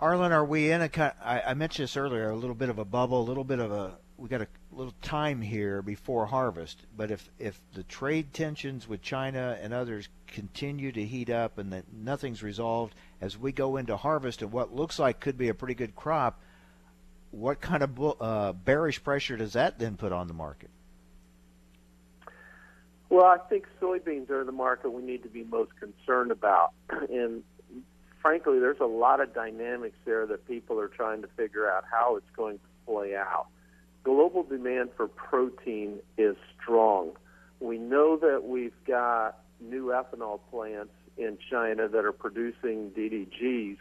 Arlan, 0.00 0.30
are 0.30 0.44
we 0.44 0.72
in 0.72 0.80
a? 0.80 1.14
I, 1.22 1.42
I 1.48 1.54
mentioned 1.54 1.84
this 1.84 1.96
earlier, 1.98 2.30
a 2.30 2.36
little 2.36 2.56
bit 2.56 2.70
of 2.70 2.78
a 2.78 2.84
bubble, 2.84 3.20
a 3.20 3.26
little 3.28 3.44
bit 3.44 3.58
of 3.58 3.70
a. 3.70 3.98
We 4.16 4.28
got 4.28 4.40
a 4.40 4.48
little 4.72 4.94
time 5.02 5.40
here 5.40 5.82
before 5.82 6.26
harvest, 6.26 6.82
but 6.96 7.10
if 7.10 7.28
if 7.38 7.60
the 7.74 7.82
trade 7.82 8.32
tensions 8.32 8.88
with 8.88 9.02
China 9.02 9.58
and 9.60 9.72
others 9.72 10.08
continue 10.26 10.92
to 10.92 11.04
heat 11.04 11.30
up 11.30 11.58
and 11.58 11.72
that 11.72 11.84
nothing's 11.92 12.42
resolved 12.42 12.94
as 13.20 13.36
we 13.36 13.52
go 13.52 13.76
into 13.76 13.96
harvest 13.96 14.42
and 14.42 14.50
what 14.52 14.74
looks 14.74 14.98
like 14.98 15.20
could 15.20 15.36
be 15.36 15.48
a 15.48 15.54
pretty 15.54 15.74
good 15.74 15.94
crop, 15.94 16.40
what 17.30 17.60
kind 17.60 17.82
of 17.82 18.20
uh, 18.20 18.52
bearish 18.52 19.02
pressure 19.02 19.36
does 19.36 19.54
that 19.54 19.78
then 19.78 19.96
put 19.96 20.12
on 20.12 20.28
the 20.28 20.34
market? 20.34 20.70
Well, 23.08 23.26
I 23.26 23.36
think 23.36 23.66
soybeans 23.80 24.30
are 24.30 24.42
the 24.42 24.52
market 24.52 24.90
we 24.90 25.02
need 25.02 25.22
to 25.24 25.28
be 25.28 25.44
most 25.44 25.72
concerned 25.78 26.30
about. 26.30 26.72
And 27.10 27.42
frankly, 28.22 28.58
there's 28.58 28.80
a 28.80 28.86
lot 28.86 29.20
of 29.20 29.34
dynamics 29.34 29.96
there 30.04 30.26
that 30.26 30.46
people 30.46 30.80
are 30.80 30.88
trying 30.88 31.20
to 31.22 31.28
figure 31.36 31.70
out 31.70 31.84
how 31.90 32.16
it's 32.16 32.30
going 32.36 32.58
to 32.58 32.64
play 32.86 33.14
out. 33.14 33.48
Global 34.04 34.42
demand 34.42 34.90
for 34.96 35.06
protein 35.06 35.98
is 36.18 36.36
strong. 36.60 37.12
We 37.60 37.78
know 37.78 38.16
that 38.16 38.44
we've 38.44 38.72
got 38.86 39.38
new 39.60 39.86
ethanol 39.86 40.40
plants 40.50 40.92
in 41.16 41.38
China 41.50 41.88
that 41.88 42.04
are 42.04 42.12
producing 42.12 42.90
DDGs, 42.90 43.76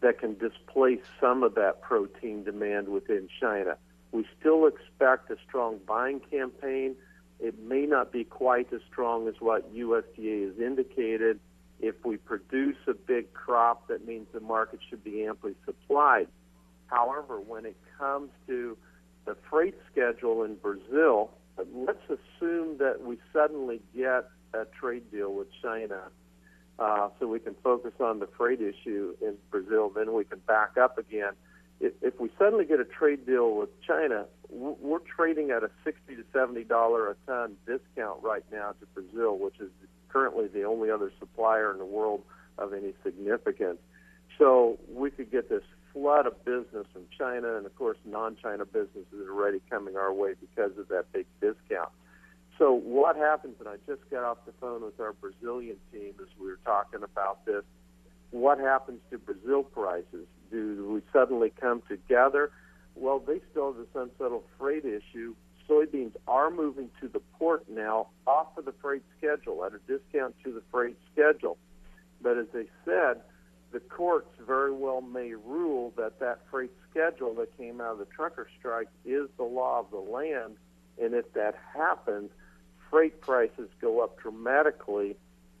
that 0.00 0.18
can 0.18 0.36
displace 0.36 1.00
some 1.18 1.42
of 1.42 1.54
that 1.54 1.80
protein 1.80 2.44
demand 2.44 2.88
within 2.88 3.28
China. 3.40 3.76
We 4.12 4.26
still 4.38 4.66
expect 4.66 5.30
a 5.30 5.36
strong 5.48 5.78
buying 5.86 6.20
campaign. 6.20 6.94
It 7.40 7.58
may 7.58 7.86
not 7.86 8.12
be 8.12 8.24
quite 8.24 8.70
as 8.72 8.80
strong 8.90 9.28
as 9.28 9.34
what 9.40 9.74
USDA 9.74 10.48
has 10.48 10.60
indicated. 10.60 11.40
If 11.80 12.04
we 12.04 12.18
produce 12.18 12.76
a 12.86 12.92
big 12.92 13.32
crop, 13.32 13.88
that 13.88 14.06
means 14.06 14.26
the 14.32 14.40
market 14.40 14.80
should 14.88 15.02
be 15.02 15.24
amply 15.24 15.54
supplied. 15.64 16.28
However, 16.86 17.40
when 17.40 17.64
it 17.64 17.76
comes 17.98 18.30
to 18.46 18.76
the 19.24 19.36
freight 19.50 19.74
schedule 19.90 20.42
in 20.42 20.56
Brazil, 20.56 21.30
let's 21.74 22.04
assume 22.04 22.78
that 22.78 23.02
we 23.02 23.18
suddenly 23.32 23.80
get 23.94 24.28
a 24.52 24.64
trade 24.78 25.10
deal 25.10 25.32
with 25.32 25.48
China 25.62 26.02
uh, 26.78 27.08
so 27.18 27.26
we 27.26 27.38
can 27.38 27.54
focus 27.62 27.92
on 28.00 28.18
the 28.18 28.28
freight 28.36 28.60
issue 28.60 29.14
in 29.20 29.36
Brazil, 29.50 29.90
then 29.94 30.12
we 30.12 30.24
can 30.24 30.40
back 30.40 30.76
up 30.76 30.98
again. 30.98 31.32
If, 31.80 31.92
if 32.02 32.18
we 32.20 32.30
suddenly 32.38 32.64
get 32.64 32.80
a 32.80 32.84
trade 32.84 33.26
deal 33.26 33.54
with 33.54 33.68
China, 33.82 34.26
we're 34.50 35.00
trading 35.00 35.50
at 35.50 35.62
a 35.62 35.70
60 35.84 36.16
to 36.16 36.24
70 36.32 36.64
dollar 36.64 37.10
a 37.10 37.14
ton 37.26 37.56
discount 37.66 38.22
right 38.22 38.44
now 38.52 38.72
to 38.80 38.86
Brazil, 38.94 39.38
which 39.38 39.58
is 39.60 39.70
currently 40.08 40.48
the 40.48 40.64
only 40.64 40.90
other 40.90 41.12
supplier 41.18 41.72
in 41.72 41.78
the 41.78 41.84
world 41.84 42.22
of 42.58 42.72
any 42.72 42.92
significance. 43.02 43.78
So 44.38 44.78
we 44.92 45.10
could 45.10 45.30
get 45.30 45.48
this 45.48 45.62
flood 45.94 46.26
of 46.26 46.44
business 46.44 46.86
from 46.92 47.06
China, 47.16 47.56
and 47.56 47.64
of 47.64 47.74
course, 47.76 47.96
non-China 48.04 48.66
businesses 48.66 49.26
are 49.26 49.32
already 49.32 49.62
coming 49.70 49.96
our 49.96 50.12
way 50.12 50.34
because 50.38 50.76
of 50.76 50.88
that 50.88 51.06
big 51.12 51.26
discount. 51.40 51.90
So 52.58 52.72
what 52.72 53.16
happens, 53.16 53.54
and 53.60 53.68
I 53.68 53.76
just 53.86 54.02
got 54.10 54.24
off 54.24 54.38
the 54.44 54.52
phone 54.60 54.82
with 54.82 55.00
our 55.00 55.12
Brazilian 55.12 55.76
team 55.92 56.14
as 56.20 56.28
we 56.38 56.48
were 56.48 56.58
talking 56.64 57.02
about 57.02 57.46
this, 57.46 57.62
what 58.30 58.58
happens 58.58 59.00
to 59.10 59.18
Brazil 59.18 59.62
prices? 59.62 60.26
Do 60.50 60.90
we 60.92 61.02
suddenly 61.12 61.52
come 61.60 61.82
together? 61.88 62.50
Well, 62.96 63.20
they 63.20 63.40
still 63.50 63.72
have 63.72 63.76
this 63.76 63.94
unsettled 63.94 64.44
freight 64.58 64.84
issue. 64.84 65.34
Soybeans 65.68 66.12
are 66.28 66.50
moving 66.50 66.90
to 67.00 67.08
the 67.08 67.20
port 67.38 67.64
now 67.68 68.08
off 68.26 68.56
of 68.58 68.64
the 68.64 68.74
freight 68.82 69.02
schedule 69.16 69.64
at 69.64 69.72
a 69.72 69.78
discount 69.86 70.34
to 70.44 70.52
the 70.52 70.62
freight 70.70 70.96
schedule. 71.12 71.56
But 72.20 72.38
as 72.38 72.46
they 72.52 72.66
said, 72.84 73.20
the 73.74 73.80
courts 73.80 74.30
very 74.46 74.72
well 74.72 75.00
may 75.00 75.34
rule 75.34 75.92
that 75.96 76.20
that 76.20 76.38
freight 76.48 76.70
schedule 76.88 77.34
that 77.34 77.54
came 77.58 77.80
out 77.80 77.94
of 77.94 77.98
the 77.98 78.04
trucker 78.06 78.46
strike 78.56 78.86
is 79.04 79.28
the 79.36 79.42
law 79.42 79.80
of 79.80 79.90
the 79.90 79.98
land. 79.98 80.54
And 81.02 81.12
if 81.12 81.32
that 81.32 81.56
happens, 81.74 82.30
freight 82.88 83.20
prices 83.20 83.68
go 83.80 84.02
up 84.02 84.16
dramatically 84.20 85.16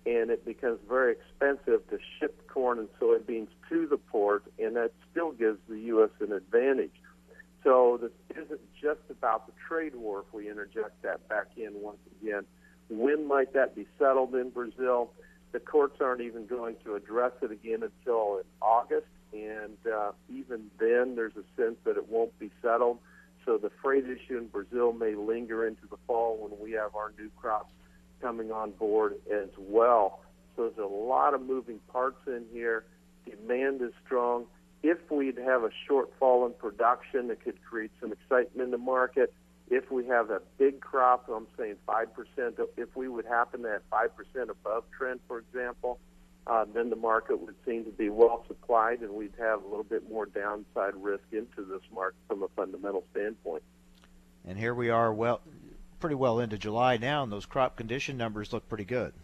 and 0.06 0.30
it 0.30 0.44
becomes 0.44 0.78
very 0.88 1.12
expensive 1.12 1.88
to 1.90 1.98
ship 2.20 2.46
corn 2.46 2.78
and 2.78 2.88
soybeans 3.00 3.48
to 3.70 3.86
the 3.88 3.96
port, 3.96 4.44
and 4.58 4.76
that 4.76 4.92
still 5.10 5.32
gives 5.32 5.58
the 5.68 5.78
U.S. 5.80 6.10
an 6.20 6.30
advantage. 6.32 6.92
So 7.64 7.98
this 8.00 8.12
isn't 8.30 8.60
just 8.80 9.00
about 9.10 9.46
the 9.46 9.54
trade 9.66 9.94
war 9.96 10.24
if 10.28 10.32
we 10.32 10.48
interject 10.48 11.02
that 11.02 11.26
back 11.28 11.46
in 11.56 11.72
once 11.80 11.98
again. 12.20 12.44
When 12.90 13.26
might 13.26 13.54
that 13.54 13.74
be 13.74 13.88
settled 13.98 14.34
in 14.34 14.50
Brazil? 14.50 15.10
The 15.54 15.60
courts 15.60 15.98
aren't 16.00 16.20
even 16.20 16.46
going 16.46 16.74
to 16.84 16.96
address 16.96 17.30
it 17.40 17.52
again 17.52 17.84
until 17.84 18.38
in 18.38 18.44
August, 18.60 19.06
and 19.32 19.76
uh, 19.86 20.10
even 20.28 20.66
then, 20.80 21.14
there's 21.14 21.36
a 21.36 21.44
sense 21.56 21.76
that 21.84 21.96
it 21.96 22.08
won't 22.08 22.36
be 22.40 22.50
settled. 22.60 22.98
So 23.46 23.56
the 23.56 23.70
freight 23.80 24.02
issue 24.04 24.36
in 24.36 24.48
Brazil 24.48 24.92
may 24.92 25.14
linger 25.14 25.64
into 25.64 25.86
the 25.88 25.96
fall 26.08 26.38
when 26.38 26.60
we 26.60 26.72
have 26.72 26.96
our 26.96 27.12
new 27.16 27.30
crops 27.36 27.72
coming 28.20 28.50
on 28.50 28.72
board 28.72 29.14
as 29.32 29.50
well. 29.56 30.22
So 30.56 30.62
there's 30.62 30.84
a 30.84 30.92
lot 30.92 31.34
of 31.34 31.42
moving 31.42 31.78
parts 31.92 32.18
in 32.26 32.46
here. 32.52 32.84
Demand 33.24 33.80
is 33.80 33.92
strong. 34.04 34.46
If 34.82 34.98
we'd 35.08 35.38
have 35.38 35.62
a 35.62 35.70
shortfall 35.88 36.46
in 36.46 36.54
production, 36.54 37.30
it 37.30 37.44
could 37.44 37.62
create 37.62 37.92
some 38.00 38.10
excitement 38.10 38.64
in 38.64 38.70
the 38.72 38.78
market. 38.78 39.32
If 39.70 39.90
we 39.90 40.06
have 40.06 40.30
a 40.30 40.40
big 40.58 40.80
crop, 40.80 41.28
I'm 41.28 41.46
saying 41.56 41.76
5%, 41.88 42.06
if 42.76 42.94
we 42.94 43.08
would 43.08 43.24
happen 43.24 43.62
to 43.62 43.68
have 43.68 43.90
5% 43.90 44.48
above 44.50 44.84
trend, 44.96 45.20
for 45.26 45.38
example, 45.38 45.98
uh, 46.46 46.66
then 46.74 46.90
the 46.90 46.96
market 46.96 47.40
would 47.40 47.54
seem 47.64 47.84
to 47.84 47.90
be 47.90 48.10
well 48.10 48.44
supplied, 48.46 49.00
and 49.00 49.10
we'd 49.10 49.32
have 49.38 49.62
a 49.62 49.66
little 49.66 49.84
bit 49.84 50.10
more 50.10 50.26
downside 50.26 50.94
risk 50.96 51.24
into 51.32 51.64
this 51.64 51.80
market 51.92 52.18
from 52.28 52.42
a 52.42 52.48
fundamental 52.48 53.04
standpoint. 53.12 53.62
And 54.46 54.58
here 54.58 54.74
we 54.74 54.90
are, 54.90 55.12
well, 55.12 55.40
pretty 56.00 56.16
well 56.16 56.38
into 56.38 56.58
July 56.58 56.98
now, 56.98 57.22
and 57.22 57.32
those 57.32 57.46
crop 57.46 57.76
condition 57.76 58.18
numbers 58.18 58.52
look 58.52 58.68
pretty 58.68 58.84
good. 58.84 59.14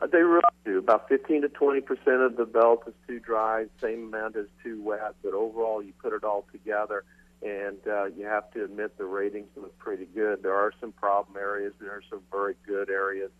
Uh, 0.00 0.06
they 0.08 0.18
really 0.18 0.42
do. 0.64 0.78
About 0.78 1.08
15 1.08 1.42
to 1.42 1.48
20 1.48 1.80
percent 1.80 2.20
of 2.20 2.36
the 2.36 2.44
belt 2.44 2.82
is 2.86 2.94
too 3.06 3.20
dry, 3.20 3.66
same 3.80 4.08
amount 4.08 4.36
as 4.36 4.46
too 4.62 4.82
wet. 4.82 5.14
But 5.22 5.32
overall, 5.32 5.82
you 5.82 5.92
put 6.02 6.12
it 6.12 6.24
all 6.24 6.44
together, 6.52 7.04
and 7.46 7.78
uh, 7.86 8.06
you 8.06 8.26
have 8.26 8.50
to 8.52 8.64
admit 8.64 8.98
the 8.98 9.04
ratings 9.04 9.48
look 9.56 9.78
pretty 9.78 10.06
good. 10.06 10.42
There 10.42 10.54
are 10.54 10.72
some 10.80 10.92
problem 10.92 11.36
areas. 11.36 11.72
There 11.80 11.92
are 11.92 12.02
some 12.10 12.22
very 12.30 12.56
good 12.66 12.90
areas, 12.90 13.30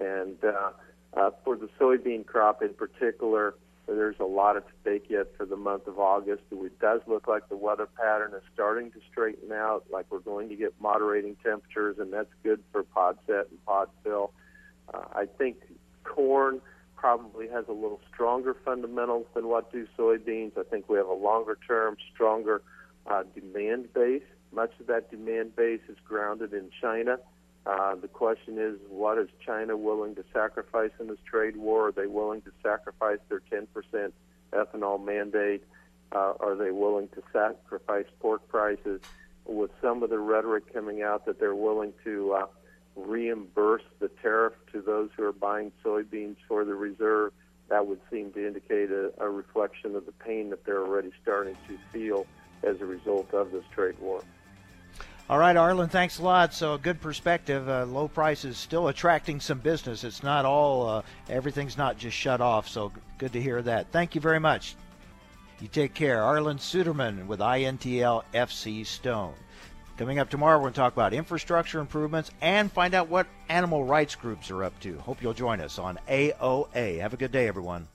and 0.00 0.36
uh, 0.44 0.70
uh, 1.14 1.30
for 1.44 1.56
the 1.56 1.68
soybean 1.78 2.26
crop 2.26 2.62
in 2.62 2.74
particular, 2.74 3.54
there's 3.86 4.16
a 4.20 4.24
lot 4.24 4.56
at 4.56 4.64
stake 4.80 5.06
yet 5.08 5.36
for 5.36 5.46
the 5.46 5.56
month 5.56 5.86
of 5.86 5.98
August. 5.98 6.42
It 6.50 6.80
does 6.80 7.00
look 7.06 7.28
like 7.28 7.48
the 7.48 7.56
weather 7.56 7.86
pattern 7.86 8.32
is 8.34 8.42
starting 8.52 8.90
to 8.92 8.98
straighten 9.10 9.52
out, 9.52 9.84
like 9.92 10.06
we're 10.10 10.20
going 10.20 10.48
to 10.48 10.56
get 10.56 10.72
moderating 10.80 11.36
temperatures, 11.44 11.96
and 11.98 12.12
that's 12.12 12.32
good 12.42 12.60
for 12.72 12.82
pod 12.82 13.18
set 13.26 13.48
and 13.50 13.64
pod 13.64 13.88
fill. 14.02 14.32
Uh, 14.92 15.04
I 15.12 15.26
think 15.38 15.58
corn 16.04 16.60
probably 16.96 17.48
has 17.48 17.64
a 17.68 17.72
little 17.72 18.00
stronger 18.12 18.56
fundamentals 18.64 19.26
than 19.34 19.48
what 19.48 19.72
do 19.72 19.86
soybeans. 19.98 20.56
I 20.56 20.62
think 20.62 20.88
we 20.88 20.96
have 20.96 21.08
a 21.08 21.12
longer 21.12 21.58
term, 21.66 21.96
stronger 22.14 22.62
uh, 23.06 23.22
demand 23.34 23.92
base. 23.92 24.22
Much 24.52 24.72
of 24.80 24.86
that 24.86 25.10
demand 25.10 25.56
base 25.56 25.80
is 25.88 25.96
grounded 26.04 26.52
in 26.52 26.70
China. 26.80 27.18
Uh, 27.64 27.94
the 27.94 28.08
question 28.08 28.58
is, 28.58 28.76
what 28.88 29.18
is 29.18 29.28
China 29.44 29.76
willing 29.76 30.14
to 30.16 30.24
sacrifice 30.32 30.90
in 30.98 31.06
this 31.06 31.18
trade 31.24 31.56
war? 31.56 31.88
Are 31.88 31.92
they 31.92 32.06
willing 32.06 32.42
to 32.42 32.50
sacrifice 32.62 33.18
their 33.28 33.40
10% 33.50 34.12
ethanol 34.52 35.04
mandate? 35.04 35.62
Uh, 36.10 36.34
are 36.40 36.56
they 36.56 36.70
willing 36.70 37.08
to 37.08 37.22
sacrifice 37.32 38.06
pork 38.20 38.46
prices? 38.48 39.00
With 39.44 39.70
some 39.80 40.02
of 40.02 40.10
the 40.10 40.18
rhetoric 40.18 40.72
coming 40.72 41.02
out 41.02 41.26
that 41.26 41.38
they're 41.40 41.54
willing 41.54 41.92
to 42.04 42.32
uh, 42.32 42.46
reimburse 42.96 43.82
the 44.00 44.08
tariff 44.08 44.54
to 44.72 44.82
those 44.82 45.10
who 45.16 45.24
are 45.24 45.32
buying 45.32 45.72
soybeans 45.84 46.36
for 46.48 46.64
the 46.64 46.74
reserve, 46.74 47.32
that 47.68 47.86
would 47.86 48.00
seem 48.10 48.32
to 48.32 48.46
indicate 48.46 48.90
a, 48.90 49.12
a 49.18 49.28
reflection 49.28 49.96
of 49.96 50.04
the 50.04 50.12
pain 50.12 50.50
that 50.50 50.64
they're 50.64 50.82
already 50.84 51.10
starting 51.22 51.56
to 51.68 51.78
feel 51.92 52.26
as 52.62 52.80
a 52.80 52.86
result 52.86 53.32
of 53.34 53.50
this 53.52 53.64
trade 53.74 53.96
war. 54.00 54.22
All 55.30 55.38
right, 55.38 55.56
Arlan, 55.56 55.90
thanks 55.90 56.18
a 56.18 56.22
lot. 56.22 56.52
So, 56.52 56.76
good 56.76 57.00
perspective. 57.00 57.68
Uh, 57.68 57.86
low 57.86 58.08
prices 58.08 58.58
still 58.58 58.88
attracting 58.88 59.40
some 59.40 59.60
business. 59.60 60.04
It's 60.04 60.22
not 60.22 60.44
all, 60.44 60.86
uh, 60.88 61.02
everything's 61.28 61.78
not 61.78 61.96
just 61.96 62.16
shut 62.16 62.40
off. 62.40 62.68
So, 62.68 62.92
good 63.18 63.32
to 63.32 63.40
hear 63.40 63.62
that. 63.62 63.86
Thank 63.92 64.14
you 64.14 64.20
very 64.20 64.40
much. 64.40 64.76
You 65.60 65.68
take 65.68 65.94
care. 65.94 66.18
Arlan 66.18 66.58
Suderman 66.58 67.26
with 67.26 67.38
INTL 67.38 68.24
FC 68.34 68.84
Stone. 68.84 69.34
Coming 69.96 70.18
up 70.18 70.28
tomorrow, 70.28 70.56
we're 70.56 70.64
going 70.64 70.72
to 70.72 70.80
talk 70.80 70.92
about 70.92 71.14
infrastructure 71.14 71.78
improvements 71.78 72.30
and 72.40 72.72
find 72.72 72.92
out 72.92 73.08
what 73.08 73.28
animal 73.48 73.84
rights 73.84 74.16
groups 74.16 74.50
are 74.50 74.64
up 74.64 74.78
to. 74.80 74.98
Hope 74.98 75.22
you'll 75.22 75.34
join 75.34 75.60
us 75.60 75.78
on 75.78 75.98
AOA. 76.08 77.00
Have 77.00 77.14
a 77.14 77.16
good 77.16 77.30
day, 77.30 77.46
everyone. 77.46 77.86